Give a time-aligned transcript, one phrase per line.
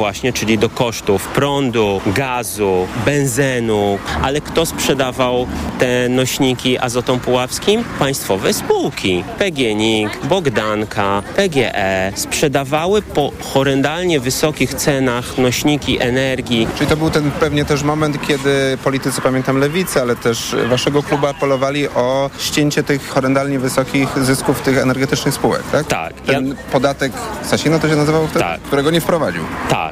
[0.00, 5.46] właśnie, czyli do kosztów prądu, gazu, benzenu, ale kto sprzedawał
[5.78, 7.84] te nośniki azotom puławskim?
[7.98, 9.24] Państwowe spółki.
[9.38, 16.68] PGNiG, Bogdanka, PGE sprzedawały po horrendalnie wysokich cenach nośniki energii.
[16.74, 21.26] Czyli to był ten pewnie też moment, kiedy politycy, pamiętam lewicy, ale też waszego klubu
[21.26, 25.86] apelowali o ścięcie tych horrendalnie wysokich zysków tych energetycznych spółek, tak?
[25.86, 26.12] Tak.
[26.14, 27.12] Ten Ja- podatek
[27.42, 28.44] Sasino to się nazywał wtedy?
[28.44, 28.60] Tak.
[28.60, 29.42] Którego nie wprowadził.
[29.68, 29.89] Tak.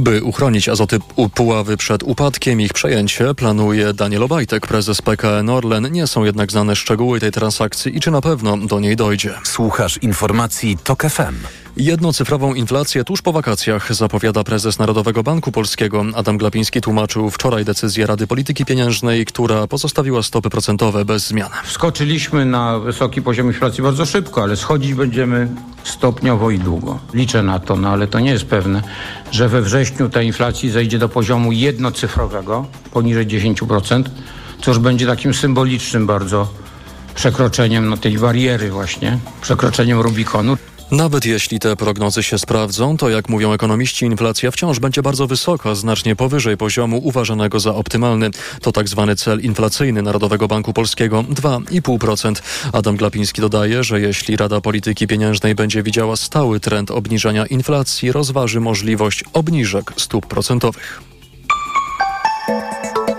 [0.00, 0.98] By uchronić azoty
[1.34, 5.92] Puławy przed upadkiem, ich przejęcie planuje Daniel Obajtek, prezes PKN Orlen.
[5.92, 9.34] Nie są jednak znane szczegóły tej transakcji i czy na pewno do niej dojdzie.
[9.44, 11.34] Słuchasz informacji TOK FM.
[11.76, 16.04] Jednocyfrową inflację tuż po wakacjach zapowiada prezes Narodowego Banku Polskiego.
[16.14, 21.50] Adam Glapiński tłumaczył wczoraj decyzję Rady Polityki Pieniężnej, która pozostawiła stopy procentowe bez zmian.
[21.64, 25.48] Skoczyliśmy na wysoki poziom inflacji bardzo szybko, ale schodzić będziemy
[25.84, 26.98] stopniowo i długo.
[27.14, 28.82] Liczę na to, no ale to nie jest pewne,
[29.30, 34.04] że we wrześniu ta inflacja zejdzie do poziomu jednocyfrowego, poniżej 10%,
[34.62, 36.48] co już będzie takim symbolicznym bardzo
[37.14, 40.56] przekroczeniem no, tej bariery właśnie, przekroczeniem Rubikonu.
[40.90, 45.74] Nawet jeśli te prognozy się sprawdzą, to jak mówią ekonomiści, inflacja wciąż będzie bardzo wysoka,
[45.74, 48.30] znacznie powyżej poziomu uważanego za optymalny.
[48.62, 52.42] To tak zwany cel inflacyjny Narodowego Banku Polskiego 2,5%.
[52.72, 58.60] Adam Glapiński dodaje, że jeśli Rada Polityki Pieniężnej będzie widziała stały trend obniżania inflacji, rozważy
[58.60, 61.02] możliwość obniżek stóp procentowych.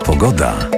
[0.05, 0.69] Pogoda.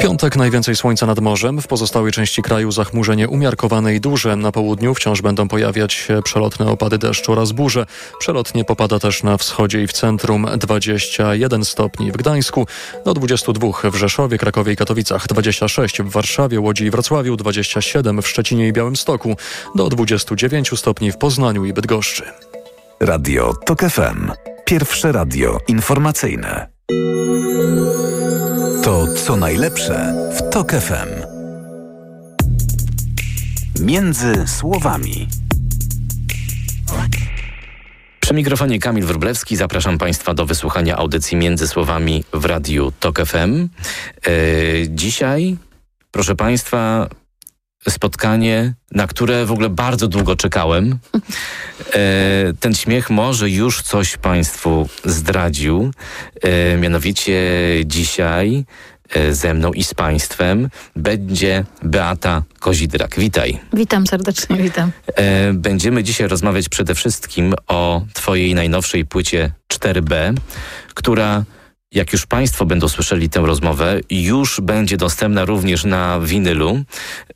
[0.00, 4.36] Piątek najwięcej słońca nad morzem, w pozostałej części kraju zachmurzenie umiarkowane i duże.
[4.36, 7.86] Na południu wciąż będą pojawiać się przelotne opady deszczu oraz burze.
[8.18, 12.66] Przelotnie popada też na wschodzie i w centrum 21 stopni w Gdańsku,
[13.04, 18.28] do 22 w Rzeszowie, Krakowie i Katowicach, 26 w Warszawie, Łodzi i Wrocławiu, 27 w
[18.28, 19.36] Szczecinie i Białymstoku,
[19.74, 22.22] do 29 stopni w Poznaniu i Bydgoszczy.
[23.00, 24.30] Radio TOK FM.
[24.64, 26.68] Pierwsze radio informacyjne.
[28.88, 31.08] To co najlepsze w TOK FM.
[33.80, 35.28] Między słowami.
[38.20, 43.68] Przy mikrofonie Kamil Wróblewski zapraszam Państwa do wysłuchania audycji Między Słowami w Radiu TOK FM.
[44.26, 44.30] E,
[44.88, 45.56] dzisiaj,
[46.10, 47.08] proszę Państwa,
[47.88, 50.98] spotkanie, na które w ogóle bardzo długo czekałem.
[51.94, 55.90] E, ten śmiech może już coś Państwu zdradził.
[56.42, 57.40] E, mianowicie
[57.84, 58.64] dzisiaj
[59.10, 63.14] e, ze mną i z Państwem będzie Beata Kozidrak.
[63.18, 63.60] Witaj.
[63.72, 64.90] Witam serdecznie, witam.
[65.06, 70.34] E, Będziemy dzisiaj rozmawiać przede wszystkim o Twojej najnowszej płycie 4B,
[70.94, 71.44] która,
[71.92, 76.84] jak już Państwo będą słyszeli tę rozmowę, już będzie dostępna również na winylu,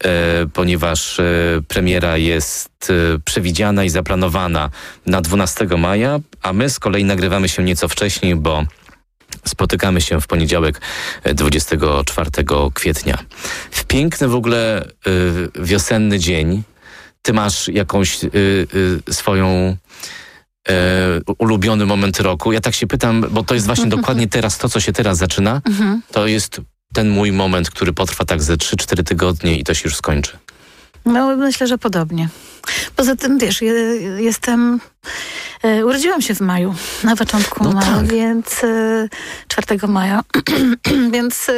[0.04, 1.24] e, ponieważ e,
[1.68, 4.70] premiera jest e, przewidziana i zaplanowana
[5.06, 8.64] na 12 maja, a my z kolei nagrywamy się nieco wcześniej, bo
[9.44, 10.80] Spotykamy się w poniedziałek
[11.22, 12.30] e, 24
[12.74, 13.18] kwietnia.
[13.70, 14.88] W piękny w ogóle
[15.54, 16.62] wiosenny dzień
[17.22, 18.18] ty masz jakąś
[19.10, 19.76] swoją
[20.70, 20.72] y,
[21.38, 22.52] ulubiony moment roku.
[22.52, 25.60] Ja tak się pytam, bo to jest właśnie dokładnie teraz to, co się teraz zaczyna.
[26.12, 26.60] To jest
[26.94, 30.38] ten mój moment, który potrwa tak ze 3-4 tygodnie i to się już skończy.
[31.04, 32.28] No, myślę, że podobnie.
[32.96, 33.72] Poza tym, wiesz, je,
[34.18, 34.80] jestem...
[35.62, 36.74] E, urodziłam się w maju,
[37.04, 38.06] na początku No maja, tak.
[38.12, 39.08] więc e,
[39.48, 40.22] 4 maja,
[41.14, 41.50] więc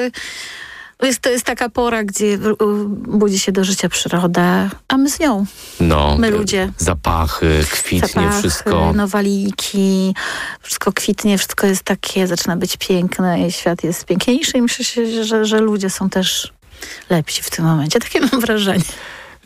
[0.99, 2.39] e, jest, to jest taka pora, gdzie
[3.09, 5.47] budzi się do życia przyroda, a my z nią.
[5.81, 6.73] No, My y, ludzie.
[6.79, 8.93] Zapachy, kwitnie Zapachy, wszystko.
[8.93, 10.15] nowaliki,
[10.61, 15.25] wszystko kwitnie, wszystko jest takie, zaczyna być piękne i świat jest piękniejszy i myślę, się,
[15.25, 16.53] że, że ludzie są też
[17.11, 18.01] lepsi w tym momencie.
[18.01, 18.85] Takie mam wrażenie.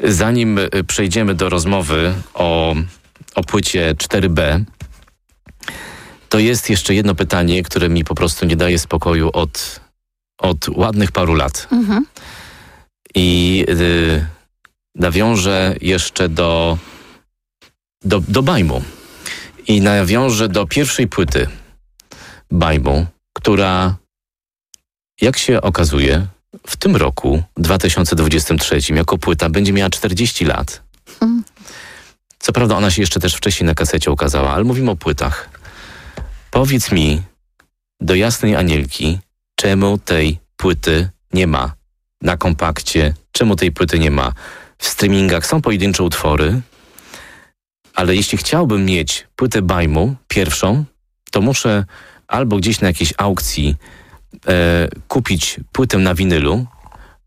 [0.04, 2.74] Zanim y, przejdziemy do rozmowy o,
[3.34, 4.64] o płycie 4B,
[6.28, 9.80] to jest jeszcze jedno pytanie, które mi po prostu nie daje spokoju od,
[10.38, 11.68] od ładnych paru lat.
[11.72, 12.06] Mhm.
[13.14, 14.26] I y,
[14.94, 16.78] nawiążę jeszcze do,
[18.04, 18.82] do, do Bajmu.
[19.66, 21.48] I nawiążę do pierwszej płyty
[22.50, 23.96] Bajmu, która,
[25.20, 26.26] jak się okazuje,
[26.66, 30.82] w tym roku, 2023, jako płyta będzie miała 40 lat.
[31.20, 31.44] Mhm.
[32.38, 35.48] Co prawda ona się jeszcze też wcześniej na kasecie ukazała, ale mówimy o płytach.
[36.50, 37.22] Powiedz mi,
[38.00, 39.18] do Jasnej Anielki,
[39.60, 41.72] czemu tej płyty nie ma
[42.22, 44.32] na kompakcie, czemu tej płyty nie ma
[44.78, 45.46] w streamingach.
[45.46, 46.60] Są pojedyncze utwory,
[47.94, 50.84] ale jeśli chciałbym mieć płytę Bajmu, pierwszą,
[51.30, 51.84] to muszę
[52.28, 53.76] albo gdzieś na jakiejś aukcji
[54.48, 56.66] e, kupić płytę na winylu,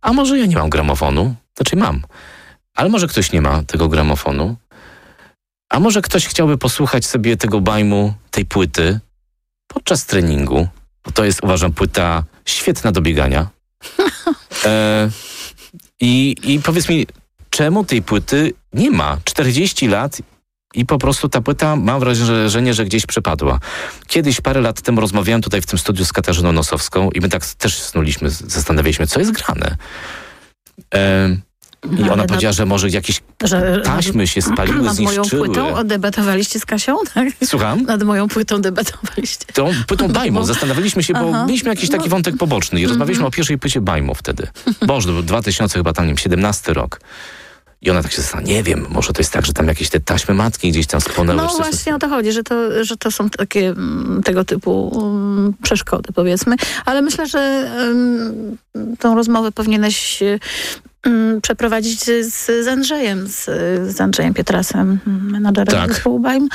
[0.02, 2.02] a może ja nie mam gramofonu, znaczy mam,
[2.76, 4.56] ale może ktoś nie ma tego gramofonu,
[5.70, 9.00] A może ktoś chciałby posłuchać sobie tego bajmu, tej płyty
[9.68, 10.68] podczas treningu?
[11.06, 13.48] Bo to jest, uważam, płyta świetna do biegania.
[14.66, 15.10] E,
[16.02, 17.08] i, I powiedz mi,
[17.50, 19.18] czemu tej płyty nie ma?
[19.24, 20.18] 40 lat
[20.74, 23.60] i po prostu ta płyta, mam wrażenie, że gdzieś przepadła.
[24.08, 27.46] Kiedyś, parę lat temu rozmawiałem tutaj w tym studiu z Katarzyną Nosowską i my tak
[27.46, 29.78] też snuliśmy, zastanawialiśmy, co jest grane.
[30.94, 31.38] E,
[31.86, 35.46] I Ale ona no- powiedziała, że może jakieś Że, taśmy się spaliły, nad moją zniszczyły.
[35.46, 37.28] płytą debatowaliście z Kasią, tak?
[37.46, 37.82] Słucham?
[37.84, 39.46] Nad moją płytą debatowaliście.
[39.54, 40.46] Tą płytą Bajmo.
[40.46, 41.46] Zastanawialiśmy się, bo Aha.
[41.46, 42.10] mieliśmy jakiś taki No.
[42.10, 44.48] wątek poboczny i rozmawialiśmy o pierwszej płycie Bajmo wtedy.
[44.88, 47.00] Boże, to był 2000 chyba tam, nie wiem, 17 rok.
[47.84, 50.00] I ona tak się zastanawiała, nie wiem, może to jest tak, że tam jakieś te
[50.00, 51.38] taśmy matki gdzieś tam spłonęły.
[51.42, 55.02] No coś- właśnie o to chodzi, że to, że to są takie mm, tego typu
[55.06, 56.56] mm, przeszkody, powiedzmy.
[56.86, 58.58] Ale myślę, że mm,
[59.00, 60.40] tą rozmowę powinieneś mm,
[61.42, 63.46] przeprowadzić z, z Andrzejem, z,
[63.96, 65.94] z Andrzejem Pietrasem, menadżerem Tak.
[65.94, 66.50] zespołu BAJM.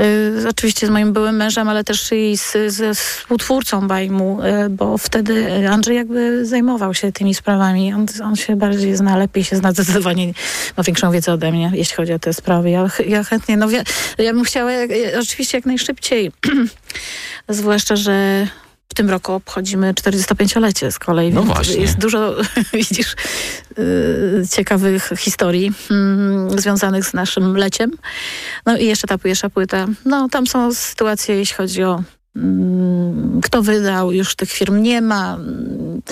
[0.00, 4.98] Y, oczywiście z moim byłym mężem, ale też i z, ze współtwórcą Bajmu, y, bo
[4.98, 7.94] wtedy Andrzej jakby zajmował się tymi sprawami.
[7.94, 10.32] On, on się bardziej zna, lepiej się zna, zdecydowanie
[10.76, 12.70] ma większą wiedzę ode mnie, jeśli chodzi o te sprawy.
[12.70, 13.84] Ja, ja chętnie, no wie,
[14.18, 14.90] ja bym chciała jak,
[15.20, 16.32] oczywiście jak najszybciej,
[17.48, 18.46] zwłaszcza, że
[18.94, 21.76] w tym roku obchodzimy 45-lecie z kolei, No więc właśnie.
[21.76, 22.34] jest dużo,
[22.72, 23.14] widzisz,
[23.78, 27.90] y, ciekawych historii mm, związanych z naszym leciem.
[28.66, 29.86] No i jeszcze ta pierwsza płyta.
[30.04, 32.02] No tam są sytuacje, jeśli chodzi o
[32.36, 35.34] mm, kto wydał, już tych firm nie ma.
[35.34, 36.02] mm,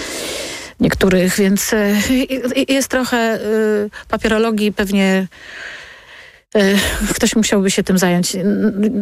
[0.81, 1.97] Niektórych, więc y,
[2.69, 5.27] jest trochę y, papierologii, pewnie
[7.15, 8.37] ktoś musiałby się tym zająć.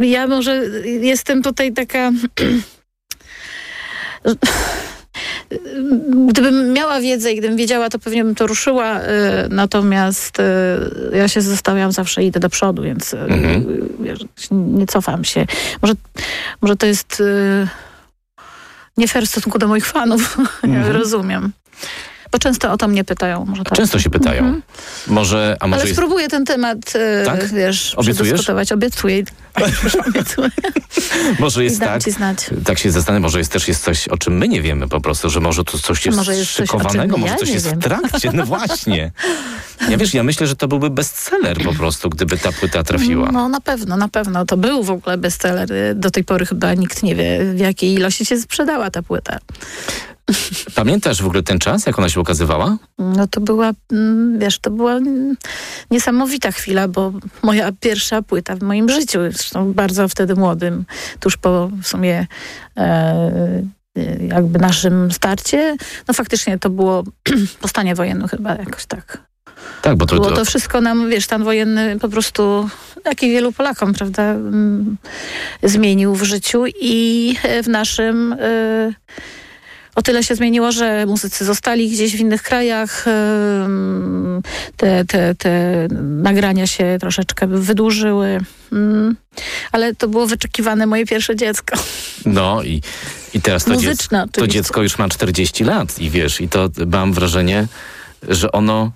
[0.00, 2.12] Ja może jestem tutaj taka
[6.28, 9.00] Gdybym miała wiedzę i gdybym wiedziała, to pewnie bym to ruszyła.
[9.00, 9.04] y,
[9.50, 10.42] Natomiast y,
[11.16, 13.64] ja się zastanawiam zawsze, idę do przodu, więc y, Mhm.
[14.50, 15.46] nie cofam się.
[15.82, 15.94] Może,
[16.60, 17.22] może to jest
[18.96, 20.36] nie fair w stosunku do moich fanów.
[20.62, 20.92] Mhm.
[20.96, 21.52] Rozumiem.
[22.32, 23.44] Bo często o to mnie pytają.
[23.44, 23.78] Może tak.
[23.78, 24.38] Często się pytają.
[24.42, 24.62] Mhm.
[25.06, 26.78] Może, a może Ale jest, spróbuję ten temat,
[27.22, 27.46] y, Tak?
[27.52, 28.28] wiesz, Obiecujesz?
[28.28, 28.72] przedyskutować.
[28.72, 29.22] Obiecuję.
[30.08, 30.48] Obiecuję.
[31.38, 32.02] może jest tak,
[32.64, 35.30] tak się zastanawiam, może jest też jest coś, o czym my nie wiemy po prostu,
[35.30, 37.80] że może tu coś jest Może jest coś, szykowanego, może ja coś nie jest wiem.
[37.80, 39.12] w trakcie, no właśnie.
[39.88, 43.32] Ja wiesz, ja myślę, że to byłby bestseller po prostu, gdyby ta płyta trafiła.
[43.32, 44.46] No na pewno, na pewno.
[44.46, 45.68] To był w ogóle bestseller.
[45.94, 49.38] Do tej pory chyba nikt nie wie, w jakiej ilości się sprzedała ta płyta.
[50.74, 52.76] Pamiętasz w ogóle ten czas, jak ona się ukazywała?
[52.98, 55.36] No to była, mm, wiesz, to była mm,
[55.90, 57.12] niesamowita chwila, bo
[57.42, 60.84] moja pierwsza płyta w moim życiu, zresztą bardzo wtedy młodym,
[61.20, 62.26] tuż po w sumie
[62.76, 63.62] e,
[64.28, 65.76] jakby naszym starcie.
[66.08, 67.04] No faktycznie to było
[67.62, 69.30] po stanie wojennym chyba jakoś tak.
[69.82, 72.68] Tak, bo to, Było to, wszystko nam, wiesz, stan wojenny po prostu,
[73.04, 74.96] jak i wielu Polakom, prawda, mm,
[75.62, 78.92] zmienił w życiu i w naszym e,
[80.00, 83.04] o tyle się zmieniło, że muzycy zostali gdzieś w innych krajach,
[84.76, 88.40] te, te, te nagrania się troszeczkę wydłużyły,
[89.72, 91.76] ale to było wyczekiwane moje pierwsze dziecko.
[92.26, 92.82] no i,
[93.34, 97.12] i teraz to, dziecko, to dziecko już ma 40 lat i wiesz, i to mam
[97.12, 97.66] wrażenie,
[98.28, 98.92] że ono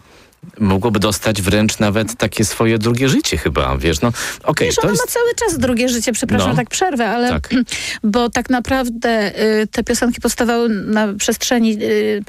[0.60, 4.12] mogłoby dostać wręcz nawet takie swoje drugie życie chyba, wiesz, no
[4.44, 5.02] okej, to ona jest...
[5.06, 6.56] ma cały czas drugie życie, przepraszam, No.
[6.56, 7.50] tak przerwę, ale Tak.
[8.04, 9.32] bo tak naprawdę
[9.62, 12.22] y, te piosenki powstawały na przestrzeni y,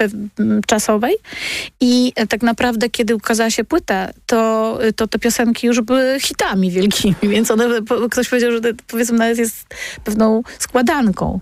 [0.67, 1.15] czasowej
[1.81, 6.17] i y, tak naprawdę, kiedy ukazała się płyta, to, y, to te piosenki już były
[6.19, 9.65] hitami wielkimi, więc one, po, ktoś powiedział, że to, powiedzmy nawet jest
[10.03, 11.39] pewną składanką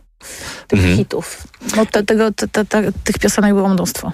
[0.68, 0.98] tych Mhm.
[0.98, 1.44] hitów.
[1.76, 4.12] No, te, tego, te, te, te, tych piosenek było mnóstwo.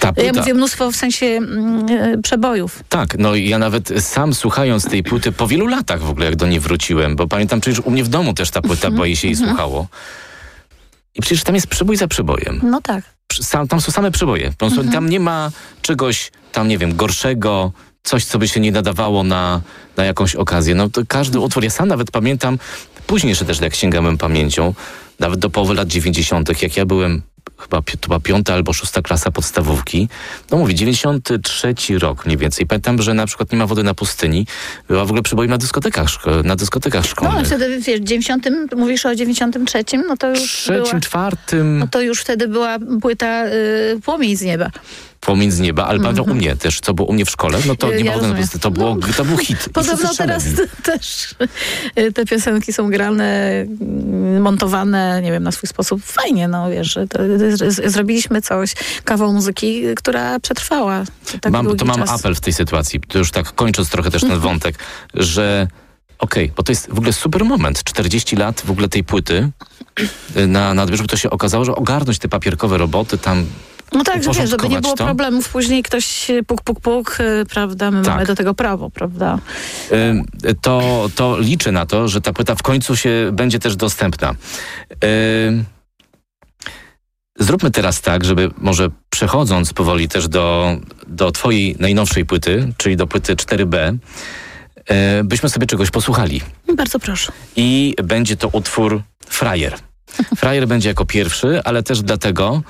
[0.00, 2.82] Ta Ja płyta, mówię mnóstwo w sensie mm, y, przebojów.
[2.88, 6.36] Tak, no i ja nawet sam słuchając tej płyty po wielu latach w ogóle jak
[6.36, 9.16] do niej wróciłem, bo pamiętam przecież u mnie w domu też ta płyta, bo jej
[9.16, 9.86] się jej słuchało.
[11.14, 12.60] I przecież tam jest przebój za przebojem.
[12.62, 13.04] No tak.
[13.42, 14.52] Sam, tam są same przeboje.
[14.58, 15.50] Prostu Tam nie ma
[15.82, 19.60] czegoś tam, nie wiem, gorszego, coś, co by się nie nadawało na,
[19.96, 20.74] na jakąś okazję.
[20.74, 22.58] No to każdy utwór, ja sam nawet pamiętam,
[23.06, 24.74] później jeszcze też jak sięgałem pamięcią,
[25.18, 27.22] nawet do połowy lat 90., jak ja byłem
[27.58, 30.08] chyba była piąta albo szósta klasa podstawówki.
[30.50, 32.66] No mówię, 93 rok mniej więcej.
[32.66, 34.46] Pamiętam, że na przykład Nie ma wody na pustyni
[34.88, 36.08] była w ogóle przeboj na dyskotekach,
[36.44, 37.46] na dyskotekach No, szkolnych.
[37.46, 41.78] wtedy wiesz, w 90, mówisz o 93, no to już była, Trzecim, czwartym...
[41.78, 44.70] no to już wtedy była płyta y, Płomień z nieba.
[45.20, 47.76] Płomień z nieba, ale pamiętam u mnie też, co było u mnie w szkole, no
[47.76, 48.04] to Mhm.
[48.06, 48.60] Ja nie mogłem, rozumiem.
[48.60, 49.68] to, było, to był hit.
[49.72, 50.44] Podobno teraz
[50.84, 51.34] też
[51.98, 56.02] y, te piosenki są grane, mm, montowane, nie wiem, na swój sposób.
[56.04, 56.98] Fajnie, no wiesz,
[57.86, 61.04] zrobiliśmy coś, kawał muzyki, która przetrwała
[61.40, 62.10] tak mam, to mam czas.
[62.20, 64.78] apel w tej sytuacji, to już tak kończąc trochę też ten wątek,
[65.14, 65.66] że
[66.18, 69.50] okej, bo to jest w ogóle super moment, 40 lat w ogóle tej płyty
[70.36, 73.46] y, na nadbierze, bo to się okazało, że ogarnąć te papierkowe roboty tam
[73.92, 75.04] No tak, że wiesz, żeby nie było to.
[75.04, 78.14] problemów, później ktoś puk, puk, puk, y, prawda, my Tak.
[78.14, 79.38] mamy do tego prawo, prawda.
[80.44, 84.34] y, to, to liczę na to, że ta płyta w końcu się będzie też dostępna.
[87.40, 93.06] Zróbmy teraz tak, żeby może przechodząc powoli też do, do twojej najnowszej płyty, czyli do
[93.06, 93.98] płyty 4B, y,
[95.24, 96.40] byśmy sobie czegoś posłuchali.
[96.76, 97.32] Bardzo proszę.
[97.56, 99.74] I będzie to utwór Frajer.
[100.36, 102.62] Frajer będzie jako pierwszy, ale też dlatego,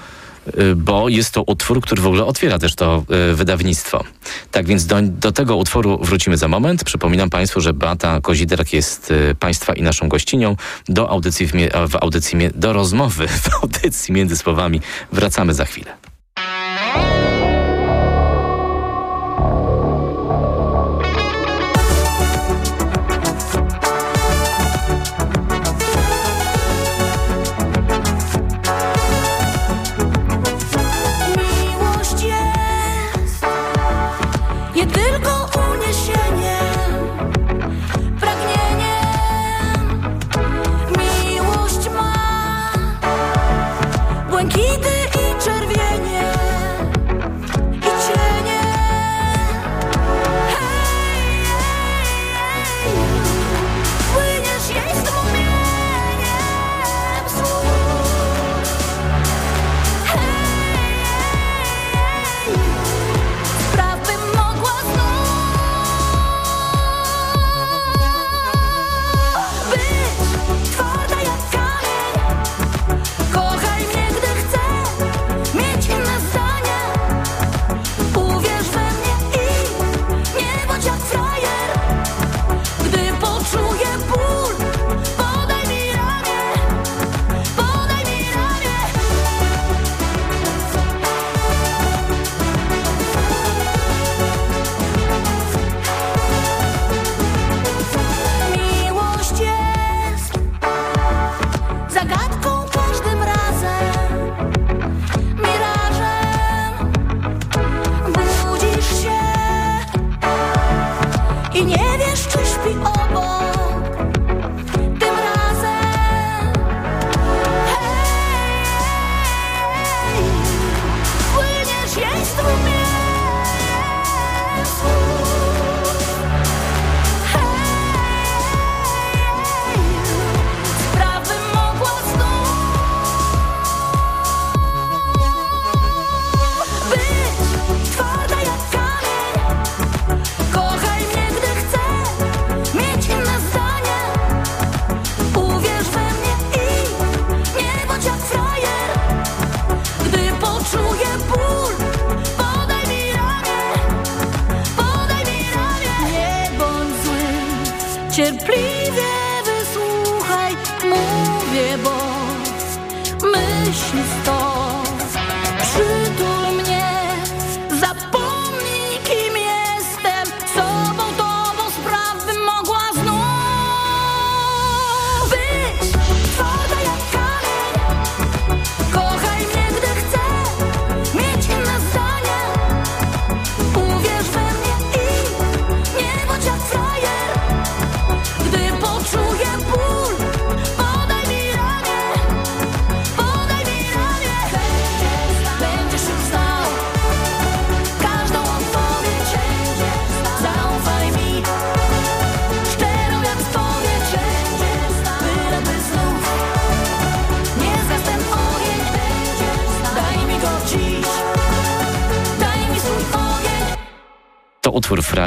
[0.58, 4.04] y, bo jest to utwór, który w ogóle otwiera też to y, wydawnictwo.
[4.50, 6.84] Tak więc do, do tego utworu wrócimy za moment.
[6.84, 10.56] Przypominam Państwu, że Beata Koziderak jest Państwa i naszą gościnią.
[10.88, 11.52] Do audycji, w,
[11.88, 14.80] w audycji do rozmowy w audycji między słowami
[15.12, 16.07] wracamy za chwilę.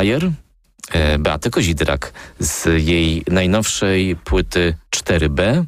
[0.02, 0.32] Frajer
[0.92, 5.66] e, Beaty Kozidrak z jej najnowszej płyty 4B,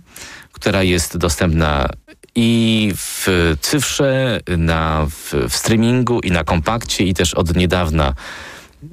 [0.51, 1.89] która jest dostępna
[2.35, 3.27] i w
[3.61, 8.13] cyfrze, na, w, w streamingu i na kompakcie i też od niedawna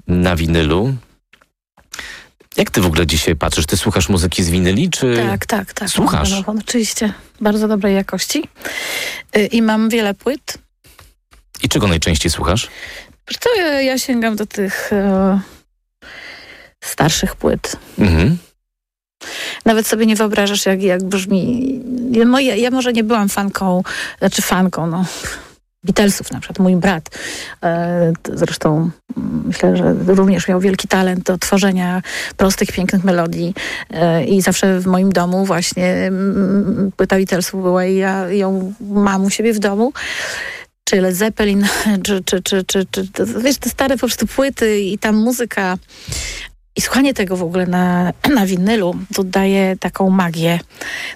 [0.06, 0.94] na winylu.
[2.56, 3.66] Jak ty w ogóle dzisiaj patrzysz?
[3.66, 5.16] Ty słuchasz muzyki z winyli, czy...
[5.16, 5.90] Tak, tak, tak.
[5.90, 6.32] Słuchasz?
[6.46, 7.12] Oczywiście.
[7.40, 8.48] Bardzo dobrej jakości.
[9.36, 10.58] Y, I mam wiele płyt.
[11.62, 12.68] I czego najczęściej słuchasz?
[13.30, 15.40] Wiesz co, ja, ja sięgam do tych e,
[16.80, 17.76] starszych płyt.
[17.98, 18.38] Mhm.
[19.64, 21.80] Nawet sobie nie wyobrażasz, jak, jak brzmi.
[22.10, 23.82] Ja, ja może nie byłam fanką,
[24.18, 25.04] znaczy fanką, no.
[25.84, 27.18] Beatlesów na przykład, mój brat.
[27.62, 32.02] E, zresztą mm, myślę, że również miał wielki talent do tworzenia
[32.36, 33.54] prostych, pięknych melodii.
[33.90, 39.24] E, I zawsze w moim domu właśnie mm, płyta Beatlesów była i ja ją mam
[39.24, 39.92] u siebie w domu.
[40.90, 41.66] Czy Led Zeppelin,
[42.04, 43.06] czy, czy, czy, czy, czy
[43.42, 45.78] wiesz, te stare po prostu płyty i tam muzyka
[46.76, 50.60] i słuchanie tego w ogóle na, na winylu to daje taką magię.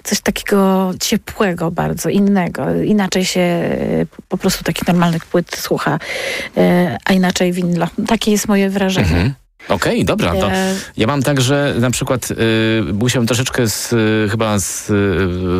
[0.03, 2.75] Coś takiego ciepłego bardzo, innego.
[2.81, 5.99] Inaczej się e, po prostu takich normalnych płyt słucha,
[6.57, 7.89] e, a inaczej winyla.
[8.07, 9.07] Takie jest moje wrażenie.
[9.07, 9.33] Mhm.
[9.69, 10.31] Okej, dobra.
[10.31, 10.51] To
[10.97, 12.35] ja mam tak, że na przykład y,
[12.93, 14.89] musiałem troszeczkę z, y, chyba z,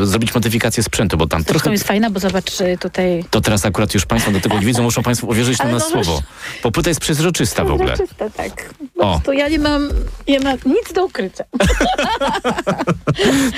[0.03, 1.71] y, zrobić modyfikację sprzętu, bo tam Zresztą trochę...
[1.71, 3.25] jest fajna, bo zobacz y, tutaj...
[3.29, 5.89] To teraz akurat już Państwo do tego nie widzą, muszą Państwo uwierzyć na nas no
[6.03, 6.21] słowo.
[6.63, 7.93] Bo płyta jest przezroczysta w ogóle.
[7.93, 8.69] Przezroczyste, tak.
[8.97, 9.09] O.
[9.12, 9.89] prostu ja nie mam,
[10.27, 11.43] nie mam nic do ukrycia.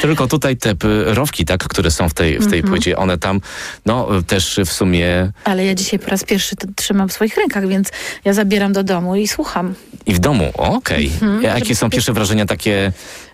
[0.01, 0.74] Tylko tutaj te
[1.06, 2.74] rowki, tak, które są w tej, w tej Mhm.
[2.74, 3.42] płycie, one tam,
[3.86, 7.68] no też w sumie Ale ja dzisiaj po raz pierwszy to trzymam w swoich rękach,
[7.68, 7.89] więc
[8.25, 9.74] ja zabieram do domu i słucham.
[10.06, 10.37] i w domu.
[10.41, 11.12] O, Okej.
[11.22, 12.91] Mhm, Jakie są pierwsze wrażenia takie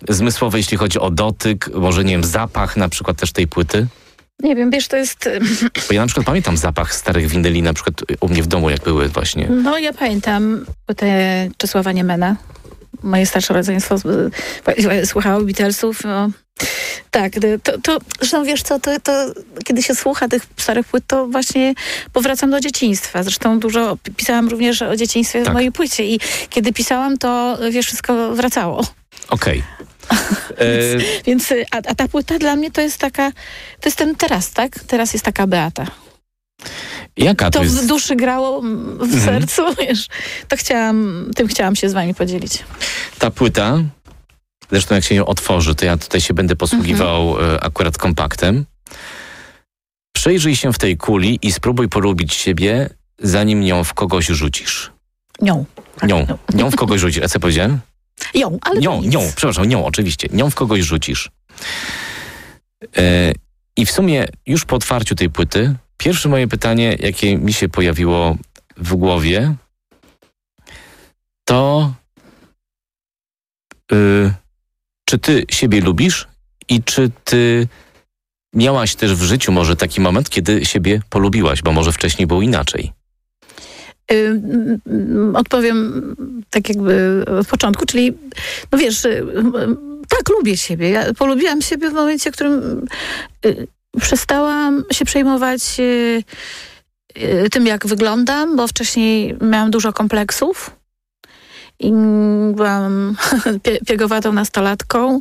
[0.08, 3.86] zmysłowe, jeśli chodzi o dotyk, może nie wiem, zapach na przykład też tej płyty?
[4.42, 5.28] Nie wiem, wiesz, to jest...
[5.88, 8.80] Bo ja na przykład pamiętam zapach starych winyli, na przykład u mnie w domu, jak
[8.80, 9.48] były właśnie.
[9.48, 12.36] No ja pamiętam te Czesława Niemena.
[13.02, 13.96] Moje starsze rodzeństwo
[15.04, 16.04] słuchało Beatlesów.
[16.04, 16.30] No.
[17.10, 17.32] Tak,
[17.62, 19.12] to, to zresztą wiesz co, to, to
[19.64, 21.74] kiedy się słucha tych starych płyt, to właśnie
[22.12, 23.22] powracam do dzieciństwa.
[23.22, 25.50] Zresztą dużo pisałam również o dzieciństwie Tak.
[25.52, 26.20] w mojej płycie i
[26.50, 28.86] kiedy pisałam, to wiesz, wszystko wracało.
[29.28, 29.62] Okej.
[30.58, 30.64] E,
[31.26, 33.30] Więc, y, a, a ta płyta dla mnie to jest taka,
[33.80, 34.78] to jest ten teraz, tak?
[34.86, 35.86] Teraz jest taka Beata.
[37.16, 37.76] jaka to To jest...
[37.84, 39.22] w duszy grało, mm, w Mhm.
[39.24, 40.06] sercu, wiesz.
[40.48, 42.58] To chciałam, tym chciałam się z wami podzielić.
[43.18, 43.78] Ta płyta,
[44.70, 47.50] zresztą jak się ją otworzy, to ja tutaj się będę posługiwał Mhm.
[47.56, 48.64] e, akurat kompaktem.
[50.16, 54.92] Przejrzyj się w tej kuli i spróbuj polubić siebie, zanim ją w kogoś rzucisz.
[55.42, 55.64] Nią.
[55.96, 57.22] Tak, Nią, nią w kogoś rzucisz.
[57.24, 57.80] A co powiedziałem?
[58.34, 60.28] Ją, ale Nią, nią, przepraszam, nią oczywiście.
[60.32, 61.30] Nią w kogoś rzucisz.
[62.96, 63.32] E,
[63.76, 68.36] I w sumie już po otwarciu tej płyty, pierwsze moje pytanie, jakie mi się pojawiło
[68.76, 69.54] w głowie,
[71.44, 71.92] to
[73.92, 74.32] y,
[75.04, 76.28] czy ty siebie lubisz
[76.68, 77.68] i czy ty
[78.54, 82.92] miałaś też w życiu może taki moment, kiedy siebie polubiłaś, bo może wcześniej było inaczej.
[84.12, 84.40] Y,
[85.34, 86.16] Odpowiem
[86.50, 88.12] tak jakby od początku, czyli
[88.72, 89.26] no wiesz, y,
[90.08, 90.90] tak, lubię siebie.
[90.90, 92.84] Ja polubiłam siebie w momencie, w którym
[93.46, 93.66] y,
[94.00, 95.62] przestałam się przejmować
[97.50, 100.70] tym, jak wyglądam, bo wcześniej miałam dużo kompleksów
[101.78, 101.92] i
[102.52, 103.16] byłam
[103.64, 105.20] pie- piegowatą nastolatką.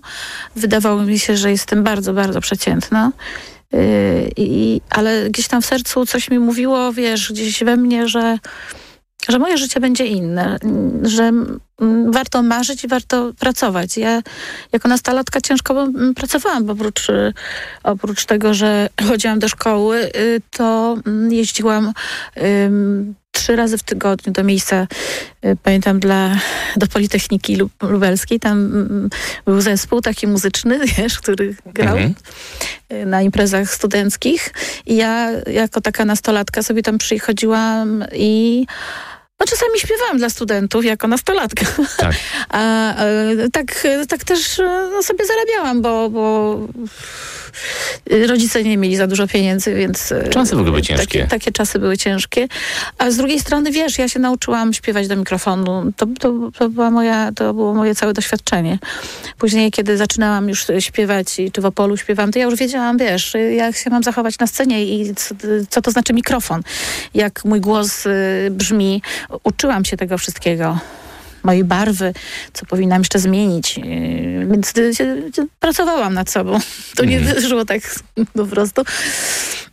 [0.55, 3.11] Wydawało mi się, że jestem bardzo, bardzo przeciętna.
[3.71, 3.79] Yy,
[4.37, 8.37] I, ale gdzieś tam w sercu coś mi mówiło, wiesz, gdzieś we mnie, że,
[9.29, 10.57] że moje życie będzie inne,
[11.03, 11.31] że
[12.07, 13.97] warto marzyć i warto pracować.
[13.97, 14.21] Ja
[14.71, 17.33] jako nastolatka ciężko pracowałam, bo oprócz, y,
[17.83, 20.97] oprócz tego, że chodziłam do szkoły, y, to
[21.29, 21.93] jeździłam
[23.33, 24.87] trzy razy w tygodniu do miejsca,
[25.45, 26.35] y, pamiętam, dla,
[26.77, 28.39] do Politechniki Lub- Lubelskiej.
[28.39, 29.09] Tam mm,
[29.45, 32.13] był zespół taki muzyczny, wiesz, który grał Mhm.
[32.91, 34.53] y, na imprezach studenckich.
[34.85, 38.65] I ja jako taka nastolatka sobie tam przychodziłam i
[39.43, 41.65] no, czasami śpiewałam dla studentów jako nastolatka.
[41.97, 42.15] Tak.
[42.49, 46.59] A e, tak, tak też e, no, sobie zarabiałam, bo, bo
[48.27, 50.11] rodzice nie mieli za dużo pieniędzy, więc...
[50.11, 51.05] e, Czasy w ogóle były ciężkie.
[51.19, 52.47] Takie, takie czasy były ciężkie.
[52.97, 55.91] A z drugiej strony, wiesz, ja się nauczyłam śpiewać do mikrofonu.
[55.97, 58.79] To, to, to, była moja, to było moje całe doświadczenie.
[59.37, 63.33] Później, kiedy zaczynałam już śpiewać, i czy w Opolu śpiewam, to ja już wiedziałam, wiesz,
[63.55, 65.35] jak się mam zachować na scenie i co,
[65.69, 66.61] co to znaczy mikrofon.
[67.13, 68.09] Jak mój głos y,
[68.51, 69.01] brzmi.
[69.43, 70.79] Uczyłam się tego wszystkiego
[71.43, 72.13] mojej barwy,
[72.53, 73.77] co powinnam jeszcze zmienić.
[73.77, 76.59] Yy, Więc y, pracowałam nad sobą.
[76.95, 77.35] To nie Mhm.
[77.41, 77.81] wyszło tak
[78.37, 78.81] po prostu.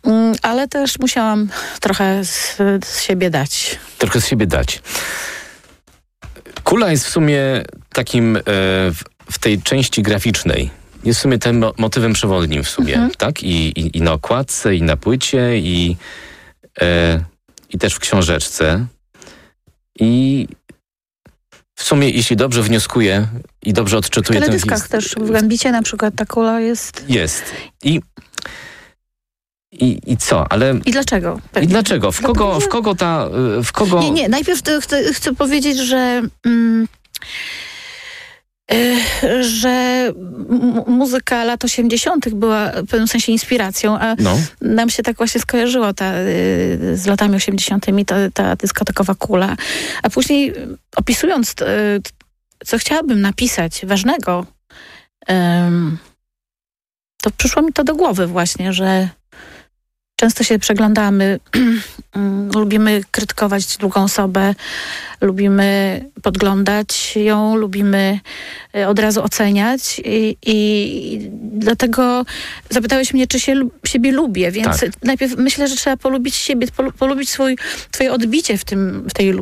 [0.03, 1.49] Mm, Ale też musiałam
[1.81, 3.79] trochę z, z siebie dać.
[3.97, 4.81] trochę z siebie dać.
[6.63, 7.39] Kula jest w sumie
[7.93, 10.69] takim e, w, w tej części graficznej.
[11.03, 13.11] Jest w sumie tym mo- motywem przewodnim w sumie, Mhm.
[13.17, 13.43] tak?
[13.43, 15.97] I, i, I na okładce, i na płycie, i,
[16.81, 17.19] e,
[17.69, 18.85] i też w książeczce.
[19.99, 20.47] I
[21.75, 23.27] w sumie, jeśli dobrze wnioskuję
[23.63, 27.05] i dobrze W odczytuję tę teledyskach his- też, w Gambicie na przykład ta kula jest...
[27.09, 27.43] Jest.
[27.83, 28.01] I
[29.71, 30.51] I, I co?
[30.51, 31.39] Ale I dlaczego?
[31.61, 32.11] i dlaczego?
[32.11, 33.27] W kogo, w kogo ta,
[33.59, 33.99] y, w kogo...
[34.01, 34.81] Nie, nie, najpierw chcę,
[35.13, 36.21] chcę powiedzieć, że.
[36.45, 36.87] Mm,
[39.41, 39.69] że
[40.49, 42.29] m- muzyka lat 80.
[42.35, 47.05] była w pewnym sensie inspiracją, a No, nam się tak właśnie skojarzyło ta, y, z
[47.05, 47.85] latami 80.
[48.05, 49.55] ta, ta dyskotekowa kula.
[50.03, 52.01] A później y, opisując, y,
[52.65, 54.45] co chciałabym napisać ważnego,
[57.21, 59.09] to przyszło mi to do głowy właśnie, że
[60.15, 61.39] często się przeglądamy,
[62.15, 64.55] mm, lubimy krytykować drugą osobę,
[65.21, 68.19] lubimy podglądać ją, lubimy
[68.75, 72.25] y, od razu oceniać i, i dlatego
[72.69, 73.55] zapytałeś mnie, czy się
[73.85, 74.89] siebie lubię, więc Tak.
[75.03, 77.57] najpierw myślę, że trzeba polubić siebie, polu- polubić swój,
[77.91, 79.33] twoje odbicie w tym, w tej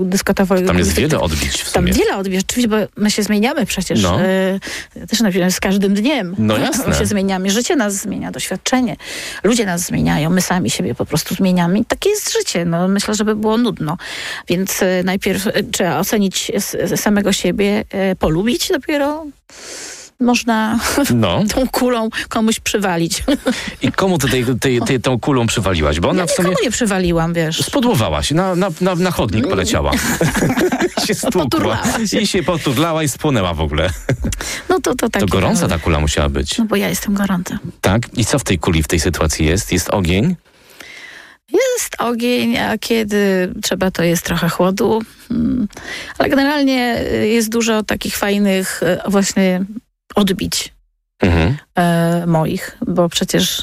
[0.00, 0.66] dyskotowej.
[0.66, 1.92] tam jest w wiele odbić w Tam sumie.
[1.92, 4.02] wiele odbierz, oczywiście, bo my się zmieniamy przecież.
[4.02, 4.18] No.
[4.96, 5.06] No.
[5.06, 6.34] też napisałem, z każdym dniem.
[6.38, 6.84] No jasne.
[6.88, 8.96] My się zmieniamy, życie nas zmienia, doświadczenie.
[9.44, 11.78] Ludzie nas zmieniają, my sami siebie po prostu zmieniamy.
[11.78, 12.64] I takie jest życie.
[12.64, 13.96] No, myślę, żeby było nudno.
[14.48, 16.52] Więc e, najpierw e, trzeba ocenić
[16.96, 19.26] samego siebie, e, polubić, dopiero
[20.20, 20.78] można
[21.14, 21.44] No.
[21.54, 23.24] tą kulą komuś przywalić.
[23.82, 26.00] I komu ty tej, tej, tej, tą kulą przywaliłaś?
[26.00, 27.64] Bo ona Ja w sumie nie przywaliłam, wiesz.
[27.64, 29.92] spodłowałaś, na, na, na, na chodnik poleciała.
[31.06, 31.14] się.
[31.32, 32.20] Poturlała się.
[32.20, 33.90] I się poturlała i spłonęła w ogóle.
[34.68, 36.58] No to, to, taki To gorąca ta kula musiała być.
[36.58, 37.58] No bo ja jestem gorąca.
[37.80, 38.02] Tak?
[38.14, 39.72] I co w tej kuli, w tej sytuacji jest?
[39.72, 40.36] Jest ogień?
[41.52, 45.02] Jest ogień, a kiedy trzeba, to jest trochę chłodu.
[45.30, 45.68] Mm,
[46.18, 49.64] Ale generalnie y, jest dużo takich fajnych y, właśnie
[50.14, 50.76] odbić
[51.22, 51.56] Mhm.
[51.78, 53.62] e, moich, bo przecież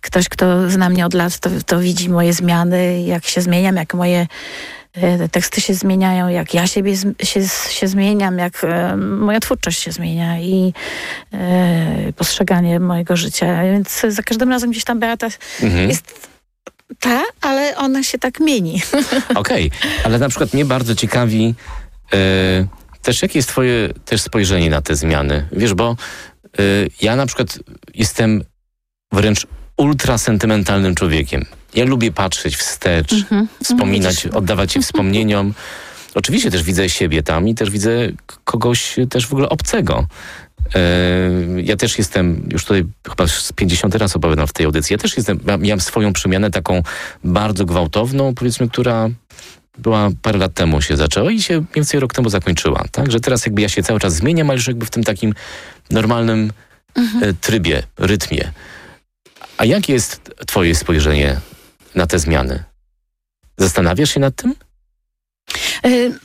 [0.00, 3.94] ktoś, kto zna mnie od lat, to, to widzi moje zmiany, jak się zmieniam, jak
[3.94, 4.26] moje
[4.94, 7.40] e, teksty się zmieniają, jak ja siebie się,
[7.70, 10.72] się zmieniam, jak e, moja twórczość się zmienia i
[11.32, 13.62] e, postrzeganie mojego życia.
[13.62, 15.26] Więc za każdym razem gdzieś tam Beata
[15.62, 15.88] Mhm.
[15.88, 16.28] jest
[17.00, 18.82] ta, ale ona się tak mieni.
[19.34, 19.70] Okej,
[20.04, 21.54] ale na przykład mnie bardzo ciekawi
[22.12, 22.66] e,
[23.02, 25.48] też jakie jest twoje też spojrzenie na te zmiany.
[25.52, 25.96] Wiesz, bo
[26.58, 26.62] e,
[27.02, 27.58] ja na przykład
[27.94, 28.44] jestem
[29.12, 29.46] wręcz
[29.76, 31.44] ultra sentymentalnym człowiekiem.
[31.74, 33.14] Ja lubię patrzeć wstecz,
[33.64, 34.32] wspominać, Widzisz.
[34.32, 35.54] oddawać się wspomnieniom.
[36.14, 37.90] Oczywiście też widzę siebie tam i też widzę
[38.44, 40.06] kogoś też w ogóle obcego.
[41.64, 45.16] Ja też jestem, już tutaj chyba z 50 raz opowiadam w tej audycji, ja też
[45.16, 46.82] jestem, miałem swoją przemianę taką
[47.24, 49.08] bardzo gwałtowną, powiedzmy, która
[49.78, 52.84] była parę lat temu się zaczęła i się mniej więcej rok temu zakończyła.
[52.92, 53.12] Tak?
[53.12, 55.34] Że teraz jakby ja się cały czas zmieniam, ale już jakby w tym takim
[55.90, 56.52] normalnym
[57.22, 58.52] e, trybie, rytmie.
[59.58, 61.40] A jakie jest twoje spojrzenie
[61.94, 62.64] na te zmiany?
[63.56, 64.54] Zastanawiasz się nad tym?
[65.86, 66.18] Y,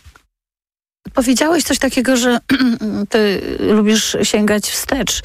[1.14, 2.40] Powiedziałeś coś takiego, że
[3.10, 5.22] ty lubisz sięgać wstecz.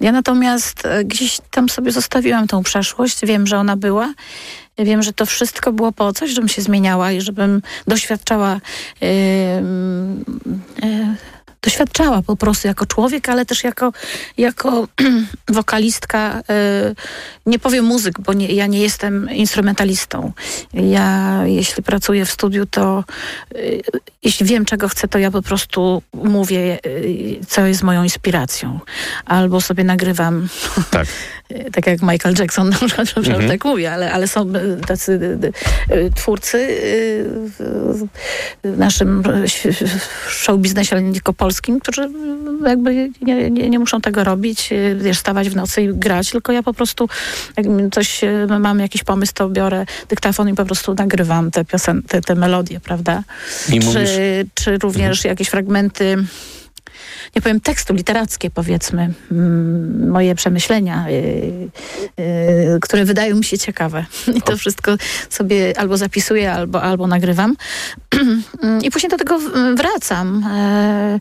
[0.00, 3.26] Ja natomiast e, gdzieś tam sobie zostawiłam tą przeszłość.
[3.26, 4.14] Wiem, że ona była.
[4.78, 11.16] Wiem, że to wszystko było po coś, żebym się zmieniała i żebym doświadczała y, y,
[11.62, 13.92] doświadczała po prostu jako człowiek, ale też jako,
[14.36, 14.88] jako
[15.48, 16.40] wokalistka.
[16.40, 16.94] y,
[17.46, 20.32] Nie powiem muzyk, bo nie, ja nie jestem instrumentalistą.
[20.74, 23.04] Ja, jeśli pracuję w studiu, to
[23.54, 23.82] y,
[24.22, 28.80] jeśli wiem, czego chcę, to ja po prostu mówię, y, co jest moją inspiracją.
[29.24, 30.48] Albo sobie nagrywam,
[30.90, 31.06] Tak.
[31.50, 33.48] y, tak jak Michael Jackson na przykład, Mhm.
[33.48, 35.12] tak mówię, ale, ale są y, tacy
[35.92, 36.76] y, twórcy
[38.64, 39.22] w naszym
[40.28, 42.08] show biznesie, ale nie tylko polskim, którzy
[42.66, 46.62] jakby nie, nie, nie muszą tego robić, wiesz, stawać w nocy i grać, tylko ja
[46.62, 47.08] po prostu
[47.56, 48.20] jak coś,
[48.60, 52.80] mam jakiś pomysł, to biorę dyktafon i po prostu nagrywam te piosen, te, te melodie,
[52.80, 53.22] prawda?
[53.68, 54.48] I czy, mówisz, Mhm.
[54.54, 56.16] czy również jakieś fragmenty,
[57.36, 61.12] nie powiem tekstu, literackie powiedzmy, mm, moje przemyślenia, y,
[62.20, 64.04] y, które wydają mi się ciekawe.
[64.36, 64.96] I to wszystko
[65.30, 67.56] sobie albo zapisuję, albo, albo nagrywam.
[68.82, 69.38] I później do tego
[69.74, 70.44] wracam.
[70.50, 71.20] E,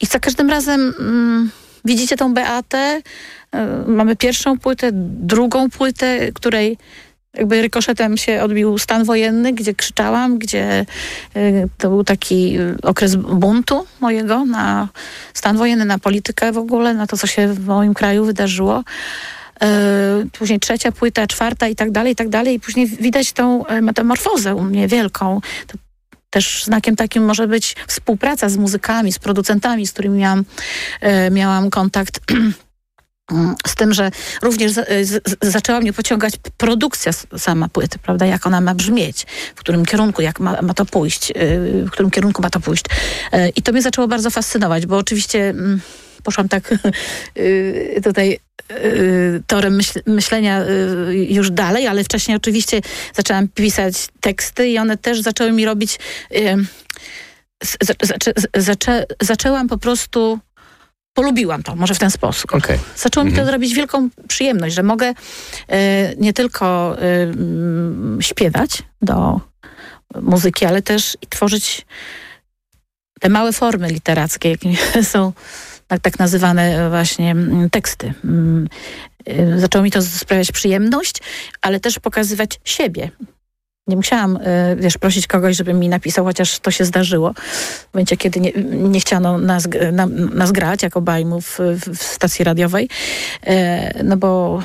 [0.00, 1.50] I za każdym razem mm,
[1.84, 3.02] widzicie tą Beatę,
[3.52, 6.78] e, mamy pierwszą płytę, drugą płytę, której
[7.34, 10.86] jakby rykoszetem się odbił stan wojenny, gdzie krzyczałam, gdzie
[11.36, 14.88] y, to był taki y, okres buntu mojego na
[15.34, 18.84] stan wojenny, na politykę w ogóle, na to, co się w moim kraju wydarzyło.
[19.62, 22.54] Y, Później trzecia płyta, czwarta i tak dalej, i tak dalej.
[22.54, 25.40] I później widać tą metamorfozę u mnie wielką.
[26.30, 30.44] Też znakiem takim może być współpraca z muzykami, z producentami, z którymi miałam,
[31.30, 32.20] miałam kontakt.
[33.66, 34.10] Z tym, że
[34.42, 38.26] również z, zaczęła mnie pociągać produkcja sama płyty, prawda?
[38.26, 42.10] Jak ona ma brzmieć, w którym kierunku, jak ma, ma to pójść, yy, w którym
[42.10, 42.84] kierunku ma to pójść.
[43.32, 45.80] Yy, I to mnie zaczęło bardzo fascynować, bo oczywiście mm,
[46.22, 46.74] poszłam tak
[48.04, 48.38] tutaj
[48.70, 52.80] y, torem myśl, myślenia y, już dalej, ale wcześniej oczywiście
[53.14, 55.98] zaczęłam pisać teksty i one też zaczęły mi robić...
[56.36, 56.56] y,
[57.80, 60.38] zaczę, zaczę, zaczęłam po prostu...
[61.14, 62.54] Polubiłam to, może w ten sposób.
[62.54, 62.78] Okej.
[62.96, 63.46] Zaczęło mi Mhm.
[63.46, 65.12] to zrobić wielką przyjemność, że mogę
[65.68, 69.40] e, nie tylko mm, śpiewać do
[70.22, 71.86] muzyki, ale też i tworzyć
[73.20, 74.76] te małe formy literackie, jakimi
[75.12, 75.32] są
[75.86, 78.14] tak, tak nazywane właśnie mm, teksty.
[78.24, 78.68] Mm,
[79.26, 81.14] e, Zaczęło mi to sprawiać przyjemność,
[81.60, 83.10] ale też pokazywać siebie.
[83.86, 87.32] Nie musiałam, e, wiesz, prosić kogoś, żeby mi napisał, chociaż to się zdarzyło.
[87.90, 92.44] W momencie, kiedy nie, nie chciano nas, na, nas grać jako bajmów w, w stacji
[92.44, 92.88] radiowej,
[93.46, 94.62] e, no bo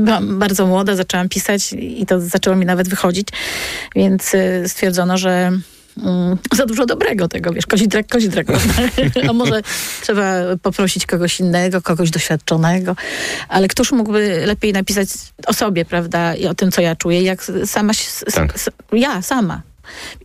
[0.00, 3.28] byłam bardzo młoda, zaczęłam pisać i to zaczęło mi nawet wychodzić,
[3.96, 5.52] więc e, stwierdzono, że
[6.02, 8.46] mm, za dużo dobrego tego, wiesz, kozidrak, kozidrak.
[9.30, 9.62] A może
[10.02, 10.32] trzeba
[10.62, 12.96] poprosić kogoś innego, kogoś doświadczonego.
[13.48, 15.08] Ale któż mógłby lepiej napisać
[15.46, 17.92] o sobie, prawda, i o tym, co ja czuję, jak sama,
[18.34, 18.54] Tak.
[18.54, 19.62] s- ja sama.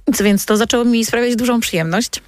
[0.07, 2.21] Więc- Więc to zaczęło mi sprawiać dużą przyjemność.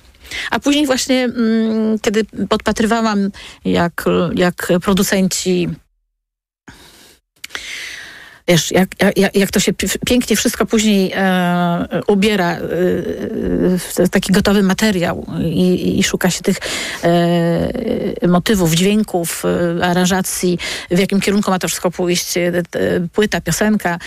[0.51, 3.29] A później właśnie, mm, kiedy podpatrywałam,
[3.65, 5.69] jak, jak producenci
[8.47, 12.59] Wiesz, jak, jak, jak to się pi- pięknie wszystko później e, ubiera e,
[13.77, 16.57] w taki gotowy materiał i, i szuka się tych
[17.03, 19.43] e, motywów, dźwięków,
[19.79, 20.59] e, aranżacji,
[20.91, 22.63] w jakim kierunku ma to wszystko pójść, e, e,
[23.13, 23.99] płyta, piosenka,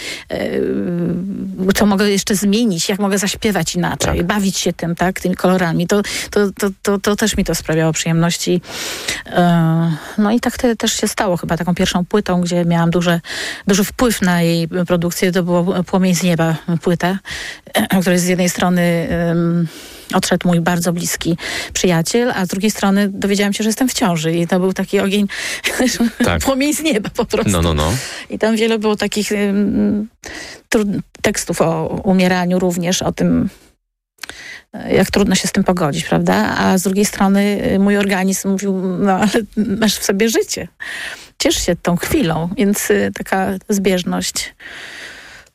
[1.74, 4.26] co mogę jeszcze zmienić, jak mogę zaśpiewać inaczej, Tak.
[4.26, 5.86] bawić się tym, tak, tymi kolorami.
[5.86, 8.60] To, to, to, to, to też mi to sprawiało przyjemności.
[10.18, 13.20] No i tak te, też się stało chyba taką pierwszą płytą, gdzie miałam duże,
[13.66, 15.32] duży wpływ na jej produkcję.
[15.32, 17.18] To było Płomień z nieba płyta,
[18.00, 19.68] której z jednej strony em,
[20.14, 21.36] odszedł mój bardzo bliski
[21.72, 25.00] przyjaciel, a z drugiej strony dowiedziałam się, że jestem w ciąży i to był taki
[25.00, 25.26] ogień,
[26.24, 26.42] Tak.
[26.42, 27.50] płomień z nieba po prostu.
[27.52, 27.92] No, no, no.
[28.30, 29.30] I tam wiele było takich
[30.70, 33.48] trud- tekstów o umieraniu również, o tym,
[34.72, 36.56] e, jak trudno się z tym pogodzić, prawda?
[36.58, 40.68] A z drugiej strony y, mój organizm mówił, no ale masz w sobie życie.
[41.38, 44.54] Ciesz się tą chwilą, więc y, taka zbieżność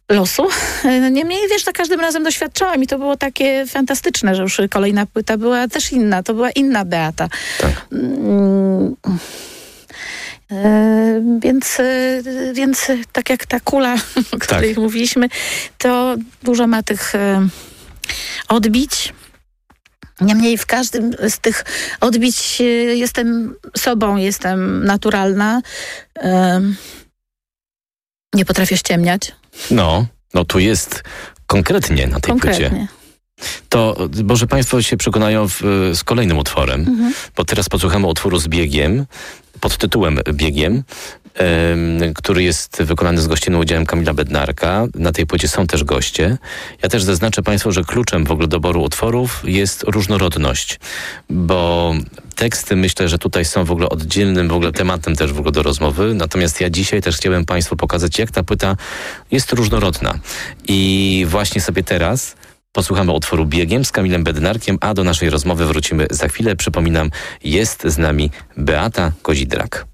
[0.09, 0.47] losu.
[0.85, 5.05] Y, Niemniej, wiesz, za każdym razem doświadczałam i to było takie fantastyczne, że już kolejna
[5.05, 7.27] płyta była też inna, to była inna Beata.
[7.59, 7.85] Tak.
[7.91, 8.95] Mm,
[10.51, 11.77] E, Więc,
[12.53, 13.95] więc tak jak ta kula,
[14.33, 15.29] o której mówiliśmy,
[15.77, 17.13] to dużo ma tych
[18.47, 19.13] odbić.
[20.21, 21.63] Niemniej w każdym z tych
[22.01, 22.63] odbić e,
[22.95, 25.61] jestem sobą, jestem naturalna.
[26.19, 26.61] E,
[28.33, 29.31] Nie potrafię ściemniać.
[29.71, 31.03] No, no tu jest
[31.47, 32.49] konkretnie na tej płycie.
[32.69, 32.87] Konkretnie.
[33.69, 35.61] To może Państwo się przekonają w,
[35.93, 37.13] z kolejnym utworem, Mhm.
[37.35, 39.05] bo teraz posłuchamy utworu z biegiem,
[39.59, 40.83] pod tytułem Biegiem, em,
[42.15, 44.87] który jest wykonany z gościnnym udziałem Kamila Bednarka.
[44.95, 46.37] Na tej płycie są też goście.
[46.83, 50.79] Ja też zaznaczę Państwu, że kluczem w ogóle doboru utworów jest różnorodność,
[51.29, 51.93] bo
[52.35, 55.63] teksty myślę, że tutaj są w ogóle oddzielnym w ogóle tematem też w ogóle do
[55.63, 56.13] rozmowy.
[56.13, 58.75] Natomiast ja dzisiaj też chciałem Państwu pokazać, jak ta płyta
[59.31, 60.19] jest różnorodna.
[60.67, 62.35] I właśnie sobie teraz
[62.73, 66.55] Posłuchamy utworu Biegiem z Kamilem Bednarkiem, a do naszej rozmowy wrócimy za chwilę.
[66.55, 67.11] Przypominam,
[67.43, 69.85] jest z nami Beata Kozidrak.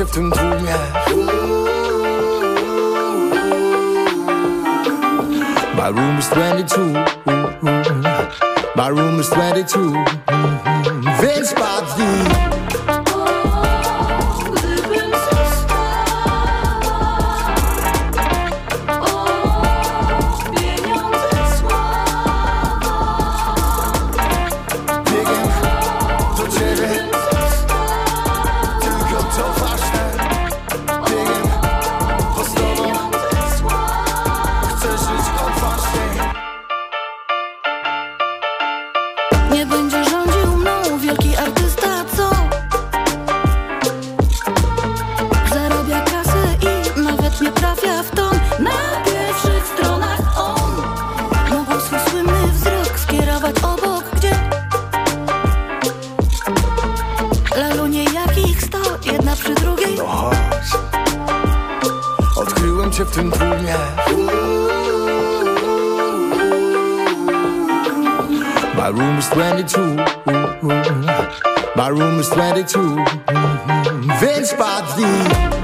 [0.00, 0.06] My
[5.88, 7.04] room is 22
[8.76, 9.92] My room is 22
[11.20, 12.39] Więc padnij
[69.00, 69.96] room is 22
[71.76, 73.02] My room is 22
[74.20, 75.59] Więc padnij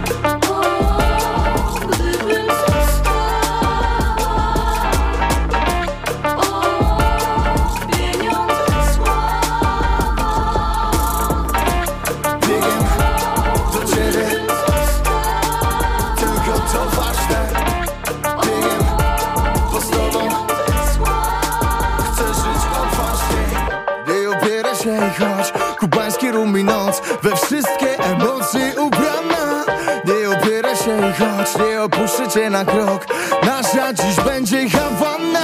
[31.87, 33.07] opuszczę cię na krok.
[33.43, 35.41] Nasza dziś będzie Hawana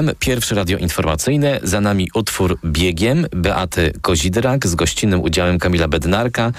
[0.00, 6.52] FM, pierwsze radio informacyjne, za nami utwór Biegiem Beaty Kozidrak z gościnnym udziałem Kamila Bednarka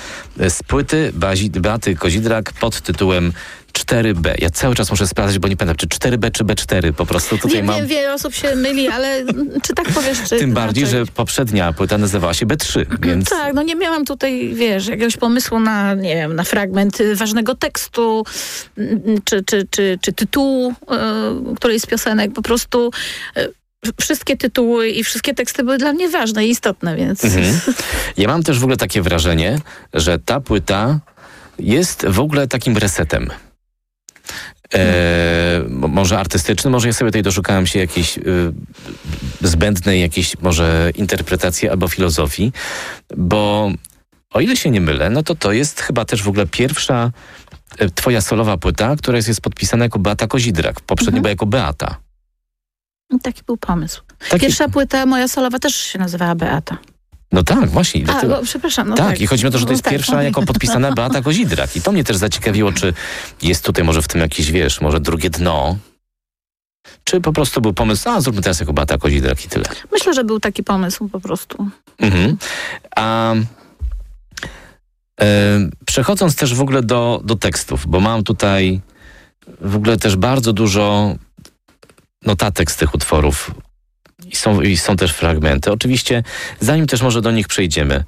[0.49, 1.11] z płyty
[1.51, 3.33] Beaty Kozidrak pod tytułem
[3.91, 4.33] 4B.
[4.39, 7.57] Ja cały czas muszę sprawdzać, bo nie pamiętam, czy 4B czy B4 po prostu tutaj
[7.57, 7.75] Nie mam.
[7.75, 9.23] wiem, wiele osób się myli, ale
[9.65, 10.99] czy tak powiesz, czy Tym bardziej, inaczej?
[11.05, 15.59] że poprzednia płyta nazywała się B3, więc Tak, no nie miałam tutaj, wiesz, jakiegoś pomysłu
[15.59, 18.23] na, nie wiem, na fragment ważnego tekstu,
[18.77, 22.33] mm, czy, czy, czy, czy tytułu y, którejś z piosenek.
[22.33, 22.91] Po prostu
[23.37, 23.53] y,
[24.01, 27.25] wszystkie tytuły i wszystkie teksty były dla mnie ważne i istotne, więc...
[27.25, 27.59] Mhm.
[28.17, 29.59] Ja mam też w ogóle takie wrażenie,
[29.93, 30.99] że ta płyta
[31.59, 33.29] jest w ogóle takim resetem.
[34.73, 38.21] E, mo- może artystyczny, może ja sobie tutaj doszukałem się jakiejś y,
[39.41, 42.51] zbędnej jakiejś może interpretacji albo filozofii,
[43.17, 43.71] bo
[44.33, 47.11] o ile się nie mylę, no to to jest chyba też w ogóle pierwsza
[47.77, 51.21] e, twoja solowa płyta, która jest, jest podpisana jako Beata Kozidrak, poprzednio Mhm.
[51.21, 51.97] była jako Beata.
[53.23, 54.01] Taki był pomysł.
[54.29, 56.77] Taki, Pierwsza płyta moja solowa też się nazywała Beata.
[57.31, 58.03] No tak, właśnie.
[58.07, 58.89] A, bo, przepraszam.
[58.89, 60.21] No tak, tak, i chodzi mi o to, że to No jest tak, pierwsza no.
[60.21, 61.75] jako podpisana Beata Kozidrak.
[61.75, 62.93] I to mnie też zaciekawiło, czy
[63.41, 65.77] jest tutaj może w tym jakieś, wiesz, może drugie dno,
[67.03, 69.65] czy po prostu był pomysł, a zróbmy teraz jako Beata Kozidrak i tyle.
[69.91, 71.69] Myślę, że był taki pomysł po prostu.
[71.97, 72.37] Mhm.
[72.95, 73.33] A
[75.21, 78.81] e, przechodząc też w ogóle do, do tekstów, bo mam tutaj
[79.61, 81.15] w ogóle też bardzo dużo
[82.25, 83.51] notatek z tych utworów
[84.31, 85.71] i są, i są też fragmenty.
[85.71, 86.23] Oczywiście,
[86.59, 88.03] zanim też może do nich przejdziemy,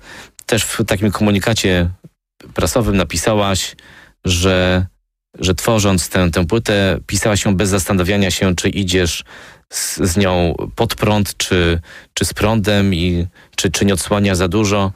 [0.45, 1.89] też w takim komunikacie
[2.53, 3.75] prasowym napisałaś,
[4.25, 4.85] że,
[5.39, 9.23] że tworząc tę, tę płytę, pisałaś ją bez zastanawiania się, czy idziesz
[9.69, 11.81] z, z nią pod prąd, czy,
[12.13, 14.91] czy z prądem, i, czy, czy nie odsłania za dużo,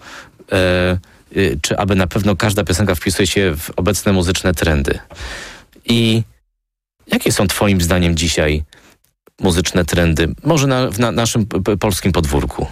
[0.52, 0.98] e,
[1.38, 5.00] y, czy aby na pewno każda piosenka wpisuje się w obecne muzyczne trendy.
[5.86, 6.24] I
[7.08, 8.64] jakie są Twoim zdaniem dzisiaj
[9.42, 10.34] muzyczne trendy?
[10.44, 11.46] Może na, na, naszym
[11.80, 12.68] polskim podwórku.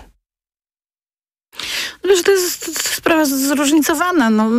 [2.04, 4.30] Wiesz, to jest sprawa zróżnicowana.
[4.30, 4.50] No,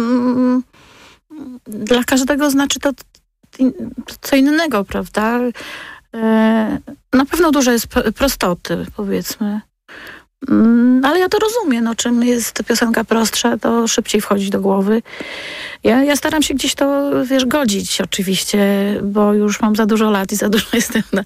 [1.66, 2.90] dla każdego znaczy to
[4.21, 5.40] co innego, prawda?
[6.14, 6.79] E,
[7.12, 9.61] Na pewno dużo jest prostoty, powiedzmy.
[10.49, 15.03] Mm, Ale ja to rozumiem, no czym jest piosenka prostsza, to szybciej wchodzi do głowy.
[15.85, 18.59] Ja, ja staram się gdzieś to, wiesz, godzić oczywiście,
[19.03, 21.25] bo już mam za dużo lat i za dużo jestem na,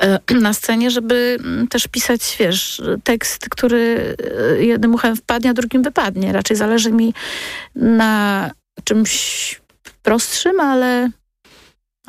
[0.00, 4.16] e, na scenie, żeby mm, też pisać, wiesz, tekst, który
[4.56, 6.32] e, jednym uchem wpadnie, a drugim wypadnie.
[6.32, 7.14] Raczej zależy mi
[7.74, 8.50] na
[8.84, 9.60] czymś
[10.02, 11.10] prostszym, ale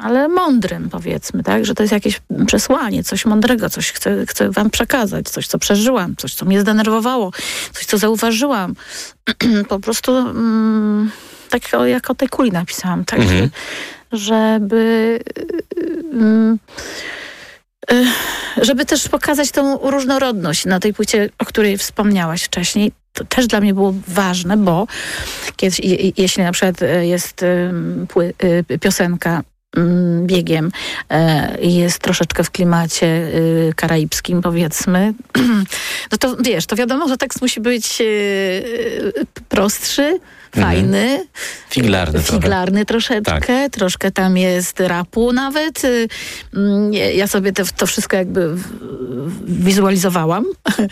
[0.01, 1.65] ale mądrym powiedzmy, tak?
[1.65, 6.15] Że to jest jakieś przesłanie, coś mądrego, coś chcę, chcę wam przekazać, coś, co przeżyłam,
[6.15, 7.31] coś, co mnie zdenerwowało,
[7.73, 8.75] coś, co zauważyłam.
[9.69, 11.11] po prostu mm,
[11.49, 13.19] tak o, jak o tej kuli napisałam, tak?
[13.19, 13.49] Mhm.
[14.11, 15.19] Żeby
[16.13, 16.59] mm,
[17.91, 18.05] y,
[18.61, 22.91] żeby też pokazać tą różnorodność na tej płycie, o której wspomniałaś wcześniej.
[23.13, 24.87] To też dla mnie było ważne, bo
[25.55, 27.45] kiedy, je- jeśli na przykład e, jest
[28.07, 28.33] pły,
[28.71, 29.43] y, piosenka
[30.21, 30.71] biegiem
[31.09, 35.13] e, jest troszeczkę w klimacie y, karaibskim powiedzmy,
[36.11, 39.13] no to wiesz, to wiadomo, że tekst musi być y,
[39.49, 40.19] prostszy,
[40.55, 41.25] fajny.
[41.69, 42.41] Figlarny trochę.
[42.41, 45.85] Figlarny troszeczkę, troszkę tam jest rapu nawet.
[45.85, 46.07] Y,
[46.53, 48.55] mm, Ja sobie te, to wszystko jakby
[49.45, 50.45] wizualizowałam.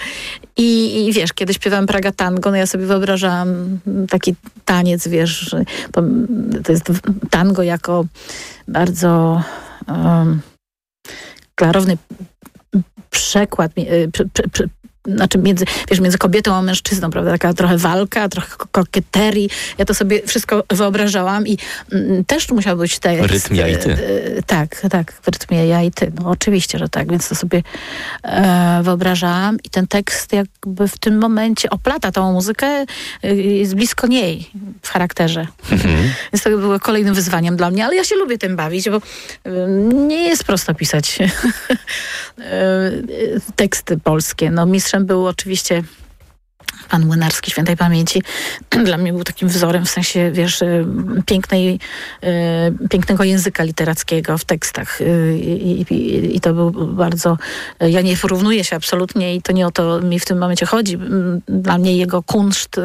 [0.58, 3.80] I, I wiesz, kiedy śpiewałam Praga Tango, no ja sobie wyobrażałam
[4.10, 4.36] taki
[4.66, 5.56] taniec, wiesz,
[6.64, 6.86] to jest
[7.30, 8.06] tango jako
[8.68, 9.44] bardzo
[9.88, 10.42] um,
[11.56, 11.98] klarowny
[13.10, 13.72] przekład,
[15.08, 17.32] znaczy między, wiesz, między kobietą a mężczyzną, prawda?
[17.32, 19.50] Taka trochę walka, trochę ko- kokieterii.
[19.78, 21.58] Ja to sobie wszystko wyobrażałam i
[21.92, 23.32] mm, też musiał być tekst.
[23.32, 23.92] Rytm ja i ty.
[23.92, 23.98] e,
[24.38, 26.12] e, tak, tak, w rytmie ja i ty.
[26.20, 27.64] No oczywiście, że tak, więc to sobie
[28.24, 32.86] e, wyobrażałam i ten tekst jakby w tym momencie oplata tą muzykę,
[33.24, 34.50] e, jest blisko niej
[34.82, 35.48] w charakterze.
[36.34, 39.02] Więc to było kolejnym wyzwaniem dla mnie, ale ja się lubię tym bawić, bo
[40.08, 41.18] nie jest prosto pisać
[43.56, 44.52] teksty polskie.
[44.52, 45.84] No mistrzem był oczywiście
[46.90, 48.22] pan Młynarski świętej pamięci.
[48.86, 50.86] Dla mnie był takim wzorem w sensie, wiesz, e,
[51.26, 51.80] pięknej,
[52.24, 55.02] e, pięknego języka literackiego w tekstach.
[55.02, 57.38] E, I, i, I to był bardzo...
[57.80, 60.96] Ja nie porównuję się absolutnie i to nie o to mi w tym momencie chodzi.
[60.96, 62.76] M, Dla mnie jego kunszt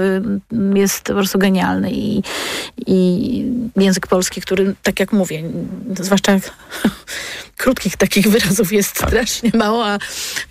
[0.74, 2.22] jest po prostu genialny i,
[2.86, 5.42] i język polski, który, tak jak mówię,
[6.00, 6.38] zwłaszcza
[7.56, 9.98] krótkich takich wyrazów jest strasznie mało, a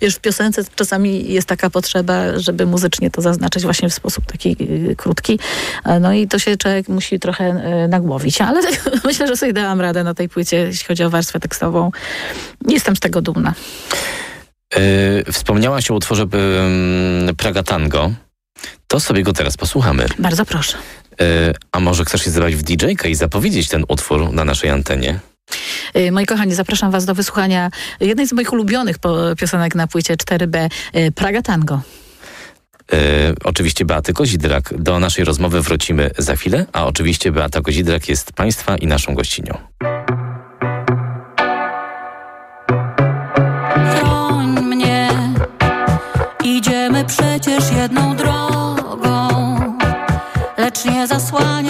[0.00, 4.56] wiesz, w piosence czasami jest taka potrzeba, żeby muzycznie to zaznaczyć właśnie w sposób taki
[4.60, 5.38] y, krótki.
[5.84, 7.50] E, No i to się człowiek musi trochę
[7.84, 8.60] y, nagłowić, ale
[9.04, 11.90] myślę, że sobie dałam radę na tej płycie, jeśli chodzi o warstwę tekstową.
[12.68, 13.54] Jestem z tego dumna.
[14.76, 16.26] Yy, wspomniałaś o utworze
[17.36, 18.10] Praga Tango.
[18.86, 20.06] To sobie go teraz posłuchamy.
[20.18, 20.76] Bardzo proszę.
[21.20, 21.26] Yy,
[21.72, 25.20] a może chcesz się zabrać w DJ-kę i zapowiedzieć ten utwór na naszej antenie?
[25.96, 27.70] Y, Moi kochani, zapraszam was do wysłuchania
[28.00, 28.96] jednej z moich ulubionych
[29.38, 31.80] piosenek na płycie 4B, y, Praga Tango.
[32.92, 32.98] Yy,
[33.44, 34.74] oczywiście Beaty Kozidrak.
[34.78, 39.58] Do naszej rozmowy wrócimy za chwilę, a oczywiście Beata Kozidrak jest Państwa i naszą gościnią.
[44.00, 45.08] Broń mnie,
[46.44, 49.28] idziemy przecież jedną drogą,
[50.58, 51.63] lecz nie zasłaniaj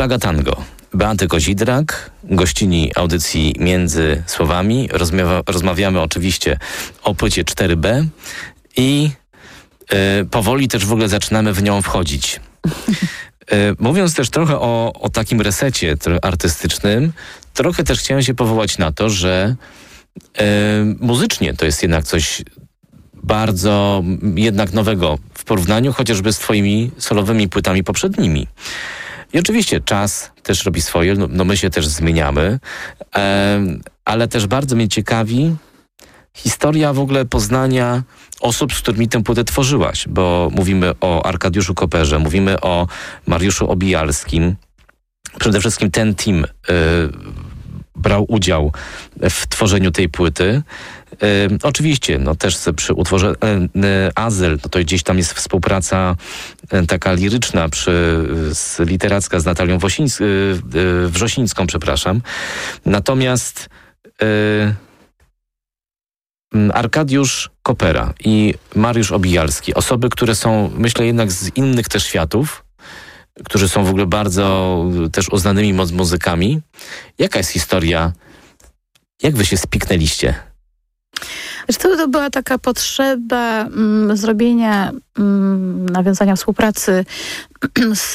[0.00, 0.64] Praga Tango.
[0.94, 4.88] Beaty Kozidrak, gościni audycji Między Słowami.
[4.92, 6.58] Rozmawia, rozmawiamy oczywiście
[7.02, 8.06] o płycie 4B
[8.76, 9.10] i
[10.20, 12.40] y, powoli też w ogóle zaczynamy w nią wchodzić.
[13.52, 17.12] Y, mówiąc też trochę o, o takim resecie artystycznym,
[17.54, 19.56] trochę też chciałem się powołać na to, że
[20.18, 20.42] y,
[21.00, 22.42] muzycznie to jest jednak coś
[23.22, 24.02] bardzo
[24.34, 28.46] jednak nowego w porównaniu chociażby z twoimi solowymi płytami poprzednimi.
[29.32, 32.58] I oczywiście czas też robi swoje, no, no my się też zmieniamy,
[33.12, 35.56] em, ale też bardzo mnie ciekawi
[36.34, 38.02] historia w ogóle poznania
[38.40, 42.86] osób, z którymi tę płytę tworzyłaś, bo mówimy o Arkadiuszu Koperze, mówimy o
[43.26, 44.56] Mariuszu Obijalskim.
[45.38, 46.46] Przede wszystkim ten team y,
[47.96, 48.72] brał udział
[49.30, 50.62] w tworzeniu tej płyty.
[51.62, 56.16] Oczywiście, no też przy utworze y, Azyl, no to gdzieś tam jest współpraca
[56.74, 60.60] y, taka liryczna przy, z literacka z Natalią Wosińs, y,
[61.08, 62.22] Wrzosińską, przepraszam.
[62.86, 63.68] Natomiast
[66.74, 72.64] Arkadiusz Kopera i Mariusz Obijalski, osoby, które są, myślę, jednak z innych też światów,
[73.44, 76.60] którzy są w ogóle bardzo też uznanymi mu- muzykami.
[77.18, 78.12] Jaka jest historia?
[79.22, 80.49] Jak wy się spiknęliście?
[81.78, 87.04] To, to była taka potrzeba mm, zrobienia, mm, nawiązania współpracy
[87.94, 88.12] z,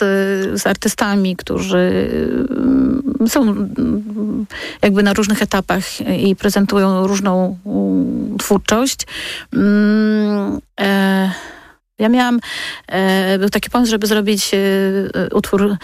[0.62, 2.10] z artystami, którzy
[2.50, 4.46] mm, są mm,
[4.82, 5.84] jakby na różnych etapach
[6.20, 9.00] i prezentują różną mm, twórczość.
[9.54, 11.32] Mm, e,
[12.00, 12.40] ja miałam,
[12.88, 14.58] e, był taki pomysł, żeby zrobić e,
[15.36, 15.78] utwór e,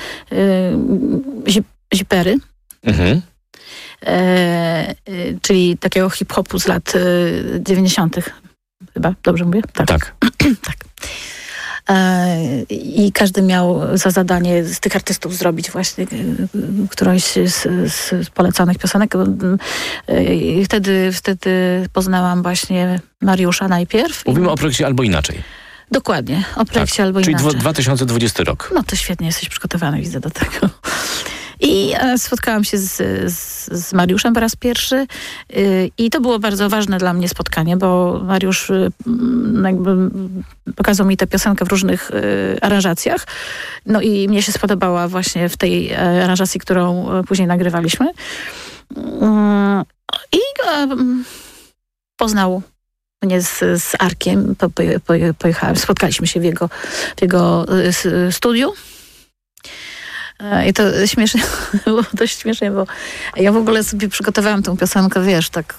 [1.48, 1.64] zi-
[1.96, 2.38] Zipery,
[2.84, 3.22] Mhm.
[4.06, 4.96] E, e,
[5.42, 7.00] czyli takiego hip-hopu z lat e,
[7.62, 8.16] 90.
[8.94, 9.62] Chyba, dobrze mówię?
[9.74, 9.88] Tak.
[9.88, 10.14] Tak.
[10.68, 10.76] tak.
[11.90, 16.08] E, I każdy miał za zadanie z tych artystów zrobić właśnie e,
[16.90, 19.14] którąś z, z polecanych piosenek.
[20.08, 21.50] E, I wtedy, wtedy
[21.94, 24.26] poznałam właśnie Mariusza najpierw.
[24.26, 25.42] Mówimy o projekcie albo inaczej.
[25.92, 27.24] Dokładnie, o projekcie albo Tak.
[27.26, 27.52] Czyli inaczej.
[27.52, 28.72] dwo- 2020 rok.
[28.76, 30.70] No to świetnie, jesteś przygotowany, widzę do tego.
[31.60, 32.98] I e, spotkałam się z,
[33.34, 35.08] z, z Mariuszem po raz pierwszy
[35.56, 39.96] y, i to było bardzo ważne dla mnie spotkanie, bo Mariusz y, mm, jakby
[40.76, 43.28] pokazał mi tę piosenkę w różnych y, aranżacjach.
[43.86, 48.12] No i mnie się spodobała właśnie w tej e, aranżacji, którą e, później nagrywaliśmy.
[48.96, 49.84] Mm,
[50.32, 51.24] I e, mm,
[52.18, 52.62] poznał
[53.24, 56.70] mnie z, z Arkiem, po, po, spotkaliśmy się w jego,
[57.18, 57.66] w jego
[58.32, 58.74] studiu.
[60.42, 61.42] E, I to śmiesznie,
[61.86, 62.86] było dość śmiesznie, bo
[63.36, 65.76] ja w ogóle sobie przygotowałam tą piosenkę, wiesz, tak,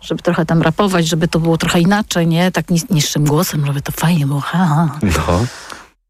[0.00, 2.52] żeby trochę tam rapować, żeby to było trochę inaczej, nie?
[2.52, 4.98] Tak nis- niższym głosem, żeby to fajnie było, ha, ha.
[5.02, 5.46] No.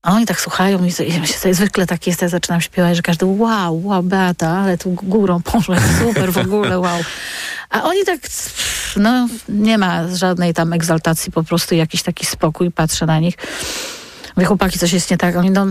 [0.02, 3.02] A oni tak słuchają i i ja się zwykle tak jest, ja zaczynam śpiewać, że
[3.02, 7.00] każdy wow, wow, Beata, ale tu górą poszło, super w ogóle, wow.
[7.70, 8.20] A oni tak,
[8.96, 13.34] no nie ma żadnej tam egzaltacji, po prostu jakiś taki spokój, patrzę na nich.
[14.36, 15.36] Mówię, chłopaki, coś jest nie tak.
[15.36, 15.66] Oni, no,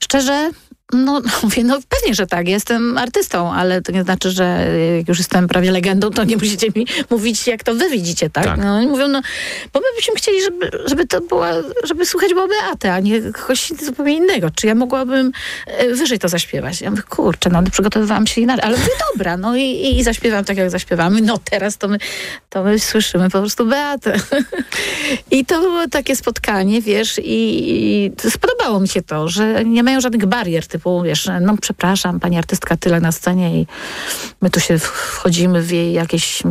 [0.00, 0.50] szczerze,
[0.92, 4.66] no, mówię, no pewnie, że tak, jestem artystą, ale to nie znaczy, że
[4.98, 8.44] jak już jestem prawie legendą, to nie musicie mi mówić, jak to wy widzicie, tak?
[8.44, 8.58] Tak.
[8.58, 9.22] No oni mówią, no,
[9.72, 11.50] bo my byśmy chcieli, żeby, żeby to była,
[11.84, 14.50] żeby słuchać było Beatę, a nie kogoś zupełnie innego.
[14.50, 15.32] Czy ja mogłabym
[15.66, 16.80] e, wyżej to zaśpiewać?
[16.80, 20.44] Ja mówię, kurczę, no przygotowywałam się inaczej, ale mówię, dobra, no i, i, i zaśpiewam
[20.44, 21.20] tak, jak zaśpiewamy.
[21.20, 21.98] No teraz to my,
[22.48, 24.16] to my słyszymy po prostu Beatę.
[25.30, 30.00] I to było takie spotkanie, wiesz, i, i spodobało mi się to, że nie mają
[30.00, 33.66] żadnych barier, typu, wiesz, no przepraszam, pani artystka tyle na scenie i
[34.40, 36.42] my tu się wchodzimy w jej jakieś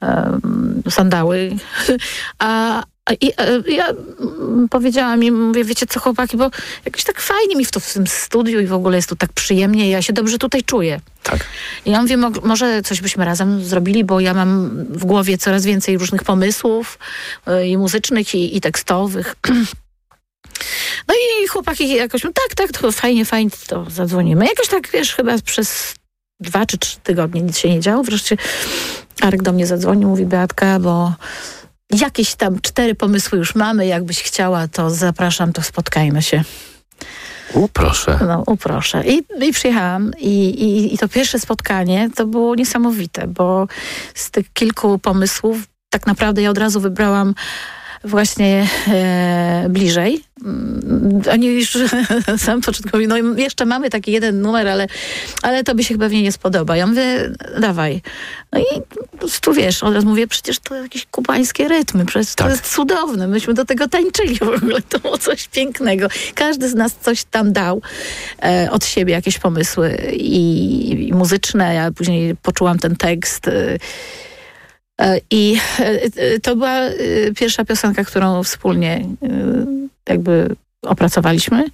[0.00, 1.56] em, sandały.
[2.38, 2.82] A,
[3.20, 6.50] i, e, ja mm, powiedziałam im, mówię, wiecie co chłopaki, bo
[6.84, 9.32] jakoś tak fajnie mi w, to, w tym studiu i w ogóle jest tu tak
[9.32, 11.00] przyjemnie, ja się dobrze tutaj czuję.
[11.22, 11.46] Tak.
[11.84, 15.64] I ja mówię, mo- może coś byśmy razem zrobili, bo ja mam w głowie coraz
[15.64, 16.98] więcej różnych pomysłów
[17.46, 19.34] e, i muzycznych, i, i tekstowych.
[21.08, 24.46] No i chłopaki jakoś, no tak, tak, to fajnie, fajnie, to zadzwonimy.
[24.46, 25.94] Jakoś tak, wiesz, chyba przez
[26.40, 28.02] dwa czy trzy tygodnie nic się nie działo.
[28.02, 28.36] Wreszcie
[29.20, 31.12] Arek do mnie zadzwonił, mówi Beatka, bo
[31.90, 36.44] jakieś tam cztery pomysły już mamy, jakbyś chciała, to zapraszam, to spotkajmy się.
[37.54, 38.18] U, proszę.
[38.26, 39.04] No, uproszę.
[39.06, 43.68] I, i przyjechałam i, i, i to pierwsze spotkanie to było niesamowite, bo
[44.14, 45.58] z tych kilku pomysłów
[45.90, 47.34] tak naprawdę ja od razu wybrałam
[48.04, 50.24] właśnie e, bliżej.
[50.44, 51.78] Mm, Oni już
[52.28, 54.86] na samym początku no jeszcze mamy taki jeden numer, ale,
[55.42, 56.76] ale to by się pewnie nie spodoba.
[56.76, 57.30] Ja mówię,
[57.60, 58.02] dawaj.
[58.52, 58.64] No i
[59.18, 62.46] prostu wiesz, od razu mówię, przecież to jakieś kubańskie rytmy, przecież Tak.
[62.46, 63.28] to jest cudowne.
[63.28, 66.08] Myśmy do tego tańczyli w ogóle, to było coś pięknego.
[66.34, 67.82] Każdy z nas coś tam dał
[68.42, 71.74] e, od siebie, jakieś pomysły i, i muzyczne.
[71.74, 73.48] Ja później poczułam ten tekst.
[73.48, 73.78] E,
[75.30, 76.94] I e, e, to była e,
[77.36, 79.28] pierwsza piosenka, którą wspólnie e,
[80.08, 81.64] jakby opracowaliśmy.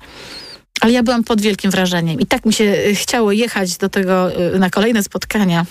[0.80, 2.20] Ale ja byłam pod wielkim wrażeniem.
[2.20, 5.66] I tak mi się e, chciało jechać do tego e, na kolejne spotkania.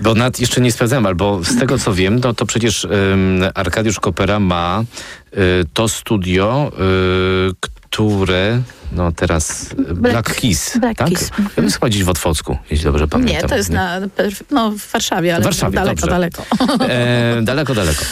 [0.00, 4.00] Bo nad jeszcze nie sprawdzałem, albo z tego co wiem, no to przecież ym, Arkadiusz
[4.00, 4.84] Kopera ma
[5.32, 5.36] y,
[5.72, 6.72] to studio,
[7.50, 8.62] y, które
[8.92, 11.08] no teraz y, Black, Kiss, Black tak?
[11.08, 11.64] Kiss, mhm.
[11.64, 13.36] Jest chyba gdzieś w Otwocku, jeśli dobrze pamiętam.
[13.36, 14.00] Nie, to jest na,
[14.50, 16.42] no, w Warszawie, ale W Warszawie, daleko, daleko.
[16.88, 18.04] E, daleko, daleko.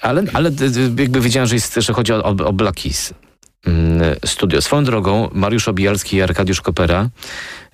[0.00, 0.50] Ale, ale
[0.98, 3.14] jakby wiedziałem, że, jest, że chodzi o, o, Black Keys.
[3.66, 4.62] Mm, Studio.
[4.62, 7.08] Swoją drogą Mariusz Obijalski i Arkadiusz Kopera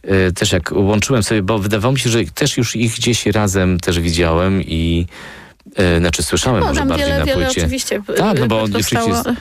[0.02, 3.80] e, też jak łączyłem sobie, bo wydawało mi się, że też już ich gdzieś razem
[3.80, 5.06] też widziałem i
[5.76, 7.60] e, znaczy słyszałem No, może bardziej wiele, na wiele płycie.
[7.60, 9.32] oczywiście Tak, no bo oczywiście jest y,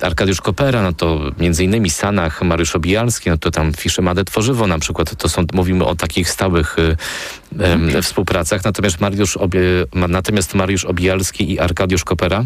[0.00, 4.66] Arkadiusz Kopera, no to między innymi Sanach, Mariusz Obijalski, no to tam Fisze Made Tworzywo
[4.66, 6.96] na przykład, to są, mówimy o takich stałych y,
[7.60, 9.60] em, współpracach, natomiast Mariusz, Obie,
[10.08, 12.44] natomiast Mariusz Obijalski i Arkadiusz Kopera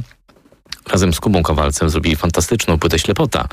[0.93, 3.49] razem z Kubą Kowalcem zrobili fantastyczną płytę Ślepota.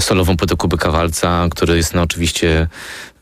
[0.00, 2.68] Solową płytę Kuby Kowalca, który jest no oczywiście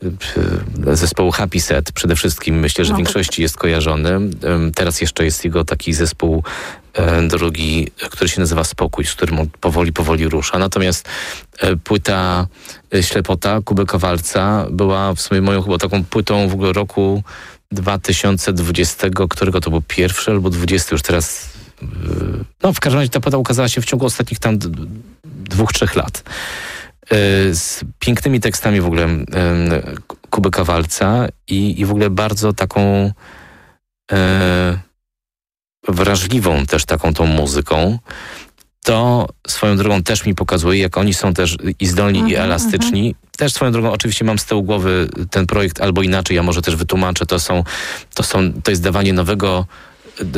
[0.03, 2.59] y, zespołu Happy Set przede wszystkim.
[2.59, 3.05] Myślę, że No w tak.
[3.05, 4.19] większości jest kojarzony.
[4.75, 6.43] Teraz jeszcze jest jego taki zespół
[6.93, 10.59] e, drugi, który się nazywa Spokój, z którym on powoli, powoli rusza.
[10.59, 11.09] Natomiast
[11.83, 12.47] płyta
[13.01, 17.23] Ślepota Kuby Kowalca była w sumie moją chyba taką płytą w ogóle roku
[17.71, 21.54] 2020, którego to był pierwszy albo 20 już teraz
[22.63, 24.59] no w każdym razie ta płyta ukazała się w ciągu ostatnich tam
[25.23, 26.23] dwóch, trzech lat.
[27.09, 29.07] E, Z pięknymi tekstami w ogóle
[30.29, 33.11] Kuby Kowalca i, i w ogóle bardzo taką
[34.11, 34.79] e,
[35.87, 37.99] wrażliwą też taką tą muzyką,
[38.85, 43.15] to swoją drogą też mi pokazuje, jak oni są też i zdolni, i Mhm, elastyczni.
[43.37, 46.75] Też swoją drogą oczywiście mam z tyłu głowy ten projekt albo inaczej, ja może też
[46.75, 47.63] wytłumaczę, to są,
[48.13, 49.65] to są, to jest dawanie nowego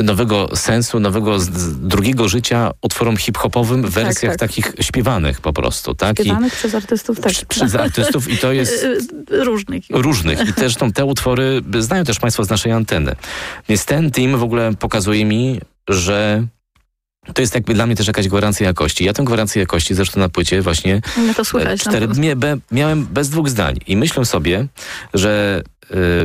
[0.04, 1.36] nowego sensu, nowego
[1.80, 4.40] drugiego życia utworom hip-hopowym w wersjach tak.
[4.50, 6.18] takich śpiewanych po prostu, tak?
[6.20, 7.42] Śpiewanych przez artystów tak.
[7.42, 8.84] I przez artystów i to jest
[9.32, 9.84] Y, Różnych.
[9.90, 10.48] różnych.
[10.48, 13.16] I też tą, te utwory znają też Państwo z naszej anteny.
[13.68, 16.46] Więc ten team w ogóle pokazuje mi, że
[17.34, 19.04] to jest jakby dla mnie też jakaś gwarancja jakości.
[19.04, 21.84] Ja tę gwarancję jakości zresztą na płycie właśnie No to słychać.
[21.84, 23.76] na cztery dni be, miałem bez dwóch zdań.
[23.86, 24.66] I myślę sobie,
[25.14, 25.77] że y,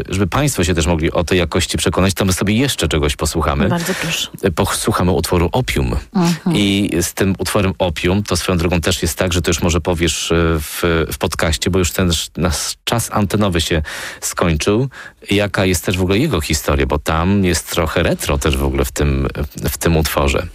[0.09, 3.69] żeby Państwo się też mogli o tej jakości przekonać, to my sobie jeszcze czegoś posłuchamy.
[3.69, 4.27] Bardzo proszę.
[4.55, 5.95] Posłuchamy utworu Opium.
[6.15, 6.55] Mhm.
[6.55, 9.81] I z tym utworem Opium, to swoją drogą też jest tak, że to już może
[9.81, 13.81] powiesz e, w, w podcaście, bo już ten sz- nasz czas antenowy się
[14.21, 14.89] skończył.
[15.31, 18.85] Jaka jest też w ogóle jego historia, bo tam jest trochę retro też w ogóle
[18.85, 19.27] w tym,
[19.69, 20.47] w tym utworze.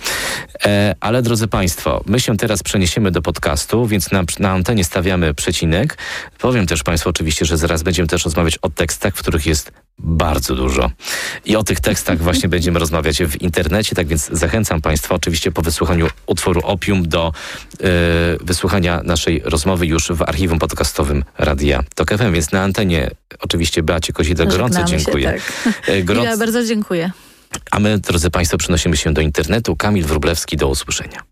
[0.65, 5.35] E, ale drodzy Państwo, my się teraz przeniesiemy do podcastu, więc na, na antenie stawiamy
[5.35, 5.99] przecinek.
[6.39, 10.55] Powiem też Państwu oczywiście, że zaraz będziemy też rozmawiać o tekstach, w których jest bardzo
[10.55, 10.91] dużo.
[11.45, 15.63] I o tych tekstach właśnie będziemy rozmawiać w internecie, tak więc zachęcam Państwa oczywiście po
[15.63, 17.33] wysłuchaniu utworu Opium do
[17.81, 17.83] e,
[18.41, 24.13] wysłuchania naszej rozmowy już w archiwum podcastowym Radia Tok FM, więc na antenie oczywiście Beacie
[24.13, 25.41] Kozidle gorąco Żegnamy się, dziękuję.
[25.65, 25.75] tak.
[25.89, 27.11] E, gorąco- Ja bardzo dziękuję.
[27.71, 29.77] a my, drodzy Państwo, przenosimy się do internetu.
[29.77, 31.28] Kamil Wróblewski, do usłyszenia.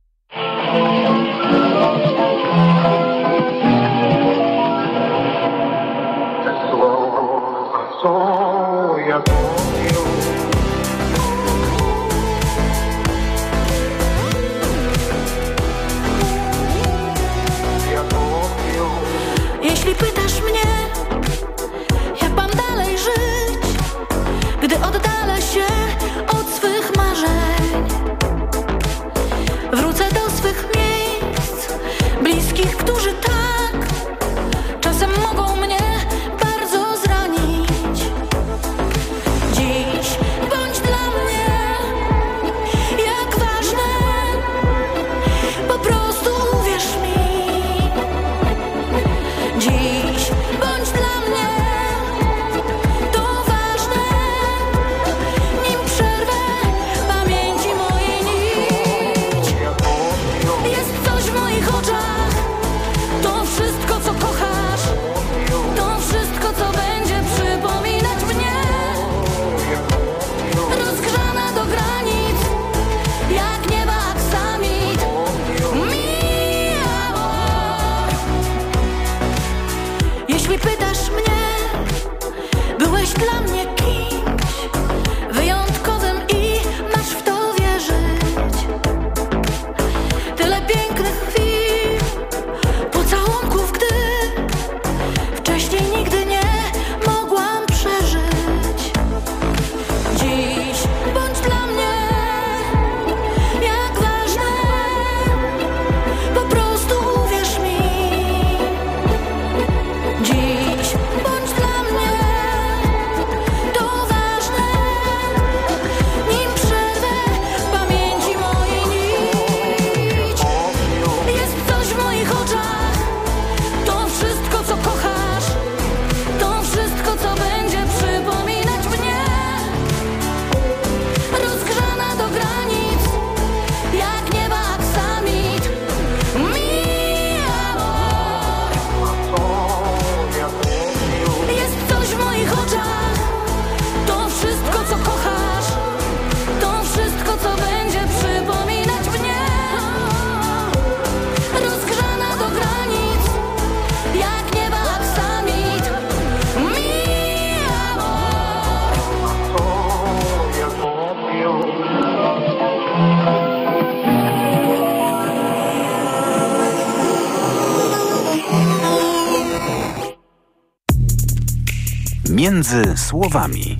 [172.72, 173.78] Między słowami.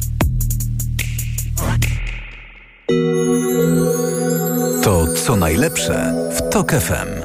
[4.83, 7.25] To co najlepsze w Tok FM.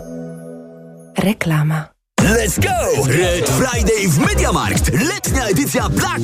[1.17, 1.87] Reklama.
[2.21, 3.05] Let's go!
[3.07, 4.91] Red Friday w MediaMarkt.
[4.93, 6.20] Letnia edycja Black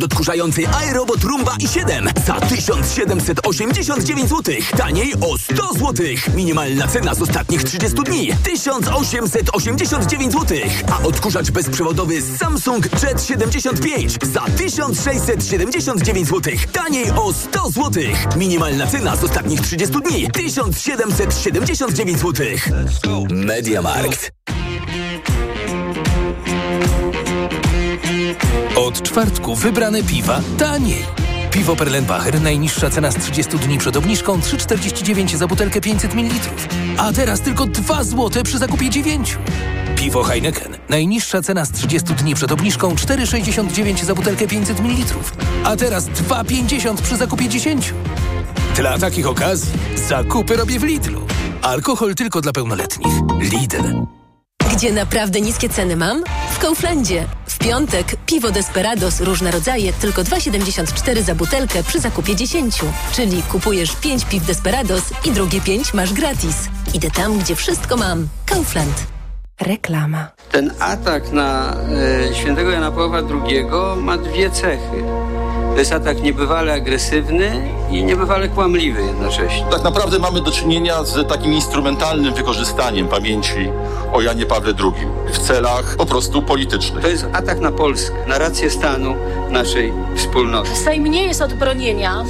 [0.00, 4.54] robot odkurzający iRobot Rumba i 7 za 1789 zł.
[4.76, 6.06] Taniej o 100 zł.
[6.34, 10.58] Minimalna cena z ostatnich 30 dni 1889 zł.
[10.92, 16.52] A odkurzacz bezprzewodowy Samsung Jet 75 za 1679 zł.
[16.72, 18.02] Taniej o 100 zł.
[18.36, 22.46] Minimalna cena z ostatnich 30 dni 1779 zł.
[23.30, 24.39] MediaMarkt.
[28.86, 31.04] Od czwartku wybrane piwa taniej.
[31.50, 36.34] Piwo Perlenbacher najniższa cena z 30 dni przed obniżką 3,49 za butelkę 500 ml.
[36.98, 39.38] A teraz tylko 2 zł przy zakupie 9.
[39.96, 45.14] Piwo Heineken najniższa cena z 30 dni przed obniżką 4,69 za butelkę 500 ml.
[45.64, 47.94] A teraz 2,50 przy zakupie 10.
[48.76, 49.72] Dla takich okazji
[50.08, 51.26] zakupy robię w Lidlu.
[51.62, 53.14] Alkohol tylko dla pełnoletnich.
[53.40, 54.19] Lidl.
[54.72, 56.24] Gdzie naprawdę niskie ceny mam?
[56.50, 57.26] W Kauflandzie.
[57.46, 62.76] W piątek piwo Desperados różne rodzaje tylko 2,74 za butelkę przy zakupie 10.
[63.12, 66.56] Czyli kupujesz 5 piw Desperados i drugie 5 masz gratis.
[66.94, 68.28] Idę tam, gdzie wszystko mam.
[68.46, 69.06] Kaufland.
[69.60, 70.28] Reklama.
[70.52, 71.76] Ten atak na
[72.30, 73.64] e, świętego Jana Pawła II
[73.96, 75.04] ma dwie cechy.
[75.80, 79.66] To jest atak niebywale agresywny i niebywale kłamliwy jednocześnie.
[79.70, 83.70] Tak naprawdę mamy do czynienia z takim instrumentalnym wykorzystaniem pamięci
[84.12, 87.02] o Janie Pawle II w celach po prostu politycznych.
[87.02, 89.14] To jest atak na Polskę, na rację stanu
[89.50, 90.76] naszej wspólnoty.
[90.76, 92.24] Sejm nie jest od bronienia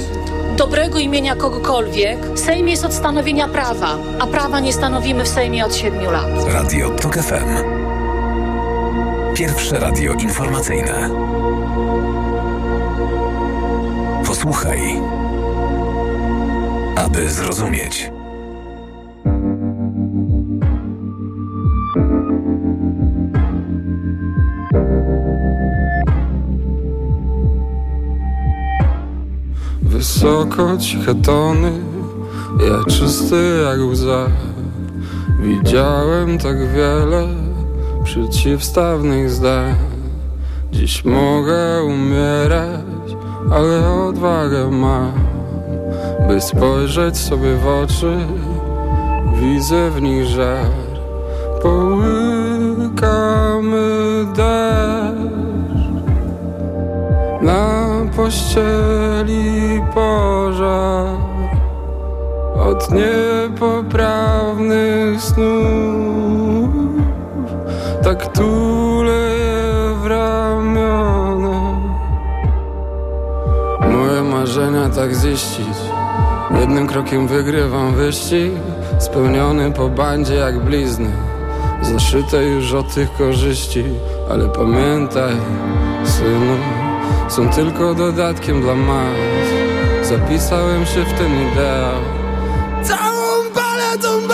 [0.57, 2.19] dobrego imienia kogokolwiek.
[2.35, 6.53] Sejm jest od stanowienia prawa, a prawa nie stanowimy w Sejmie od siedmiu lat.
[6.53, 7.81] Radio Tok FM.
[9.35, 11.09] Pierwsze radio informacyjne.
[14.25, 15.01] Posłuchaj,
[16.95, 18.11] aby zrozumieć.
[29.81, 31.71] Wysoko ciche tony,
[32.59, 34.27] ja czysty jak łza.
[35.41, 37.27] Widziałem tak wiele
[38.03, 39.75] przeciwstawnych zdań.
[40.71, 42.79] Dziś mogę umierać,
[43.51, 45.11] ale odwagę mam
[46.27, 48.17] By spojrzeć sobie w oczy,
[49.35, 50.65] widzę w nich żar.
[51.61, 53.01] Połykamy
[54.35, 55.81] deszcz.
[57.41, 61.07] Na pościeli pożar.
[62.55, 66.69] Od niepoprawnych snów.
[68.03, 71.10] Tak tulę je w ramiona
[74.41, 75.77] marzenia tak ziścić.
[76.59, 78.51] Jednym krokiem wygrywam wyścig
[78.99, 81.11] spełniony po bandzie jak blizny.
[81.81, 83.83] Zaszyte już od tych korzyści
[84.29, 85.33] ale pamiętaj
[86.05, 86.57] synu
[87.29, 89.47] są tylko dodatkiem dla mas.
[90.03, 92.01] Zapisałem się w ten ideał.
[92.83, 94.27] Całą paletą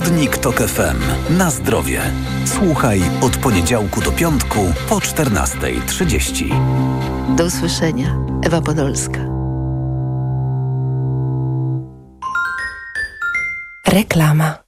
[0.00, 1.36] Poradnik TOK FM.
[1.36, 2.00] Na zdrowie.
[2.44, 7.36] Słuchaj od poniedziałku do piątku po 14.30.
[7.36, 8.16] Do usłyszenia.
[8.44, 9.20] Ewa Podolska.
[13.86, 14.58] Reklama.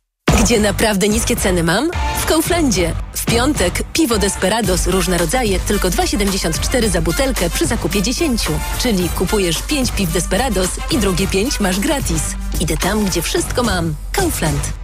[0.43, 1.91] Gdzie naprawdę niskie ceny mam?
[2.21, 2.93] W Kauflandzie.
[3.13, 8.47] W piątek piwo Desperados różne rodzaje tylko 2,74 za butelkę przy zakupie 10.
[8.79, 12.23] Czyli kupujesz 5 piw Desperados i drugie 5 masz gratis.
[12.61, 13.95] Idę tam, gdzie wszystko mam.
[14.13, 14.82] Kaufland.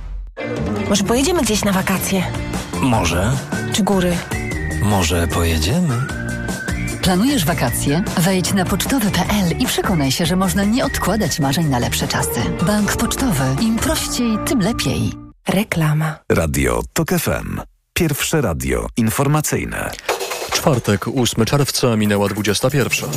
[0.89, 2.23] Może pojedziemy gdzieś na wakacje?
[2.81, 3.33] Może,
[3.73, 4.17] Czy góry?
[4.83, 5.95] może pojedziemy.
[7.03, 8.03] Planujesz wakacje?
[8.19, 12.41] Wejdź na pocztowy.pl i przekonaj się, że można nie odkładać marzeń na lepsze czasy.
[12.67, 13.45] Bank Pocztowy.
[13.61, 15.13] Im prościej, tym lepiej.
[15.49, 16.19] Reklama.
[16.33, 17.61] Radio TOK FM.
[17.95, 19.91] Pierwsze radio informacyjne.
[20.53, 23.11] Czwartek, 8 czerwca, minęła 21.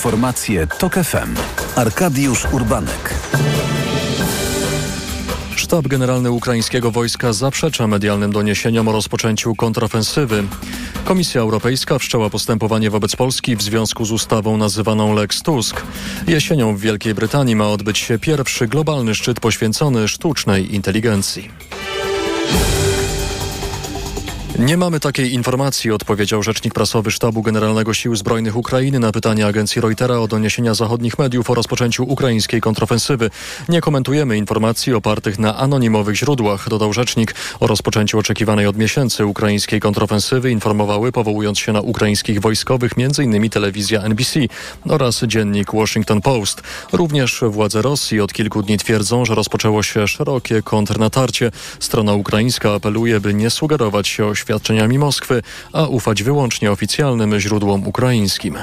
[0.00, 1.34] Informacje TOK FM.
[1.76, 3.14] Arkadiusz Urbanek.
[5.56, 10.44] Sztab Generalny Ukraińskiego Wojska zaprzecza medialnym doniesieniom o rozpoczęciu kontrofensywy.
[11.04, 15.82] Komisja Europejska wszczęła postępowanie wobec Polski w związku z ustawą nazywaną Lex Tusk.
[16.26, 21.50] Jesienią w Wielkiej Brytanii ma odbyć się pierwszy globalny szczyt poświęcony sztucznej inteligencji.
[24.60, 29.80] Nie mamy takiej informacji, odpowiedział rzecznik prasowy Sztabu Generalnego Sił Zbrojnych Ukrainy na pytanie agencji
[29.80, 33.30] Reutera o doniesienia zachodnich mediów o rozpoczęciu ukraińskiej kontrofensywy.
[33.68, 37.34] Nie komentujemy informacji opartych na anonimowych źródłach, dodał rzecznik.
[37.60, 43.50] O rozpoczęciu oczekiwanej od miesięcy ukraińskiej kontrofensywy informowały, powołując się na ukraińskich wojskowych, m.in.
[43.50, 44.40] telewizja NBC
[44.88, 46.62] oraz dziennik Washington Post.
[46.92, 51.50] Również władze Rosji od kilku dni twierdzą, że rozpoczęło się szerokie kontrnatarcie.
[51.80, 55.42] Strona ukraińska apeluje, by nie sugerować się oświadczeniami Moskwy,
[55.72, 58.58] a ufać wyłącznie oficjalnym źródłom ukraińskim.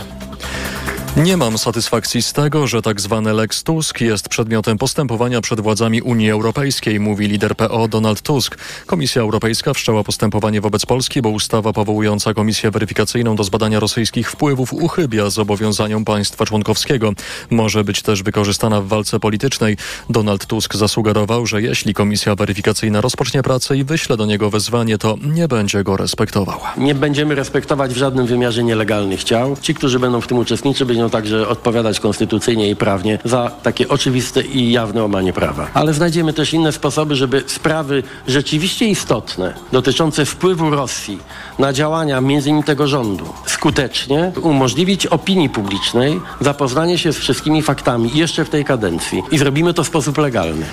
[1.24, 6.02] Nie mam satysfakcji z tego, że tak zwany Lex Tusk jest przedmiotem postępowania przed władzami
[6.02, 8.58] Unii Europejskiej, mówi lider PO Donald Tusk.
[8.86, 14.74] Komisja Europejska wszczęła postępowanie wobec Polski, bo ustawa powołująca Komisję Weryfikacyjną do zbadania rosyjskich wpływów
[14.74, 17.14] uchybia zobowiązaniom państwa członkowskiego.
[17.50, 19.78] Może być też wykorzystana w walce politycznej.
[20.10, 25.18] Donald Tusk zasugerował, że jeśli Komisja Weryfikacyjna rozpocznie pracę i wyśle do niego wezwanie, to
[25.24, 26.60] nie będzie go respektował.
[26.78, 29.58] Nie będziemy respektować w żadnym wymiarze nielegalnych ciał.
[29.62, 34.42] Ci, którzy będą w tym uczestniczyć, będą także odpowiadać konstytucyjnie i prawnie za takie oczywiste
[34.42, 35.68] i jawne łamanie prawa.
[35.74, 41.20] Ale znajdziemy też inne sposoby, żeby sprawy rzeczywiście istotne, dotyczące wpływu Rosji
[41.60, 42.64] na działania m.in.
[42.64, 49.24] tego rządu, skutecznie umożliwić opinii publicznej zapoznanie się z wszystkimi faktami jeszcze w tej kadencji.
[49.32, 50.66] I zrobimy to w sposób legalny.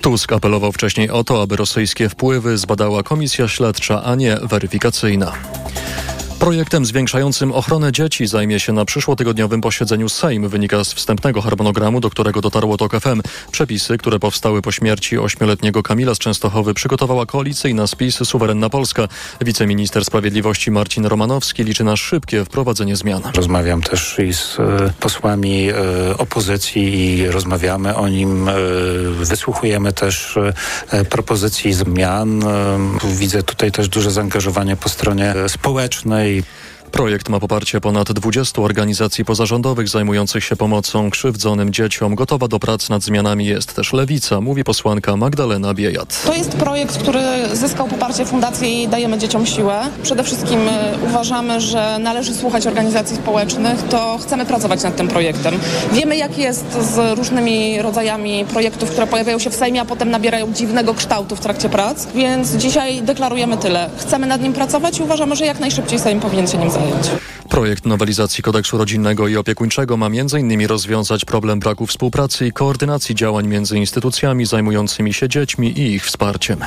[0.00, 5.32] Tusk apelował wcześniej o to, aby rosyjskie wpływy zbadała komisja śledcza, a nie weryfikacyjna.
[6.40, 12.10] Projektem zwiększającym ochronę dzieci zajmie się na przyszłotygodniowym posiedzeniu Sejm, wynika z wstępnego harmonogramu, do
[12.10, 13.22] którego dotarło TOK FM.
[13.52, 19.08] Przepisy, które powstały po śmierci ośmioletniego Kamila z Częstochowy przygotowała koalicyjna spis Suwerenna Polska.
[19.40, 23.22] Wiceminister Sprawiedliwości Marcin Romanowski liczy na szybkie wprowadzenie zmian.
[23.34, 25.74] Rozmawiam też i z e, posłami e,
[26.18, 28.48] opozycji i rozmawiamy o nim.
[28.48, 28.52] e,
[29.10, 30.38] Wysłuchujemy też
[31.10, 32.42] propozycji zmian.
[33.04, 35.48] Widzę tutaj też duże zaangażowanie po stronie e,
[36.28, 36.42] społecznej.
[36.92, 42.14] Projekt ma poparcie ponad 20 organizacji pozarządowych zajmujących się pomocą krzywdzonym dzieciom.
[42.14, 46.22] Gotowa do prac nad zmianami jest też Lewica, mówi posłanka Magdalena Biejat.
[46.26, 47.20] To jest projekt, który
[47.52, 49.80] zyskał poparcie Fundacji i Dajemy Dzieciom Siłę.
[50.02, 55.58] Przede wszystkim e, uważamy, że należy słuchać organizacji społecznych, to chcemy pracować nad tym projektem.
[55.92, 60.52] Wiemy, jak jest z różnymi rodzajami projektów, które pojawiają się w Sejmie, a potem nabierają
[60.52, 63.90] dziwnego kształtu w trakcie prac, więc dzisiaj deklarujemy tyle.
[63.96, 66.77] Chcemy nad nim pracować i uważamy, że jak najszybciej Sejm powinien się nim zająć.
[67.48, 70.66] Projekt nowelizacji kodeksu rodzinnego i opiekuńczego ma m.in.
[70.66, 76.58] rozwiązać problem braku współpracy i koordynacji działań między instytucjami zajmującymi się dziećmi i ich wsparciem.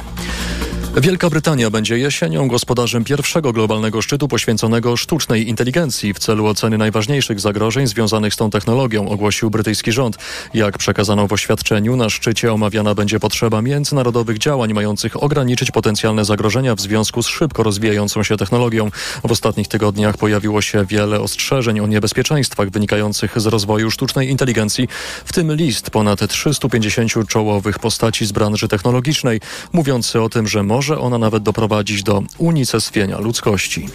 [0.97, 7.39] Wielka Brytania będzie jesienią gospodarzem pierwszego globalnego szczytu poświęconego sztucznej inteligencji w celu oceny najważniejszych
[7.39, 10.17] zagrożeń związanych z tą technologią, ogłosił brytyjski rząd.
[10.53, 16.75] Jak przekazano w oświadczeniu, na szczycie omawiana będzie potrzeba międzynarodowych działań mających ograniczyć potencjalne zagrożenia
[16.75, 18.91] w związku z szybko rozwijającą się technologią.
[19.23, 24.87] W ostatnich tygodniach pojawiło się wiele ostrzeżeń o niebezpieczeństwach wynikających z rozwoju sztucznej inteligencji,
[25.25, 29.39] w tym list ponad 350 czołowych postaci z branży technologicznej,
[29.73, 33.87] mówiący o tym, że może ona nawet doprowadzić do unicestwienia ludzkości.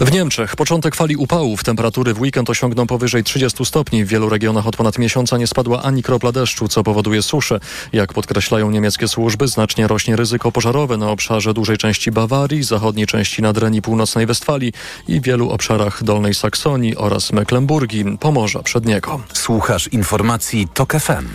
[0.00, 1.64] W Niemczech początek fali upałów.
[1.64, 4.04] Temperatury w weekend osiągną powyżej 30 stopni.
[4.04, 7.60] W wielu regionach od ponad miesiąca nie spadła ani kropla deszczu, co powoduje suszę.
[7.92, 13.42] Jak podkreślają niemieckie służby, znacznie rośnie ryzyko pożarowe na obszarze dużej części Bawarii, zachodniej części
[13.42, 14.72] Nadrenii północnej Westfalii
[15.08, 19.20] i wielu obszarach Dolnej Saksonii oraz Mecklenburgii, Pomorza Przedniego.
[19.32, 21.26] Słuchasz informacji TOK FM.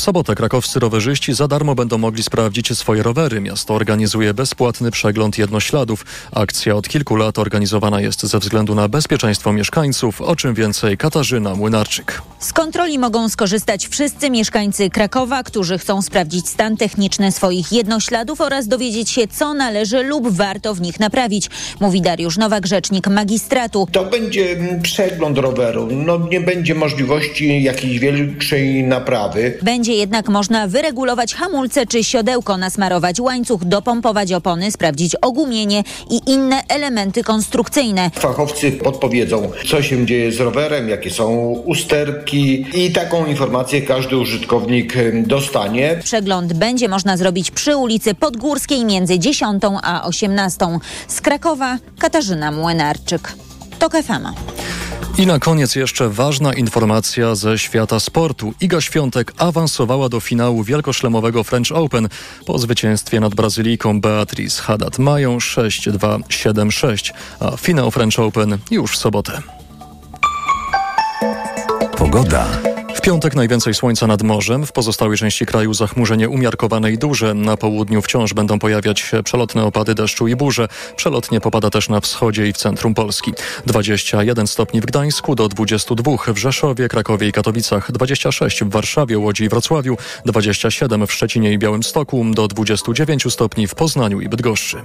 [0.00, 3.40] W sobotę krakowscy rowerzyści za darmo będą mogli sprawdzić swoje rowery.
[3.40, 6.04] Miasto organizuje bezpłatny przegląd jednośladów.
[6.32, 10.20] Akcja od kilku lat organizowana jest ze względu na bezpieczeństwo mieszkańców.
[10.20, 12.22] O czym więcej Katarzyna Młynarczyk.
[12.38, 18.68] Z kontroli mogą skorzystać wszyscy mieszkańcy Krakowa, którzy chcą sprawdzić stan techniczny swoich jednośladów oraz
[18.68, 23.88] dowiedzieć się, co należy lub warto w nich naprawić, mówi Dariusz Nowak, rzecznik magistratu.
[23.92, 25.88] To będzie mm, przegląd roweru.
[25.92, 29.58] No nie będzie możliwości jakiejś większej naprawy.
[29.62, 36.62] Będzie jednak można wyregulować hamulce czy siodełko, nasmarować łańcuch, dopompować opony, sprawdzić ogumienie i inne
[36.68, 38.10] elementy konstrukcyjne.
[38.14, 44.94] Fachowcy podpowiedzą, co się dzieje z rowerem, jakie są usterki i taką informację każdy użytkownik
[45.26, 46.00] dostanie.
[46.04, 50.66] Przegląd będzie można zrobić przy ulicy Podgórskiej między 10 a 18.
[51.08, 53.32] Z Krakowa Katarzyna Młynarczyk.
[53.78, 54.26] TOK FM.
[55.18, 58.54] I na koniec jeszcze ważna informacja ze świata sportu.
[58.60, 62.08] Iga Świątek awansowała do finału wielkoszlemowego French Open
[62.46, 64.98] po zwycięstwie nad Brazylijką Beatriz Haddad.
[64.98, 69.42] Mają 6-2, 7-6, a finał French Open już w sobotę.
[71.96, 72.46] Pogoda.
[73.00, 77.34] W piątek najwięcej słońca nad morzem, w pozostałej części kraju zachmurzenie umiarkowane i duże.
[77.34, 80.68] Na południu wciąż będą pojawiać się przelotne opady deszczu i burze.
[80.96, 83.32] Przelotnie popada też na wschodzie i w centrum Polski.
[83.66, 89.44] 21 stopni w Gdańsku do 22 w Rzeszowie, Krakowie i Katowicach, 26 w Warszawie, Łodzi
[89.44, 94.76] i Wrocławiu, 27 w Szczecinie i Białymstoku, do 29 stopni w Poznaniu i Bydgoszczy.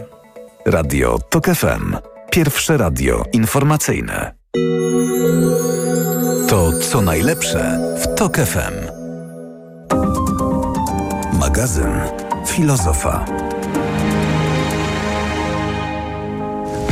[0.65, 1.95] Radio TOK FM.
[2.31, 4.35] Pierwsze radio informacyjne.
[6.55, 8.73] To co najlepsze w TOK FM.
[11.39, 11.99] Magazyn
[12.47, 13.25] Filozofa.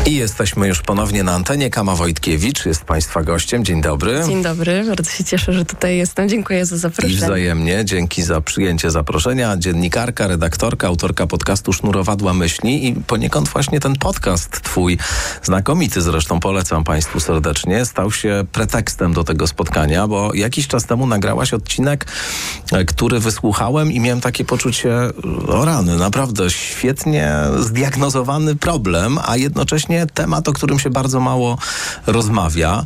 [0.05, 1.69] I jesteśmy już ponownie na antenie.
[1.69, 3.65] Kama Wojtkiewicz jest Państwa gościem.
[3.65, 4.21] Dzień dobry.
[4.27, 6.29] Dzień dobry, bardzo się cieszę, że tutaj jestem.
[6.29, 7.15] Dziękuję za I zaproszenie.
[7.15, 9.57] wzajemnie, dzięki za przyjęcie zaproszenia.
[9.57, 14.97] Dziennikarka, redaktorka, autorka podcastu Sznurowadła Myśli i poniekąd właśnie ten podcast twój,
[15.43, 21.07] znakomity zresztą, polecam Państwu serdecznie, stał się pretekstem do tego spotkania, bo jakiś czas temu
[21.07, 22.05] nagrałaś odcinek,
[22.71, 24.95] e, który wysłuchałem i miałem takie poczucie,
[25.47, 31.57] o rany, naprawdę świetnie zdiagnozowany problem, a jednocześnie temat, o którym się bardzo mało
[32.07, 32.85] rozmawia.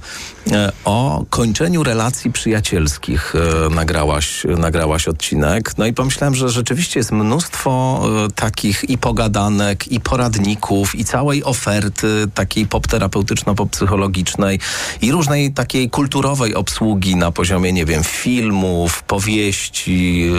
[0.51, 5.77] E, O kończeniu relacji przyjacielskich e, nagrałaś, nagrałaś odcinek.
[5.77, 11.43] No i pomyślałem, że rzeczywiście jest mnóstwo e, takich i pogadanek, i poradników, i całej
[11.43, 14.59] oferty takiej pop-terapeutyczno-pop-psychologicznej
[15.01, 20.29] i różnej takiej kulturowej obsługi na poziomie, nie wiem, filmów, powieści,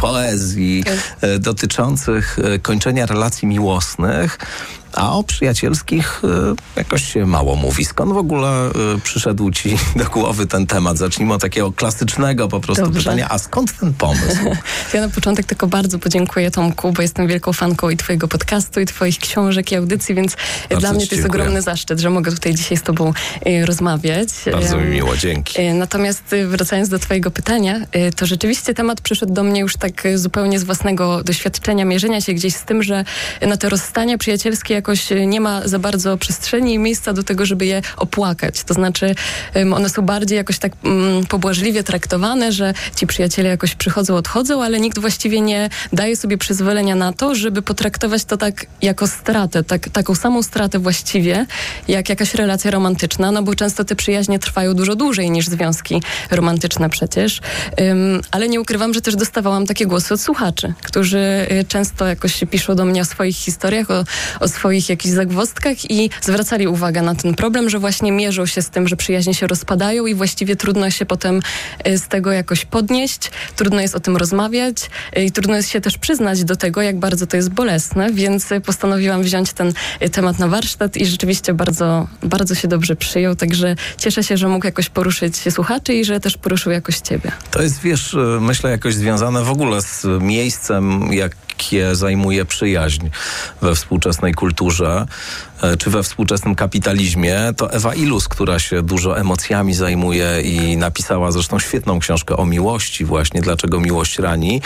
[0.00, 0.84] poezji
[1.40, 4.38] dotyczących kończenia relacji miłosnych.
[4.96, 6.28] A o przyjacielskich y,
[6.76, 7.84] jakoś się mało mówi.
[7.84, 10.98] Skąd w ogóle y, przyszedł ci do głowy ten temat?
[10.98, 13.00] Zacznijmy od takiego klasycznego po prostu Dobrze.
[13.00, 13.26] pytania.
[13.30, 14.36] A skąd ten pomysł?
[14.94, 18.86] Ja na początek tylko bardzo podziękuję Tomku, bo jestem wielką fanką i twojego podcastu, i
[18.86, 20.36] twoich książek, i audycji, więc
[20.70, 21.42] Bardzo dla mnie to jest dziękuję.
[21.42, 23.12] ogromny zaszczyt, że mogę tutaj dzisiaj z tobą
[23.46, 24.28] e, rozmawiać.
[24.52, 25.60] Bardzo mi miło, dzięki.
[25.62, 29.76] E, Natomiast e, wracając do Twojego pytania, e, to rzeczywiście temat przyszedł do mnie już
[29.76, 33.04] tak e, zupełnie z własnego doświadczenia, mierzenia się gdzieś z tym, że
[33.46, 37.46] na te rozstania przyjacielskie jakoś e, nie ma za bardzo przestrzeni i miejsca do tego,
[37.46, 38.64] żeby je opłakać.
[38.64, 39.14] To znaczy,
[39.74, 44.80] one są bardziej jakoś tak mm, pobłażliwie traktowane, że ci przyjaciele jakoś przychodzą, odchodzą, ale
[44.80, 49.88] nikt właściwie nie daje sobie przyzwolenia na to, żeby potraktować to tak jako stratę, tak,
[49.88, 51.46] taką samą stratę właściwie,
[51.88, 56.90] jak jakaś relacja romantyczna, no bo często te przyjaźnie trwają dużo dłużej niż związki romantyczne
[56.90, 57.40] przecież.
[58.30, 62.74] Ale nie ukrywam, że też dostawałam takie głosy od słuchaczy, którzy y, często jakoś piszą
[62.74, 64.04] do mnie o swoich historiach, o,
[64.40, 68.70] o swoich jakichś zagwozdkach i zwracali uwagę na ten problem, że właśnie mierzą się z
[68.70, 71.40] tym, że przyjaźnie się rozpadają i właściwie trudno się potem
[71.88, 75.80] y, z tego jakoś podnieść, trudno jest o tym rozmawiać y, i trudno jest się
[75.80, 79.72] też przyznać do tego, jak bardzo to jest bolesne, więc y, postanowiłam wziąć ten
[80.12, 84.66] temat na warsztat i rzeczywiście bardzo, bardzo się dobrze przyjął, także cieszę się, że mógł
[84.66, 87.32] jakoś poruszyć słuchaczy i że też poruszył jakoś ciebie.
[87.50, 91.12] To jest, wiesz, myślę jakoś związane w ogóle z miejscem,
[91.62, 93.08] jakie zajmuje przyjaźń
[93.60, 95.06] we współczesnej kulturze
[95.78, 97.38] czy we współczesnym kapitalizmie.
[97.56, 103.04] To Ewa Ilus, która się dużo emocjami zajmuje i napisała zresztą świetną książkę o miłości
[103.04, 104.60] właśnie, dlaczego miłość rani.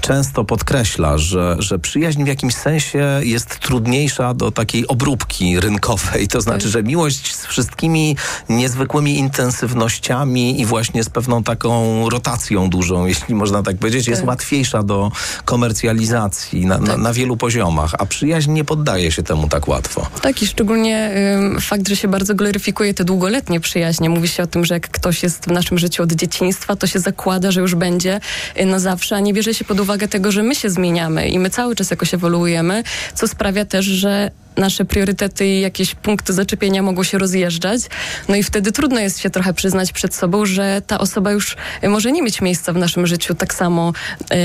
[0.00, 6.28] często podkreśla, że, że przyjaźń w jakimś sensie jest trudniejsza do takiej obróbki rynkowej.
[6.28, 8.16] To znaczy, że miłość z wszystkimi
[8.48, 14.28] niezwykłymi intensywnościami i właśnie z pewną taką rotacją dużą, jeśli można tak powiedzieć, jest Tak.
[14.28, 15.12] łatwiejsza do
[15.44, 20.06] komercjalizacji na, na, na wielu poziomach, a przyjaźń nie poddaje się temu tak łatwo.
[20.22, 24.10] Tak i szczególnie ym, fakt, że się bardzo gloryfikuje te długoletnie przyjaźnie.
[24.10, 26.98] Mówi się o tym, że jak ktoś jest w naszym życiu od dzieciństwa, to się
[26.98, 28.20] zakłada, że już będzie
[28.60, 31.38] y, na zawsze, a nie bierze się pod uwagę tego, że my się zmieniamy i
[31.38, 32.82] my cały czas jakoś ewoluujemy,
[33.14, 37.80] co sprawia też, że nasze priorytety i jakieś punkty zaczepienia mogą się rozjeżdżać.
[38.28, 41.88] No i wtedy trudno jest się trochę przyznać przed sobą, że ta osoba już y,
[41.88, 43.92] może nie mieć miejsca w naszym życiu tak samo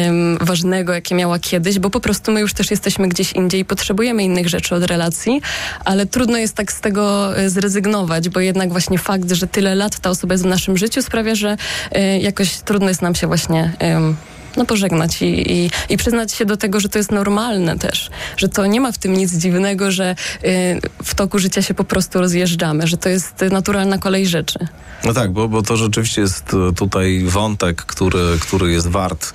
[0.07, 3.65] ym, ważnego, jakie miała kiedyś, bo po prostu my już też jesteśmy gdzieś indziej i
[3.65, 5.41] potrzebujemy innych rzeczy od relacji,
[5.85, 9.99] ale trudno jest tak z tego y, zrezygnować, bo jednak właśnie fakt, że tyle lat
[9.99, 11.57] ta osoba jest w naszym życiu sprawia, że
[11.97, 14.15] y, jakoś trudno jest nam się właśnie ym,
[14.57, 18.49] no pożegnać i, i, i przyznać się do tego, że to jest normalne też, że
[18.49, 22.19] to nie ma w tym nic dziwnego, że y, w toku życia się po prostu
[22.19, 24.59] rozjeżdżamy, że to jest y, naturalna kolej rzeczy.
[25.05, 29.33] No tak, bo, bo to rzeczywiście jest e, tutaj wątek, który, który jest wart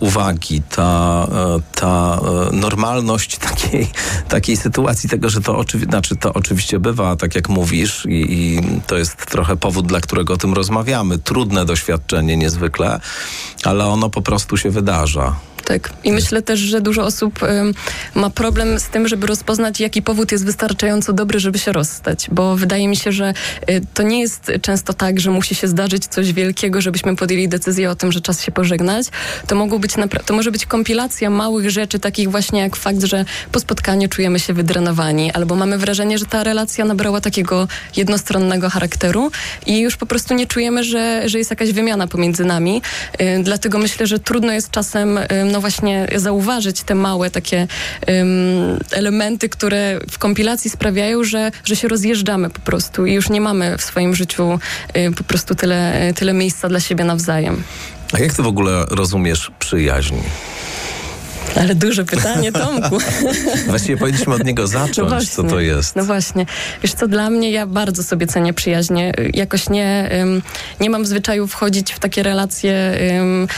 [0.00, 2.20] uwagi, ta, e, ta
[2.52, 3.88] e, normalność takiej,
[4.28, 8.60] takiej sytuacji, tego, że to, oczywi- znaczy, to oczywiście bywa, tak jak mówisz, i, i
[8.86, 11.18] to jest trochę powód, dla którego o tym rozmawiamy.
[11.18, 13.00] Trudne doświadczenie niezwykle,
[13.64, 15.36] ale ono po prostu się wydarza.
[15.66, 15.90] Tak.
[16.04, 17.40] I myślę też, że dużo osób
[18.14, 22.26] ma problem z tym, żeby rozpoznać, jaki powód jest wystarczająco dobry, żeby się rozstać.
[22.32, 23.34] Bo wydaje mi się, że
[23.70, 27.90] y, to nie jest często tak, że musi się zdarzyć coś wielkiego, żebyśmy podjęli decyzję
[27.90, 29.06] o tym, że czas się pożegnać.
[29.46, 29.92] To, być
[30.26, 34.52] to może być kompilacja małych rzeczy, takich właśnie jak fakt, że po spotkaniu czujemy się
[34.52, 39.30] wydrenowani, albo mamy wrażenie, że ta relacja nabrała takiego jednostronnego charakteru
[39.66, 42.82] i już po prostu nie czujemy, że, że jest jakaś wymiana pomiędzy nami.
[43.20, 45.18] Y, dlatego myślę, że trudno jest czasem
[45.56, 47.66] y, no właśnie zauważyć te małe takie
[48.10, 53.40] ym, elementy, które w kompilacji sprawiają, że, że się rozjeżdżamy po prostu i już nie
[53.40, 54.58] mamy w swoim życiu
[54.96, 57.62] y, po prostu tyle, tyle miejsca dla siebie nawzajem.
[58.12, 60.14] A jak ty w ogóle rozumiesz przyjaźń?
[61.60, 62.98] Ale duże pytanie, Tomku.
[63.66, 65.96] Właściwie powinniśmy od niego zacząć, co to jest.
[65.96, 66.46] No właśnie.
[66.82, 69.12] Wiesz co, dla mnie ja bardzo sobie cenię przyjaźnie.
[69.34, 70.10] Jakoś nie,
[70.80, 73.48] nie mam zwyczaju wchodzić w takie relacje ym,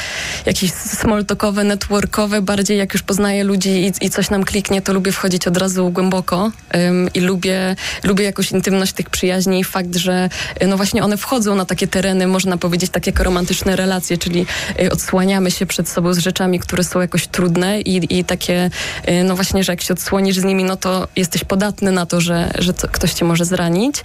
[0.47, 2.43] jakieś smalltalkowe, networkowe.
[2.43, 5.91] Bardziej jak już poznaję ludzi i, i coś nam kliknie, to lubię wchodzić od razu
[5.91, 10.29] głęboko ym, i lubię, lubię jakąś intymność tych przyjaźni i fakt, że
[10.63, 14.47] y, no właśnie one wchodzą na takie tereny, można powiedzieć, takie jak romantyczne relacje, czyli
[14.83, 18.71] y, odsłaniamy się przed sobą z rzeczami, które są jakoś trudne i, i takie,
[19.09, 22.21] y, no właśnie, że jak się odsłonisz z nimi, no to jesteś podatny na to,
[22.21, 23.97] że, że to, ktoś cię może zranić,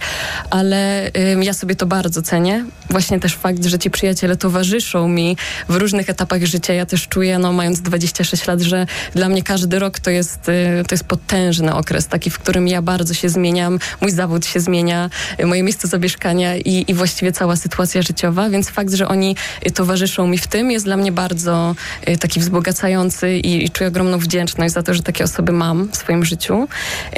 [0.50, 1.10] ale
[1.42, 2.64] ja sobie to bardzo cenię.
[2.90, 5.36] Właśnie też fakt, że ci przyjaciele towarzyszą mi
[5.68, 6.72] w różnych etapach życia.
[6.72, 10.84] Ja też czuję, no mając 26 lat, że dla mnie każdy rok to jest, y,
[10.88, 15.10] to jest potężny okres, taki, w którym ja bardzo się zmieniam, mój zawód się zmienia,
[15.40, 19.36] y, moje miejsce zamieszkania i, i właściwie cała sytuacja życiowa, więc fakt, że oni
[19.74, 21.74] towarzyszą mi w tym jest dla mnie bardzo
[22.20, 26.24] taki wzbogacający i, i czuję ogromną wdzięczność za to, że takie osoby mam w swoim
[26.24, 26.68] życiu.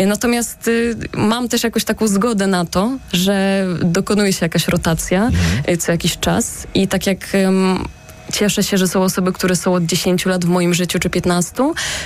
[0.01, 5.31] Y, Natomiast y, mam też jakąś taką zgodę na to, że dokonuje się jakaś rotacja
[5.69, 7.19] y, co jakiś czas i tak jak
[8.33, 11.53] Cieszę się, że są osoby, które są od 10 lat w moim życiu, czy 15.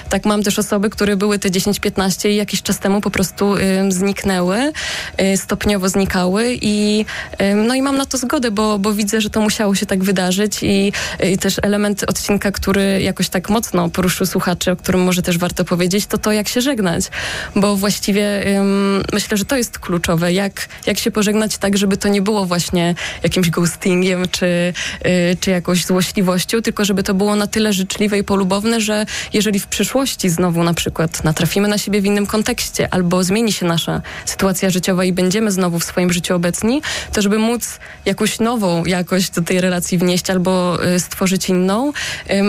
[0.08, 3.92] Tak mam też osoby, które były te 10-15 i jakiś czas temu po prostu ym,
[3.92, 4.72] zniknęły,
[5.22, 7.04] y, stopniowo znikały i
[7.42, 10.04] ym, no i mam na to zgodę, bo, bo widzę, że to musiało się tak
[10.04, 10.92] wydarzyć i,
[11.32, 15.64] i też element odcinka, który jakoś tak mocno poruszył słuchaczy, o którym może też warto
[15.64, 17.04] powiedzieć, to to, jak się żegnać,
[17.56, 18.44] bo właściwie
[19.12, 22.94] myślę, że to jest kluczowe, jak, jak się pożegnać tak, żeby to nie było właśnie
[23.22, 24.46] jakimś ghostingiem, czy,
[25.06, 26.09] y, czy jakąś złośliwością,
[26.62, 30.74] tylko żeby to było na tyle życzliwe i polubowne, że jeżeli w przyszłości znowu na
[30.74, 35.50] przykład natrafimy na siebie w innym kontekście, albo zmieni się nasza sytuacja życiowa i będziemy
[35.50, 36.82] znowu w swoim życiu obecni,
[37.12, 41.92] to żeby móc jakąś nową jakość do tej relacji wnieść albo y, stworzyć inną,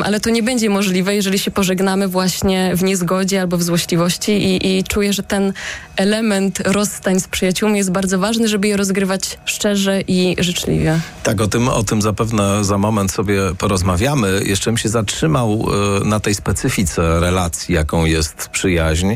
[0.03, 4.77] ale to nie będzie możliwe, jeżeli się pożegnamy właśnie w niezgodzie albo w złośliwości i,
[4.77, 5.53] i czuję, że ten
[5.95, 10.99] element rozstań z przyjaciółmi jest bardzo ważny, żeby je rozgrywać szczerze i życzliwie.
[11.23, 14.41] Tak, o tym, o tym zapewne za moment sobie porozmawiamy.
[14.45, 15.67] Jeszcze bym się zatrzymał
[16.01, 19.07] e, na tej specyfice relacji, jaką jest przyjaźń.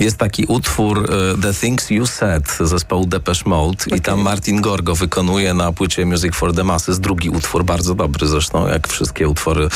[0.00, 4.94] Jest taki utwór e, The Things You Said zespołu Depeche Mode i tam Martin Gorgo
[4.94, 9.68] wykonuje na płycie Music for the Masses drugi utwór, bardzo dobry zresztą, jak wszystkie utwory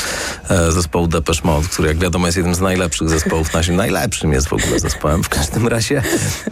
[0.49, 3.77] e, zespołu Depeche Mode, który jak wiadomo jest jednym z najlepszych zespołów na świecie.
[3.77, 5.23] Najlepszym jest w ogóle zespołem.
[5.23, 6.01] W każdym razie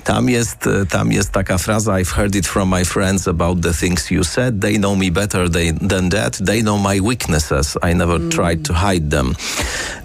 [0.04, 4.12] tam jest, tam jest taka fraza I've heard it from my friends about the things
[4.12, 4.62] you said.
[4.62, 6.38] They know me better they, than that.
[6.46, 7.78] They know my weaknesses.
[7.92, 9.36] I never tried to hide them.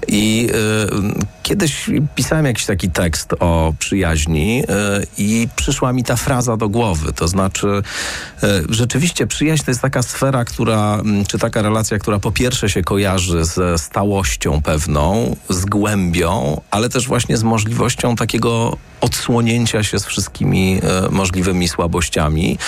[0.09, 4.67] I y, kiedyś pisałem jakiś taki tekst o przyjaźni y,
[5.19, 7.13] i przyszła mi ta fraza do głowy.
[7.13, 7.67] To znaczy,
[8.45, 12.69] y, rzeczywiście przyjaźń to jest taka sfera, która, mm, czy taka relacja, która po pierwsze
[12.69, 19.99] się kojarzy ze stałością pewną, z głębią, ale też właśnie z możliwością takiego odsłonięcia się
[19.99, 22.59] z wszystkimi e, możliwymi słabościami,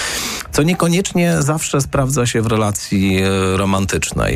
[0.52, 4.35] co niekoniecznie zawsze sprawdza się w relacji e, romantycznej.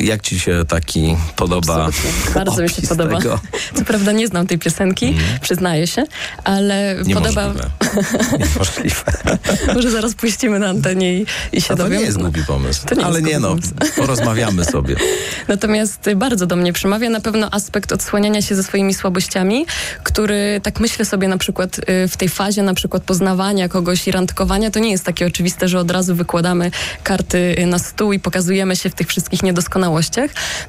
[0.00, 1.84] Jak ci się taki podoba?
[1.84, 2.34] Absolutnie.
[2.34, 3.18] Bardzo mi się podoba.
[3.18, 3.40] Tego?
[3.74, 6.04] Co prawda nie znam tej piosenki, przyznaję się,
[6.44, 7.42] ale podoba...
[7.42, 7.70] Niemożliwe.
[8.38, 9.38] Niemożliwe.
[9.74, 11.98] Może zaraz puścimy na antenie i, i się A to dowiem.
[11.98, 12.86] nie jest głupi pomysł.
[12.86, 13.56] To nie Ale nie no,
[13.96, 14.96] porozmawiamy sobie.
[15.48, 19.66] Natomiast bardzo do mnie przemawia na pewno aspekt odsłaniania się ze swoimi słabościami,
[20.02, 24.10] który tak myślę sobie na przykład y, w tej fazie na przykład poznawania kogoś i
[24.10, 26.70] randkowania, to nie jest takie oczywiste, że od razu wykładamy
[27.02, 29.57] karty y, na stół i pokazujemy się w tych wszystkich niedoskonałościach.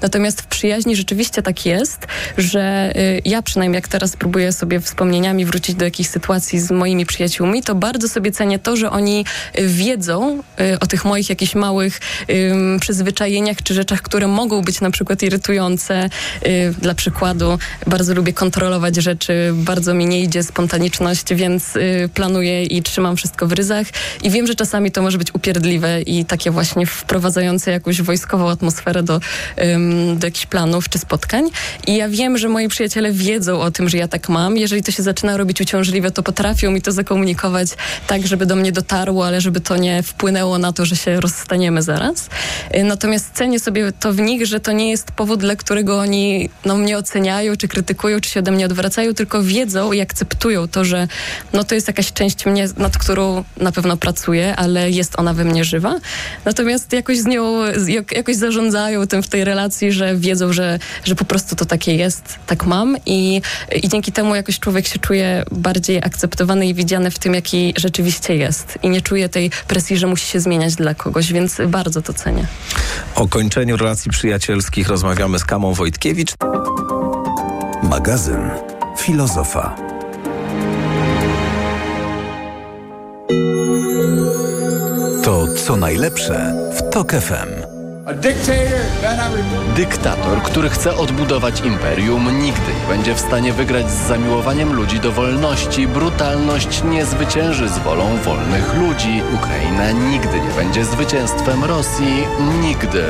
[0.01, 2.07] Natomiast w przyjaźni rzeczywiście tak jest,
[2.37, 7.05] że y, ja przynajmniej jak teraz próbuję sobie wspomnieniami wrócić do jakichś sytuacji z moimi
[7.05, 9.25] przyjaciółmi, to bardzo sobie cenię to, że oni
[9.59, 11.99] y, wiedzą y, o tych moich jakichś małych
[12.79, 16.09] przyzwyczajeniach czy rzeczach, które mogą być na przykład irytujące.
[16.81, 21.73] Dla przykładu bardzo lubię kontrolować rzeczy, bardzo mi nie idzie spontaniczność, więc
[22.13, 23.87] planuję i trzymam wszystko w ryzach
[24.23, 28.78] i wiem, że czasami to może być upierdliwe i takie właśnie wprowadzające jakąś wojskową atmosferę
[29.03, 29.19] do,
[29.73, 31.49] ym, do jakichś planów czy spotkań.
[31.87, 34.57] I ja wiem, że moi przyjaciele wiedzą o tym, że ja tak mam.
[34.57, 37.67] Jeżeli to się zaczyna robić uciążliwe, to potrafią mi to zakomunikować
[38.07, 41.81] tak, żeby do mnie dotarło, ale żeby to nie wpłynęło na to, że się rozstaniemy
[41.81, 42.29] zaraz.
[42.75, 46.49] Y, Natomiast cenię sobie to w nich, że to nie jest powód, dla którego oni
[46.65, 50.85] no, mnie oceniają, czy krytykują, czy się ode mnie odwracają, tylko wiedzą i akceptują to,
[50.85, 51.07] że
[51.53, 55.45] no, to jest jakaś część mnie, nad którą na pewno pracuję, ale jest ona we
[55.45, 55.95] mnie żywa.
[56.45, 57.59] Natomiast jakoś z nią,
[58.11, 62.35] jakoś zarządzają tym w tej relacji, że wiedzą, że, że po prostu to takie jest,
[62.47, 63.41] tak mam i,
[63.83, 68.35] i dzięki temu jakoś człowiek się czuje bardziej akceptowany i widziany w tym, jaki rzeczywiście
[68.35, 68.79] jest.
[68.83, 72.47] I nie czuje tej presji, że musi się zmieniać dla kogoś, więc bardzo to cenię.
[73.15, 76.33] O kończeniu relacji przyjacielskich rozmawiamy z Kamą Wojtkiewicz.
[77.83, 78.49] Magazyn
[78.97, 79.75] Filozofa.
[85.23, 87.58] To co najlepsze w Tok FM.
[89.75, 95.11] Dyktator, który chce odbudować imperium, nigdy nie będzie w stanie wygrać z zamiłowaniem ludzi do
[95.11, 95.87] wolności.
[95.87, 99.21] Brutalność nie zwycięży z wolą wolnych ludzi.
[99.35, 102.27] Ukraina nigdy nie będzie zwycięstwem Rosji.
[102.61, 103.03] Nigdy.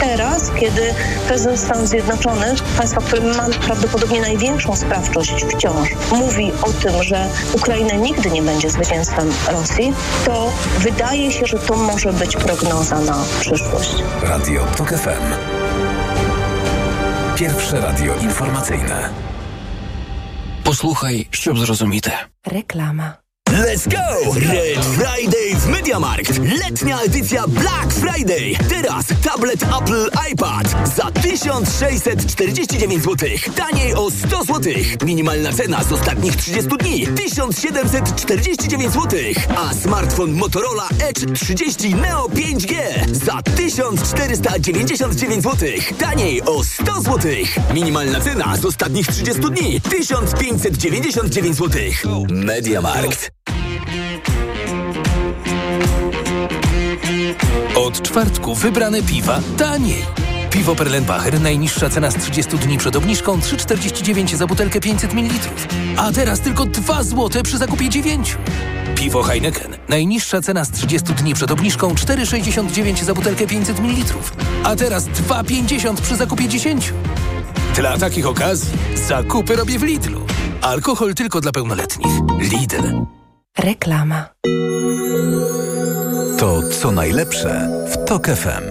[0.00, 0.94] Teraz, kiedy
[1.28, 7.28] prezydent Stanów Zjednoczonych, państwa, w którym ma prawdopodobnie największą sprawczość wciąż, mówi o tym, że
[7.52, 9.92] Ukraina nigdy nie będzie zwycięstwem Rosji,
[10.24, 13.94] to wydaje się, że to może być prognoza na przyszłość.
[14.22, 15.34] Radio TOK FM.
[17.36, 19.10] Pierwsze radio informacyjne.
[20.64, 22.10] Posłuchaj, ściub zrozumite.
[22.46, 23.23] Reklama.
[23.54, 24.34] Let's go!
[24.34, 26.38] Red Friday w MediaMarkt.
[26.38, 28.54] Letnia edycja Black Friday.
[28.68, 33.28] Teraz tablet Apple iPad za 1649 zł.
[33.56, 34.72] Taniej o 100 zł.
[35.04, 39.20] Minimalna cena z ostatnich 30 dni 1749 zł.
[39.56, 42.74] A smartfon Motorola Edge 30 Neo 5G
[43.12, 45.68] za 1499 zł.
[45.98, 47.32] Taniej o 100 zł.
[47.74, 51.82] Minimalna cena z ostatnich 30 dni 1599 zł.
[52.28, 53.43] MediaMarkt.
[57.76, 60.04] Od czwartku wybrane piwa taniej.
[60.50, 65.34] Piwo Perlenbacher, najniższa cena z 30 dni przed obniżką 3,49 za butelkę 500 ml.
[65.96, 68.36] A teraz tylko 2 zł przy zakupie 9.
[68.94, 74.04] Piwo Heineken, najniższa cena z 30 dni przed obniżką 4,69 za butelkę 500 ml.
[74.64, 76.92] A teraz 2,50 przy zakupie 10.
[77.76, 78.72] Dla takich okazji
[79.08, 80.20] zakupy robię w Lidlu.
[80.62, 82.12] Alkohol tylko dla pełnoletnich.
[82.40, 82.82] Lidl.
[83.58, 84.28] Reklama.
[86.38, 88.64] To co najlepsze w Tok FM.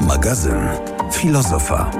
[0.00, 0.68] Magazyn
[1.12, 1.90] Filozofa.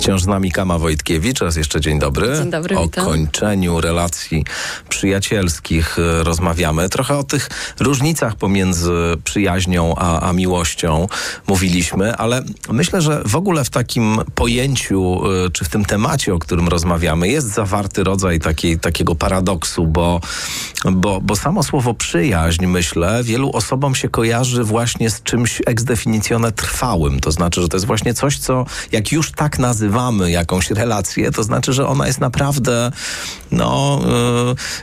[0.00, 2.36] Wciąż z nami Kama Wojtkiewicz, raz jeszcze dzień dobry.
[2.36, 3.04] Dzień dobry, O witam.
[3.04, 4.44] kończeniu relacji
[4.88, 6.88] przyjacielskich e, rozmawiamy.
[6.88, 7.48] Trochę o tych
[7.80, 8.92] różnicach pomiędzy
[9.24, 11.08] przyjaźnią a, a miłością
[11.46, 16.38] mówiliśmy, ale myślę, że w ogóle w takim pojęciu, e, czy w tym temacie, o
[16.38, 20.20] którym rozmawiamy, jest zawarty rodzaj takiej, takiego paradoksu, bo,
[20.92, 26.52] bo, bo samo słowo przyjaźń, myślę, wielu osobom się kojarzy właśnie z czymś ex definitione
[26.52, 27.20] trwałym.
[27.20, 31.30] To znaczy, że to jest właśnie coś, co jak już tak nazywamy, opisywamy jakąś relację,
[31.32, 32.90] to znaczy, że ona jest naprawdę
[33.52, 34.00] no,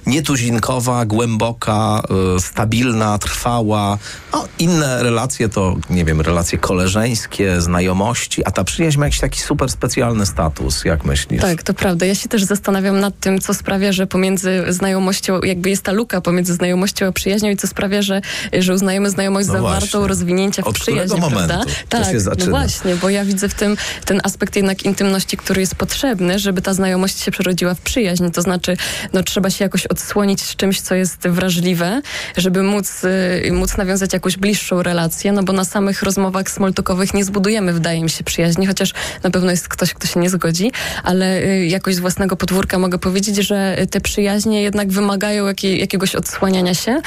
[0.06, 2.02] y, nietuzinkowa, głęboka,
[2.38, 3.98] y, stabilna, trwała.
[4.34, 9.40] No, inne relacje to, nie wiem, relacje koleżeńskie, znajomości, a ta przyjaźń ma jakiś taki
[9.42, 11.42] super specjalny status, jak myślisz?
[11.42, 12.06] Tak, to prawda.
[12.06, 16.22] Ja się też zastanawiam nad tym, co sprawia, że pomiędzy znajomością, jakby jest ta luka
[16.22, 18.22] pomiędzy znajomością a przyjaźnią i co sprawia, że,
[18.60, 21.66] że uznajemy znajomość No za wartą rozwinięcia w Od przyjaźń, momentu prawda?
[21.90, 22.46] to Tak, się zaczyna?
[22.46, 26.62] no właśnie, bo ja widzę w tym ten aspekt jednak intymności, który jest potrzebny, żeby
[26.62, 28.30] ta znajomość się przerodziła w przyjaźń.
[28.30, 28.78] To znaczy,
[29.14, 32.02] no trzeba się jakoś odsłonić z czymś, co jest wrażliwe,
[32.38, 37.24] żeby móc, y, móc nawiązać jakąś bliższą relację, no bo na samych rozmowach smoltokowych nie
[37.24, 38.94] zbudujemy, wydaje mi się, przyjaźni, chociaż
[39.24, 40.72] na pewno jest ktoś, kto się nie zgodzi,
[41.04, 46.16] ale y, jakoś z własnego podwórka mogę powiedzieć, że te przyjaźnie jednak wymagają jakiej, jakiegoś
[46.16, 47.02] odsłaniania się,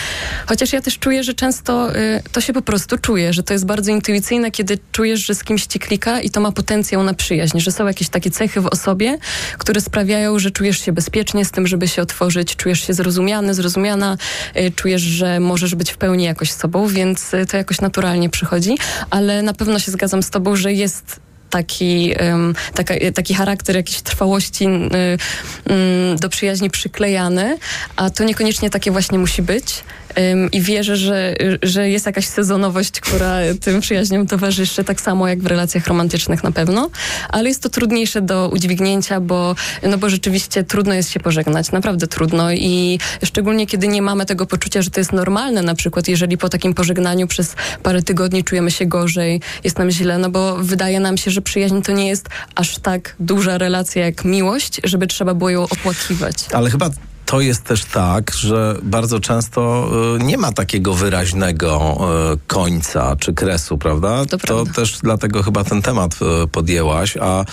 [0.46, 3.66] chociaż ja też czuję, że często y, to się po prostu czuje, że to jest
[3.66, 7.60] bardzo intuicyjne, kiedy czujesz, że z kimś ci klika i to ma potencjał na przyjaźń,
[7.60, 9.18] że są jakieś takie cechy w osobie,
[9.58, 14.16] które sprawiają, że czujesz się bezpiecznie z tym, żeby się otworzyć, czujesz się zrozumiany, zrozumiana,
[14.56, 18.78] y, czujesz, że możesz być w pełni jakoś sobą, więc y, to jakoś naturalnie przychodzi,
[19.10, 21.20] ale na pewno się zgadzam z tobą, że jest
[21.50, 22.14] taki,
[22.74, 27.58] taka, taki charakter jakiejś trwałości y, y, do przyjaźni przyklejany,
[27.96, 29.84] a to niekoniecznie takie właśnie musi być.
[30.52, 35.46] I wierzę, że, że jest jakaś sezonowość, która tym przyjaźniom towarzyszy, tak samo jak w
[35.46, 36.90] relacjach romantycznych na pewno,
[37.28, 42.06] ale jest to trudniejsze do udźwignięcia, bo, no bo rzeczywiście trudno jest się pożegnać, naprawdę
[42.06, 46.38] trudno i szczególnie kiedy nie mamy tego poczucia, że to jest normalne, na przykład jeżeli
[46.38, 51.00] po takim pożegnaniu przez parę tygodni czujemy się gorzej, jest nam źle, no bo wydaje
[51.00, 55.34] nam się, że przyjaźń to nie jest aż tak duża relacja jak miłość, żeby trzeba
[55.34, 56.34] było ją opłakiwać.
[56.52, 56.90] Ale chyba
[57.30, 61.98] to jest też tak, że bardzo często y, nie ma takiego wyraźnego
[62.34, 64.24] y, końca czy kresu, prawda?
[64.46, 67.44] To, też dlatego chyba ten temat y, podjęłaś, a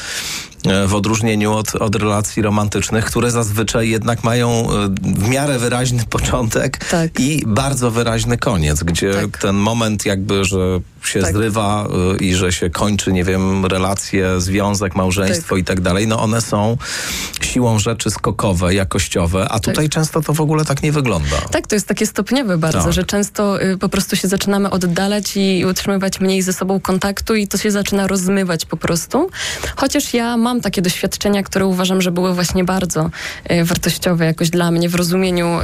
[0.87, 6.79] w odróżnieniu od, od relacji romantycznych, które zazwyczaj jednak mają y, w miarę wyraźny początek
[7.19, 11.87] i bardzo wyraźny koniec, gdzie ten moment jakby, że się zrywa
[12.21, 16.41] y, i że się kończy, nie wiem, relacje, związek, małżeństwo i tak dalej, no one
[16.41, 16.77] są
[17.41, 21.37] siłą rzeczy skokowe, jakościowe, a tutaj często to w ogóle tak nie wygląda.
[21.51, 22.93] Tak, to jest takie stopniowe bardzo, Tak.
[22.93, 27.47] że często y, po prostu się zaczynamy oddalać i utrzymywać mniej ze sobą kontaktu i
[27.47, 29.29] to się zaczyna rozmywać po prostu.
[29.75, 33.09] Chociaż ja mam takie doświadczenia, które uważam, że były właśnie bardzo
[33.51, 35.63] y, wartościowe jakoś dla mnie w rozumieniu y,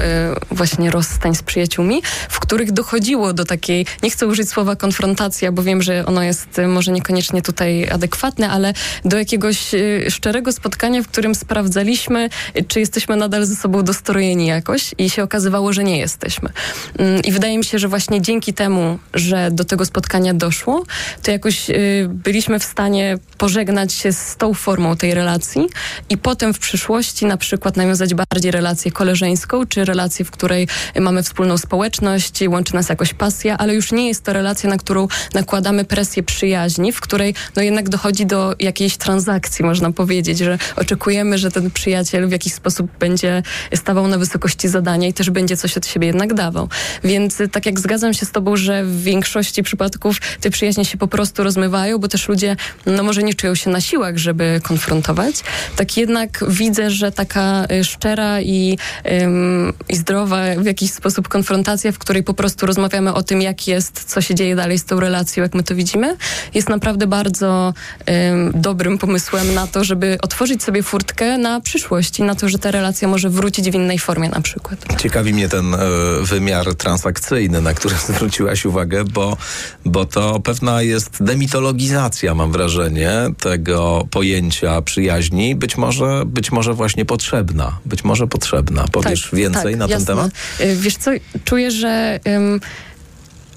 [0.56, 5.64] właśnie rozstań z przyjaciółmi, w których dochodziło do takiej, nie chcę użyć słowa konfrontacja, bo
[5.64, 8.74] wiem, że ono jest y, może niekoniecznie tutaj adekwatne, ale
[9.06, 9.72] do jakiegoś
[10.10, 12.30] szczerego spotkania, w którym sprawdzaliśmy,
[12.68, 16.50] czy jesteśmy nadal ze sobą dostrojeni jakoś i się okazywało, że nie jesteśmy.
[16.98, 20.84] Mm, I wydaje mi się, że właśnie dzięki temu, że do tego spotkania doszło,
[21.24, 21.68] to jakoś
[22.08, 25.68] byliśmy w stanie pożegnać się z tą formą tej relacji
[26.10, 30.68] i potem w przyszłości na przykład nawiązać bardziej relację koleżeńską, czy relację, w której
[31.00, 35.08] mamy wspólną społeczność, łączy nas jakoś pasja, ale już nie jest to relacja, na którą
[35.34, 41.38] nakładamy presję przyjaźni, w której no jednak dochodzi do jakiejś transakcji, można powiedzieć, że oczekujemy,
[41.38, 43.44] że ten przyjaciel w jakiś sposób będzie
[43.76, 46.70] stawał na wysokości zadania i też będzie coś od siebie jednak dawał.
[47.04, 50.98] Więc y, tak jak zgadzam się z tobą, że w większości przypadków te przyjaźnie się
[50.98, 52.56] po prostu rozmywają, bo też ludzie
[52.86, 55.36] no może nie czują się na siłach, żeby konfrontować,
[55.76, 58.78] tak jednak widzę, że taka y, szczera i,
[59.22, 63.68] ym, i zdrowa w jakiś sposób konfrontacja, w której po prostu rozmawiamy o tym, jak
[63.68, 66.18] jest, co się dzieje dalej z tą relacją, jak my to widzimy,
[66.54, 67.74] jest naprawdę bardzo
[68.10, 72.60] ym, dobrym pomysłem na to, żeby otworzyć sobie furtkę na przyszłość i na to, że
[72.60, 74.86] ta relacja może wrócić w innej formie na przykład.
[74.98, 75.78] Ciekawi mnie ten e,
[76.22, 79.38] wymiar transakcyjny, na który zwróciłaś uwagę, bo,
[79.86, 84.53] bo to pewna jest demitologizacja, mam wrażenie, tego pojęcia
[84.86, 85.56] przyjaźni.
[85.56, 87.80] Być może, być może właśnie potrzebna.
[87.86, 88.86] Być może potrzebna.
[88.92, 89.98] Powiesz więcej tak, na jasne.
[89.98, 90.32] ten temat?
[90.62, 91.12] Y, Wiesz co,
[91.46, 92.20] czuję, że...
[92.28, 92.60] ym,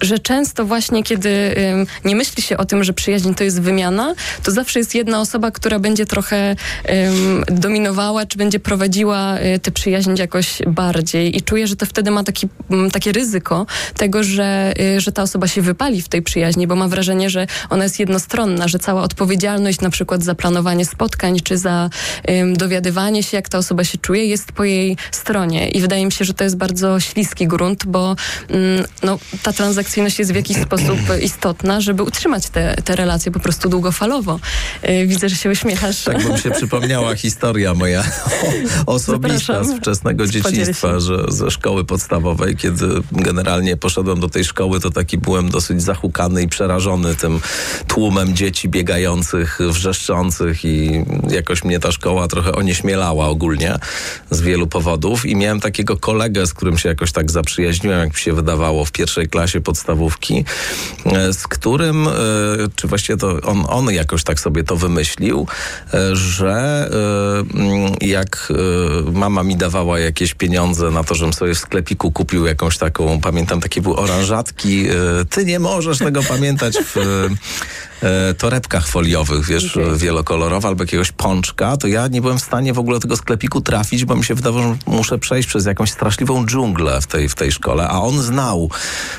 [0.01, 1.55] że często właśnie, kiedy
[2.05, 5.51] nie myśli się o tym, że przyjaźń to jest wymiana, to zawsze jest jedna osoba,
[5.51, 6.57] która będzie trochę
[7.47, 11.37] dominowała, czy będzie prowadziła y, tę przyjaźń jakoś bardziej.
[11.37, 13.67] I czuję, że to wtedy ma taki, mm, takie ryzyko
[13.97, 17.47] tego, że, y, że ta osoba się wypali w tej przyjaźni, bo ma wrażenie, że
[17.71, 21.91] ona jest jednostronna, że cała odpowiedzialność na przykład za planowanie spotkań, czy za
[22.53, 25.69] dowiadywanie się, jak ta osoba się czuje, jest po jej stronie.
[25.69, 28.17] I wydaje mi się, że to jest bardzo śliski grunt, bo
[28.49, 33.33] mm, no, ta transakcja transakcyjność jest w jakiś sposób istotna, żeby utrzymać te, te relacje
[33.33, 34.41] po prostu długofalowo.
[34.89, 36.05] Y, widzę, że się uśmiechasz.
[36.05, 38.05] Tak, bo mi się przypomniała historia moja
[38.87, 39.77] osobista Zapraszam.
[39.77, 45.19] z wczesnego dzieciństwa, że ze szkoły podstawowej, kiedy generalnie poszedłem do tej szkoły, to taki
[45.19, 47.41] byłem dosyć zahukany i przerażony tym
[47.87, 53.79] tłumem dzieci biegających, wrzeszczących i jakoś mnie ta szkoła trochę onieśmielała ogólnie
[54.31, 58.19] z wielu powodów i miałem takiego kolegę, z którym się jakoś tak zaprzyjaźniłem, jak mi
[58.19, 60.45] się wydawało, w pierwszej klasie podstawówki,
[61.07, 62.13] e, z którym, e,
[62.77, 65.47] czy właściwie to on, on jakoś tak sobie to wymyślił,
[65.95, 66.57] e, że
[68.01, 68.53] jak
[69.13, 73.61] mama mi dawała jakieś pieniądze na to, żebym sobie w sklepiku kupił jakąś taką, pamiętam,
[73.61, 74.87] takie były oranżatki,
[75.31, 76.97] ty nie możesz tego pamiętać w
[78.03, 82.79] e, torebkach foliowych, wiesz, wielokolorowe, albo jakiegoś pączka, to ja nie byłem w stanie w
[82.79, 86.47] ogóle do tego sklepiku trafić, bo mi się wydawało, że muszę przejść przez jakąś straszliwą
[86.47, 88.71] dżunglę w tej, w tej szkole, a on znał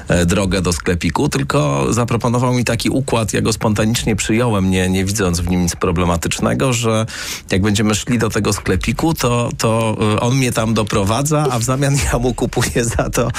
[0.08, 5.06] e, drogę do sklepiku, tylko zaproponował mi taki układ, ja go spontanicznie przyjąłem, nie, nie
[5.06, 7.06] widząc w nim nic problematycznego, że
[7.52, 11.64] jak będziemy szli do tego sklepiku, to, to e, on mnie tam doprowadza, a w
[11.64, 13.32] zamian ja mu kupuję za to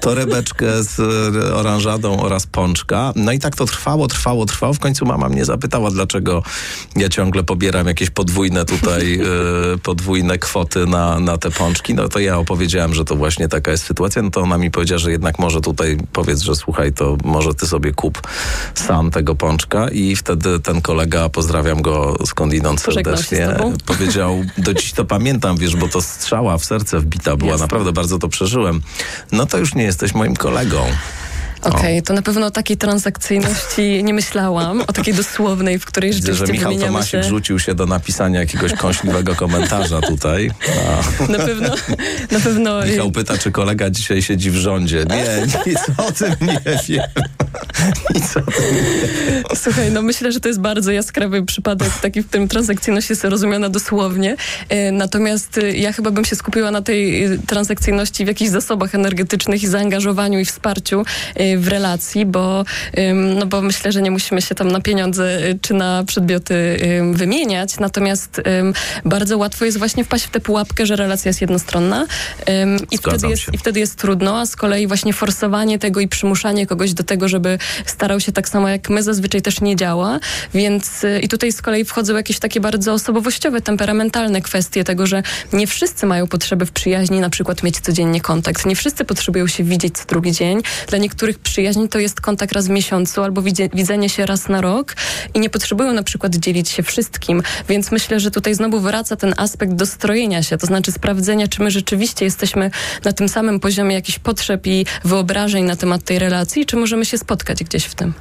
[0.00, 3.12] torebeczkę z e, oranżadą oraz pączka.
[3.16, 4.74] No i tak to trwało, trwało, trwało.
[4.74, 6.42] W końcu mama mnie zapytała, dlaczego
[6.96, 9.14] ja ciągle pobieram jakieś podwójne tutaj,
[9.74, 11.94] e, podwójne kwoty na, na te pączki.
[11.94, 14.22] No to ja opowiedziałem, że to właśnie taka jest sytuacja.
[14.22, 17.66] No to ona mi powiedziała, że jednak może tutaj powiedz, że słuchaj, to może ty
[17.66, 18.22] sobie kup
[18.74, 23.48] sam tego pączka i wtedy ten kolega, pozdrawiam go skądinąd serdecznie,
[23.86, 27.64] powiedział, do dziś to pamiętam, wiesz, bo to strzała w serce wbita była, Jasne.
[27.64, 28.80] naprawdę bardzo to przeżyłem.
[29.32, 30.86] No to już nie jesteś moim kolegą.
[31.66, 36.26] Okej, to na pewno o takiej transakcyjności nie myślałam, o takiej dosłownej, w której Widzę,
[36.26, 37.22] że rzeczywiście Michał wymieniamy Tomasik się.
[37.22, 40.50] rzucił się do napisania jakiegoś kąśliwego komentarza tutaj.
[41.18, 41.32] A.
[41.32, 41.74] Na pewno,
[42.30, 45.04] na pewno Michał pyta, czy kolega dzisiaj siedzi w rządzie.
[45.10, 47.02] Nie, nic o tym nie wiem.
[48.14, 49.44] Nic o tym nie wiem.
[49.54, 53.68] Słuchaj, no myślę, że to jest bardzo jaskrawy przypadek, taki, w którym transakcyjność jest rozumiana
[53.68, 54.36] dosłownie.
[54.68, 59.62] E, Natomiast e, ja chyba bym się skupiła na tej transakcyjności w jakichś zasobach energetycznych
[59.62, 61.04] i zaangażowaniu i wsparciu
[61.58, 62.64] w relacji, bo,
[63.36, 67.14] no bo myślę, że nie musimy się tam na pieniądze e, czy na przedmioty ym,
[67.14, 67.78] wymieniać.
[67.78, 68.40] Natomiast
[69.04, 72.06] bardzo łatwo jest właśnie wpaść w tę pułapkę, że relacja jest jednostronna
[72.90, 73.52] i, Zgadzam wtedy jest, się.
[73.52, 77.28] i wtedy jest trudno, a z kolei właśnie forsowanie tego i przymuszanie kogoś do tego,
[77.28, 80.20] żeby starał się tak samo jak my, zazwyczaj też nie działa.
[80.54, 85.22] Więc y, i tutaj z kolei wchodzą jakieś takie bardzo osobowościowe, temperamentalne kwestie tego, że
[85.52, 88.66] nie wszyscy mają potrzeby w przyjaźni na przykład mieć codziennie kontakt.
[88.66, 90.62] Nie wszyscy potrzebują się widzieć co drugi dzień.
[90.88, 93.42] Dla niektórych przyjaźń to jest kontakt raz w miesiącu albo
[93.74, 94.96] widzenie się raz na rok
[95.34, 97.42] i nie potrzebują na przykład dzielić się wszystkim.
[97.68, 101.70] Więc myślę, że tutaj znowu wraca ten aspekt dostrojenia się, to znaczy sprawdzenia, czy my
[101.70, 102.70] rzeczywiście jesteśmy
[103.04, 107.18] na tym samym poziomie jakichś potrzeb i wyobrażeń na temat tej relacji, czy możemy się
[107.18, 108.14] spotkać gdzieś w tym.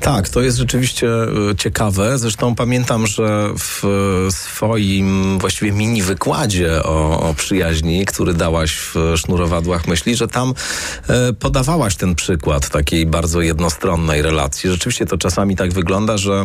[0.00, 2.18] Tak, to jest rzeczywiście e, ciekawe.
[2.18, 8.94] Zresztą pamiętam, że w e, swoim właściwie mini wykładzie o, o przyjaźni, który dałaś w
[9.16, 10.54] sznurowadłach myśli, że tam
[11.08, 14.70] e, podawałaś ten przykład takiej bardzo jednostronnej relacji.
[14.70, 16.44] Rzeczywiście to czasami tak wygląda, że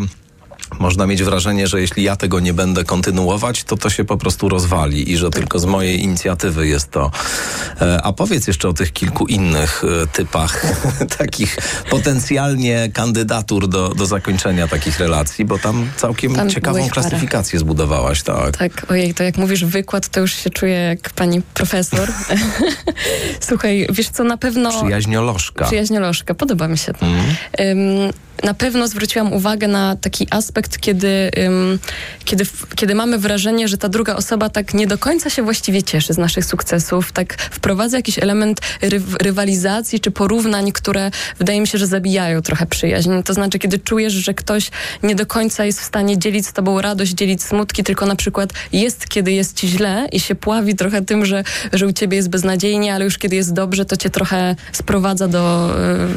[0.80, 4.50] można mieć wrażenie, że jeśli ja tego nie będę kontynuować, to to się po prostu
[4.50, 7.12] rozwali i że tylko z mojej inicjatywy jest to.
[7.82, 10.66] E, A powiedz jeszcze o tych kilku innych e, typach
[11.18, 11.58] takich
[11.90, 18.58] potencjalnie kandydatur do, do zakończenia takich relacji, bo tam całkiem Tam ciekawą klasyfikację zbudowałaś, tak.
[18.58, 22.12] Tak, ojej, to jak mówisz wykład, to już się czuję jak pani profesor.
[23.50, 24.84] Słuchaj, wiesz co, na pewno...
[24.84, 25.66] Przyjaźniolożka.
[25.66, 27.06] Przyjaźniolożka, podoba mi się to.
[27.06, 27.36] Mhm.
[27.60, 28.14] Ym,
[28.44, 31.80] na pewno zwróciłam uwagę na taki aspekt, kiedy, ym,
[32.26, 35.84] kiedy, w- kiedy mamy wrażenie, że ta druga osoba tak nie do końca się właściwie
[35.84, 41.68] cieszy z naszych sukcesów, tak wprowadza jakiś element ryw, rywalizacji czy porównań, które wydaje mi
[41.68, 43.12] się, że zabijają trochę przyjaźń.
[43.26, 44.70] To znaczy, kiedy czujesz, że ktoś
[45.04, 48.50] nie do końca jest w stanie dzielić z tobą radość, dzielić smutki, tylko na przykład
[48.74, 51.44] jest, kiedy jest ci źle i się pławi trochę tym, że,
[51.74, 55.72] że u ciebie jest beznadziejnie, ale już kiedy jest dobrze, to cię trochę sprowadza do,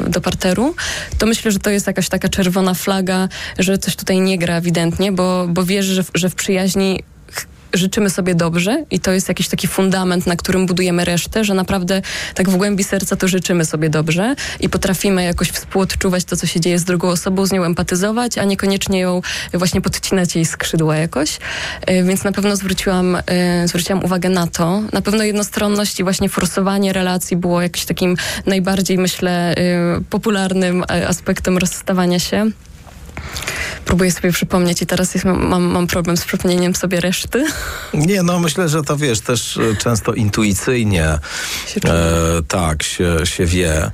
[0.05, 0.75] y, do parteru,
[1.17, 3.27] to myślę, że to jest jakaś taka czerwona flaga,
[3.59, 7.03] że coś tutaj nie gra ewidentnie, bo, bo wiesz, że, w- że w przyjaźni
[7.73, 12.01] życzymy sobie dobrze i to jest jakiś taki fundament, na którym budujemy resztę, że naprawdę
[12.35, 16.59] tak w głębi serca to życzymy sobie dobrze i potrafimy jakoś współodczuwać to, co się
[16.59, 19.21] dzieje z drugą osobą, z nią empatyzować, a niekoniecznie ją
[19.53, 21.37] właśnie podcinać jej skrzydła jakoś.
[21.89, 24.81] Y, Więc na pewno zwróciłam, y, zwróciłam uwagę na to.
[24.93, 29.55] Na pewno jednostronność i właśnie forsowanie relacji było jakimś takim najbardziej, myślę,
[29.99, 32.51] y, popularnym aspektem rozstawania się.
[33.85, 37.45] Próbuję sobie przypomnieć i teraz jest, mam, mam problem z przypomnieniem sobie reszty.
[37.93, 41.19] Nie, no myślę, że to wiesz, też e, często intuicyjnie e,
[42.47, 43.91] tak się, się wie,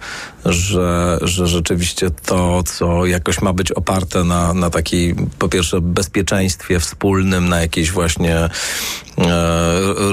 [0.47, 6.79] że, że rzeczywiście to, co jakoś ma być oparte na, na takiej, po pierwsze, bezpieczeństwie
[6.79, 8.49] wspólnym, na jakiejś właśnie e,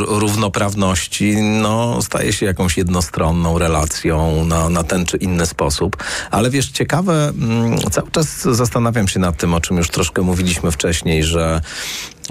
[0.06, 5.97] równoprawności, no, staje się jakąś jednostronną relacją na, na ten czy inny sposób.
[6.31, 10.70] Ale wiesz, ciekawe, mm, cały czas zastanawiam się nad tym, o czym już troszkę mówiliśmy
[10.70, 11.61] wcześniej, że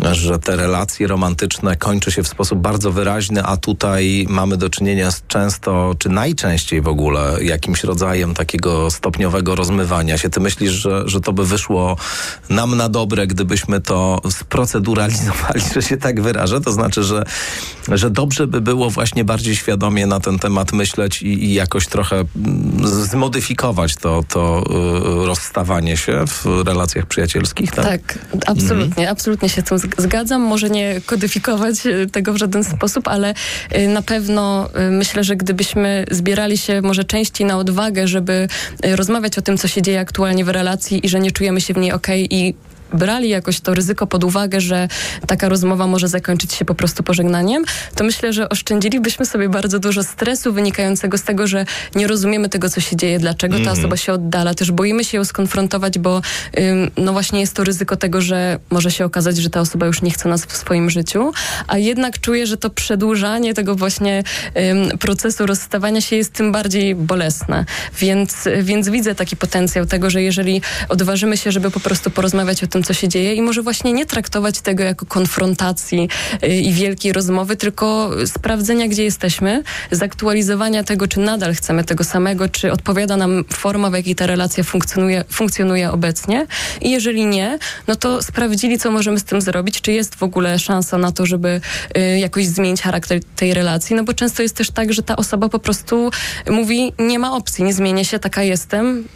[0.01, 5.11] że te relacje romantyczne kończy się w sposób bardzo wyraźny, a tutaj mamy do czynienia
[5.11, 10.29] z często, czy najczęściej w ogóle, jakimś rodzajem takiego stopniowego rozmywania się.
[10.29, 11.97] Ty myślisz, że, że to by wyszło
[12.49, 16.61] nam na dobre, gdybyśmy to sproceduralizowali, że się tak wyrażę?
[16.61, 17.25] To znaczy, że,
[17.91, 22.15] że dobrze by było właśnie bardziej świadomie na ten temat myśleć i, i jakoś trochę
[22.15, 24.63] mm, zmodyfikować to, to
[25.23, 27.85] y, rozstawanie się w relacjach przyjacielskich, tak?
[27.85, 29.07] Tak, absolutnie, mhm.
[29.07, 30.41] absolutnie się tym zgadzam.
[30.41, 33.33] Może nie kodyfikować e, tego w żaden sposób, ale
[33.69, 38.47] e, na pewno e, myślę, że gdybyśmy zbierali się może częściej na odwagę, żeby
[38.83, 41.77] rozmawiać o tym, co się dzieje aktualnie w relacji i że nie czujemy się w
[41.77, 42.53] niej ok i
[42.93, 44.87] brali jakoś to ryzyko pod uwagę, że
[45.27, 47.63] taka rozmowa może zakończyć się po prostu pożegnaniem,
[47.95, 51.65] to myślę, że oszczędzilibyśmy sobie bardzo dużo stresu wynikającego z tego, że
[51.95, 53.79] nie rozumiemy tego, co się dzieje, dlaczego ta mhm.
[53.79, 54.53] osoba się oddala.
[54.53, 56.21] Też boimy się ją skonfrontować, bo
[56.59, 60.01] ym, no właśnie jest to ryzyko tego, że może się okazać, że ta osoba już
[60.01, 61.31] nie chce nas w swoim życiu,
[61.67, 64.23] a jednak czuję, że to przedłużanie tego właśnie
[64.57, 67.65] ym, procesu rozstawania się jest tym bardziej bolesne.
[67.99, 72.67] Więc, więc widzę taki potencjał tego, że jeżeli odważymy się, żeby po prostu porozmawiać o
[72.67, 76.09] tym, co się dzieje i może właśnie nie traktować tego jako konfrontacji
[76.43, 82.49] y, i wielkiej rozmowy, tylko sprawdzenia, gdzie jesteśmy, zaktualizowania tego, czy nadal chcemy tego samego,
[82.49, 86.47] czy odpowiada nam forma, w jakiej ta relacja funkcjonuje, funkcjonuje obecnie.
[86.81, 90.59] I jeżeli nie, no to sprawdzili, co możemy z tym zrobić, czy jest w ogóle
[90.59, 91.61] szansa na to, żeby
[91.97, 95.49] y, jakoś zmienić charakter tej relacji, no bo często jest też tak, że ta osoba
[95.49, 96.11] po prostu
[96.49, 99.07] mówi, nie ma opcji, nie zmienię się, taka jestem,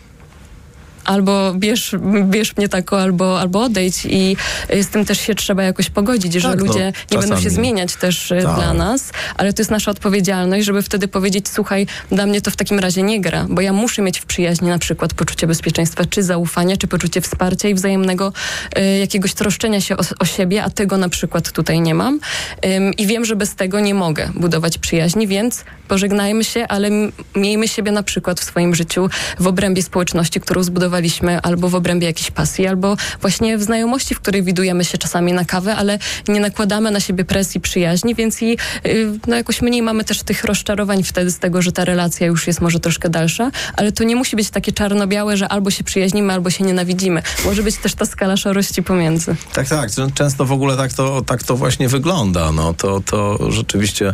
[1.07, 4.37] albo bierz, bierz mnie tako, albo, albo odejdź i
[4.81, 7.95] z tym też się trzeba jakoś pogodzić, że tak, ludzie no, nie będą się zmieniać
[7.95, 8.55] też e, tak.
[8.55, 12.55] dla nas, ale to jest nasza odpowiedzialność, żeby wtedy powiedzieć, słuchaj, dla mnie to w
[12.55, 16.23] takim razie nie gra, bo ja muszę mieć w przyjaźni na przykład poczucie bezpieczeństwa, czy
[16.23, 18.33] zaufania, czy poczucie wsparcia i wzajemnego
[18.77, 22.19] y, jakiegoś troszczenia się o, o, siebie, a tego na przykład tutaj nie mam.
[22.65, 26.89] Ym, I wiem, że bez tego nie mogę budować przyjaźni, więc pożegnajmy się, ale
[27.35, 29.09] miejmy siebie na przykład w swoim życiu
[29.39, 30.96] w obrębie społeczności, którą zbudowaliśmy
[31.43, 35.45] albo w obrębie jakiejś pasji, albo właśnie w znajomości, w której widujemy się czasami na
[35.45, 40.03] kawę, ale nie nakładamy na siebie presji przyjaźni, więc i y, no jakoś mniej mamy
[40.03, 43.91] też tych rozczarowań wtedy z tego, że ta relacja już jest może troszkę dalsza, ale
[43.91, 47.21] to nie musi być takie czarno-białe, że albo się przyjaźnimy, albo się nienawidzimy.
[47.45, 49.35] Może być też ta skala szarości pomiędzy.
[49.53, 49.89] Tak, tak.
[50.13, 52.51] Często w ogóle tak to, tak to właśnie wygląda.
[52.51, 54.13] No, to, to rzeczywiście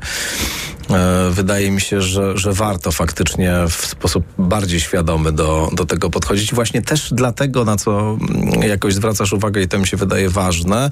[1.31, 6.53] wydaje mi się, że, że warto faktycznie w sposób bardziej świadomy do, do tego podchodzić.
[6.53, 8.17] Właśnie też dlatego, na co
[8.67, 10.89] jakoś zwracasz uwagę i to mi się wydaje ważne,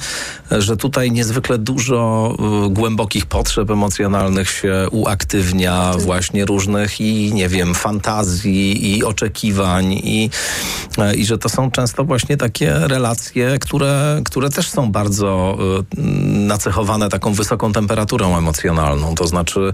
[0.52, 2.34] że tutaj niezwykle dużo
[2.68, 10.30] y, głębokich potrzeb emocjonalnych się uaktywnia, właśnie różnych i nie wiem, fantazji i oczekiwań i,
[10.98, 15.58] e, i że to są często właśnie takie relacje, które, które też są bardzo
[15.98, 19.16] y, nacechowane taką wysoką temperaturą emocjonalną.
[19.16, 19.74] To znaczy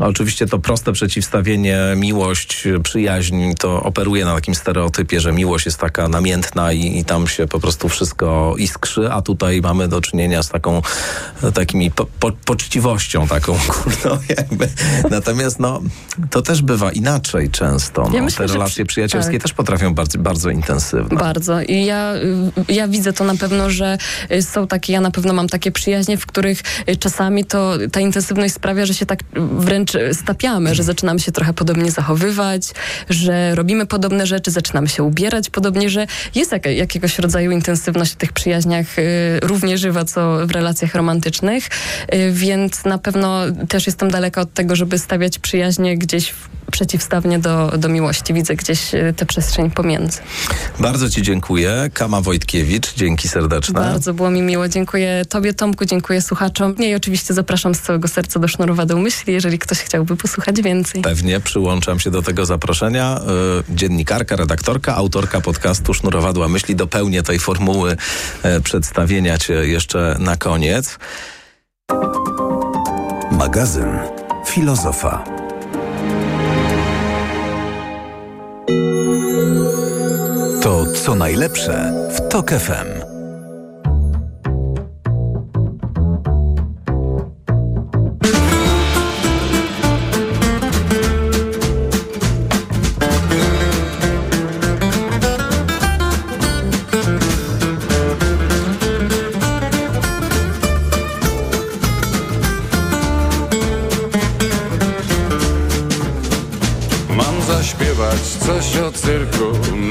[0.00, 6.08] Oczywiście to proste przeciwstawienie miłość, przyjaźń to operuje na takim stereotypie, że miłość jest taka
[6.08, 10.48] namiętna i, i tam się po prostu wszystko iskrzy, a tutaj mamy do czynienia z
[10.48, 10.82] taką
[11.54, 14.68] takimi po, po, poczciwością taką, kurno, jakby.
[15.10, 15.82] Natomiast no,
[16.30, 18.02] to też bywa inaczej często.
[18.08, 18.16] No.
[18.16, 18.84] Ja myślę, Te relacje przy...
[18.84, 19.42] przyjacielskie tak.
[19.42, 21.18] też potrafią bardzo, bardzo intensywne.
[21.18, 21.60] Bardzo.
[21.60, 22.12] I ja,
[22.68, 23.98] ja widzę to na pewno, że
[24.40, 26.62] są takie, ja na pewno mam takie przyjaźnie, w których
[26.98, 31.52] czasami to ta intensywność sprawia, że się tak wręcz wręcz stapiamy, że zaczynamy się trochę
[31.52, 32.62] podobnie zachowywać,
[33.10, 38.16] że robimy podobne rzeczy, zaczynamy się ubierać podobnie, że jest jak, jakiegoś rodzaju intensywność w
[38.16, 39.02] tych przyjaźniach y,
[39.42, 41.68] równie żywa, co w relacjach romantycznych,
[42.14, 47.38] y, więc na pewno też jestem daleka od tego, żeby stawiać przyjaźnie gdzieś w przeciwstawnie
[47.38, 48.34] do, do miłości.
[48.34, 50.18] Widzę gdzieś e, tę przestrzeń pomiędzy.
[50.80, 51.90] Bardzo Ci dziękuję.
[51.94, 53.80] Kama Wojtkiewicz, dzięki serdeczne.
[53.80, 54.68] Bardzo było mi miło.
[54.68, 56.76] Dziękuję Tobie, Tomku, dziękuję słuchaczom.
[56.76, 61.02] I oczywiście zapraszam z całego serca do Sznurowadeł Myśli, jeżeli ktoś chciałby posłuchać więcej.
[61.02, 63.20] Pewnie, przyłączam się do tego zaproszenia.
[63.70, 67.96] E, dziennikarka, redaktorka, autorka podcastu Sznurowadła Myśli dopełnię tej formuły
[68.42, 70.98] e, przedstawienia Cię jeszcze na koniec.
[73.30, 73.98] Magazyn
[74.46, 75.45] Filozofa.
[80.94, 83.15] Co najlepsze w TOK FM.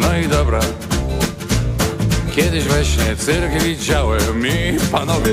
[0.01, 0.59] No i dobra.
[2.35, 5.31] Kiedyś we śnie cyrk widziałem i panowie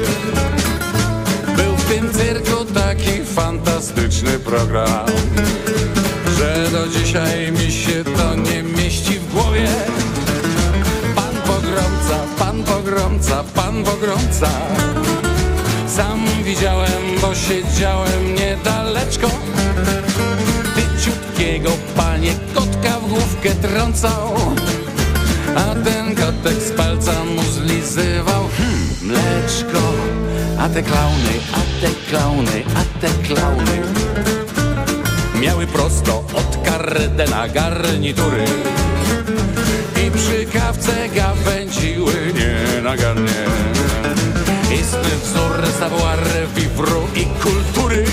[1.56, 5.06] Był w tym cyrku taki fantastyczny program
[6.38, 9.68] Że do dzisiaj mi się to nie mieści w głowie.
[11.14, 14.48] Pan pogromca, pan pogromca, pan pogromca.
[15.86, 19.28] Sam widziałem, bo siedziałem niedaleczko
[21.96, 24.34] Panie kotka w główkę trącał
[25.56, 28.48] A ten kotek z palca mu zlizywał.
[28.58, 29.92] Hmm, mleczko
[30.58, 33.82] A te klauny, a te klauny, a te klauny
[35.40, 38.44] Miały prosto od kardena garnitury
[40.06, 43.44] I przy kawce gawędziły nienagannie.
[44.80, 46.18] Istny wzór savoir
[46.56, 48.04] vivru i kultury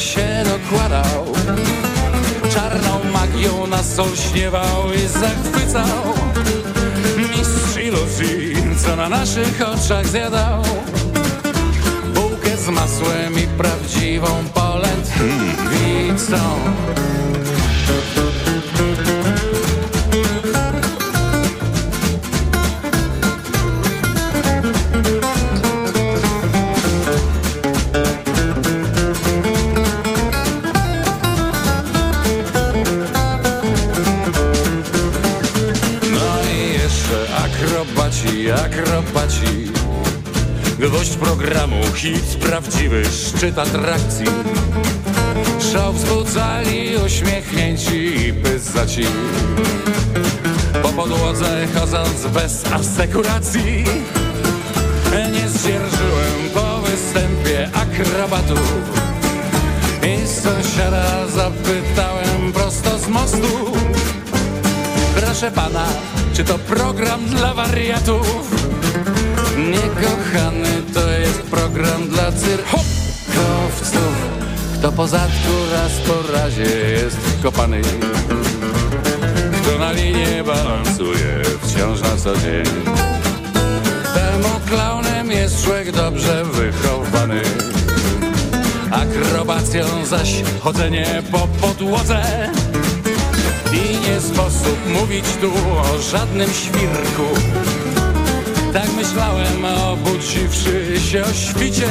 [0.00, 1.26] się dokładał.
[2.54, 6.14] Czarną magią nas olśniewał i zachwycał.
[7.16, 10.62] Mistrz iluzji, co na naszych oczach zjadał.
[12.14, 16.36] Bułkę z masłem i prawdziwą polędwicą
[40.90, 44.26] Gwoźdź programu, hit prawdziwy, szczyt atrakcji.
[45.72, 49.02] Szał wzbudzali uśmiechnięci i pyzaci
[50.82, 53.84] Po podłodze chodząc bez asekuracji
[55.32, 58.72] Nie zdzierżyłem po występie akrobatów
[60.02, 63.72] I sąsiada zapytałem prosto z mostu.
[65.16, 65.86] Proszę pana,
[66.34, 68.50] czy to program dla wariatów?
[69.68, 72.90] Nie kochany, to jest program dla cyrkowców
[74.80, 77.80] Kto po zadku raz po razie jest kopany.
[79.52, 82.64] Kto na linie balansuje wciąż na co dzień.
[84.14, 87.40] Temu klaunem jest człowiek dobrze wychowany.
[88.90, 92.50] Akrobacją zaś chodzenie po podłodze.
[93.72, 97.24] I nie sposób mówić tu o żadnym świrku
[98.72, 101.90] Tak myślałem obudziwszy się o świcie.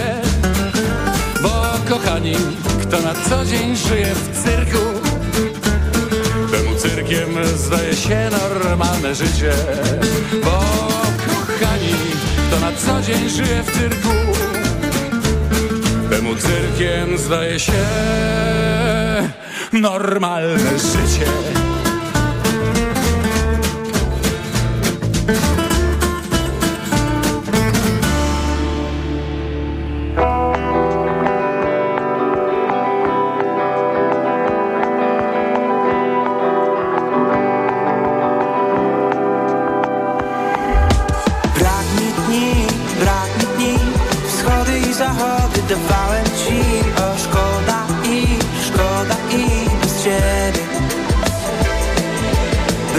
[1.41, 2.35] Bo kochani,
[2.81, 4.85] kto na co dzień żyje w cyrku
[6.51, 9.53] Temu cyrkiem zdaje się normalne życie.
[10.43, 10.59] Bo
[11.27, 11.93] kochani,
[12.47, 14.09] kto na co dzień żyje w cyrku
[16.09, 17.85] Temu cyrkiem zdaje się
[19.73, 21.58] normalne życie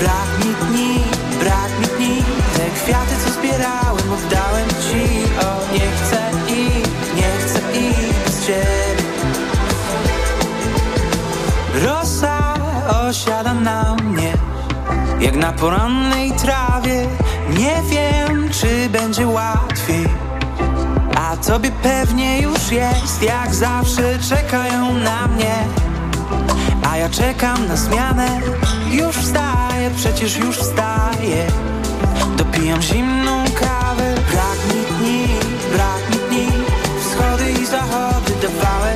[0.01, 1.05] Brak mi dni,
[1.41, 2.25] brak mi dni.
[2.57, 5.03] Te kwiaty co zbierałem oddałem ci.
[5.47, 6.65] O nie chcę i,
[7.17, 7.93] nie chcę i
[8.25, 9.03] bez ciebie.
[11.85, 12.55] Rosa
[13.09, 14.33] osiada na mnie
[15.21, 17.07] jak na porannej trawie.
[17.59, 20.07] Nie wiem, czy będzie łatwiej
[21.17, 25.55] A tobie pewnie już jest Jak zawsze czekają na mnie.
[26.91, 28.41] A ja czekam na zmianę
[28.91, 29.17] Już
[29.89, 31.47] przecież już wstaję.
[32.37, 34.15] Dopijam zimną kawę.
[34.33, 35.27] Brak mi dni,
[35.73, 36.49] brak mi dni.
[37.01, 38.90] Wschody i zachody dawałem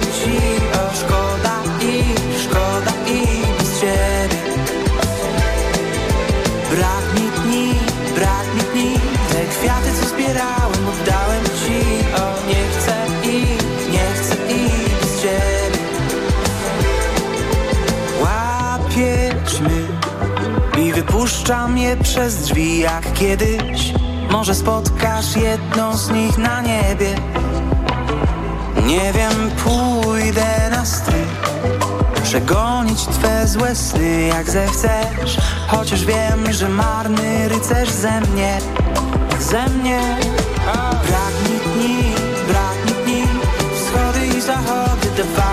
[21.55, 23.93] wypuszczam je przez drzwi jak kiedyś.
[24.31, 27.15] Może spotkasz jedną z nich na niebie.
[28.87, 31.43] Nie wiem, pójdę na strych.
[32.23, 35.37] Przegonić twe złe sny jak zechcesz.
[35.69, 38.59] Chociaż wiem, że marny rycerz ze mnie.
[39.41, 40.01] Ze mnie.
[41.07, 42.15] Brak mi dni,
[42.49, 43.23] brak mi dni.
[43.75, 45.44] Wschody i zachody dawałem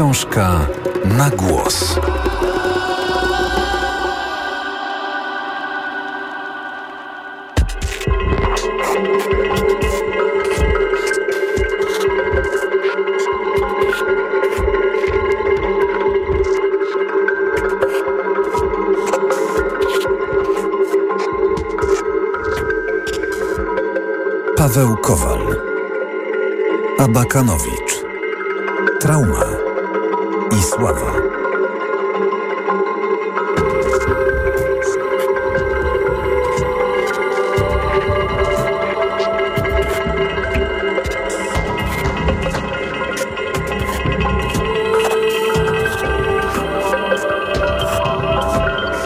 [0.00, 0.66] Książka
[1.04, 1.98] na głos.
[24.56, 25.38] Paweł Kowal.
[26.98, 28.04] Abakanowicz.
[29.00, 29.49] Trauma
[30.70, 31.19] i sława.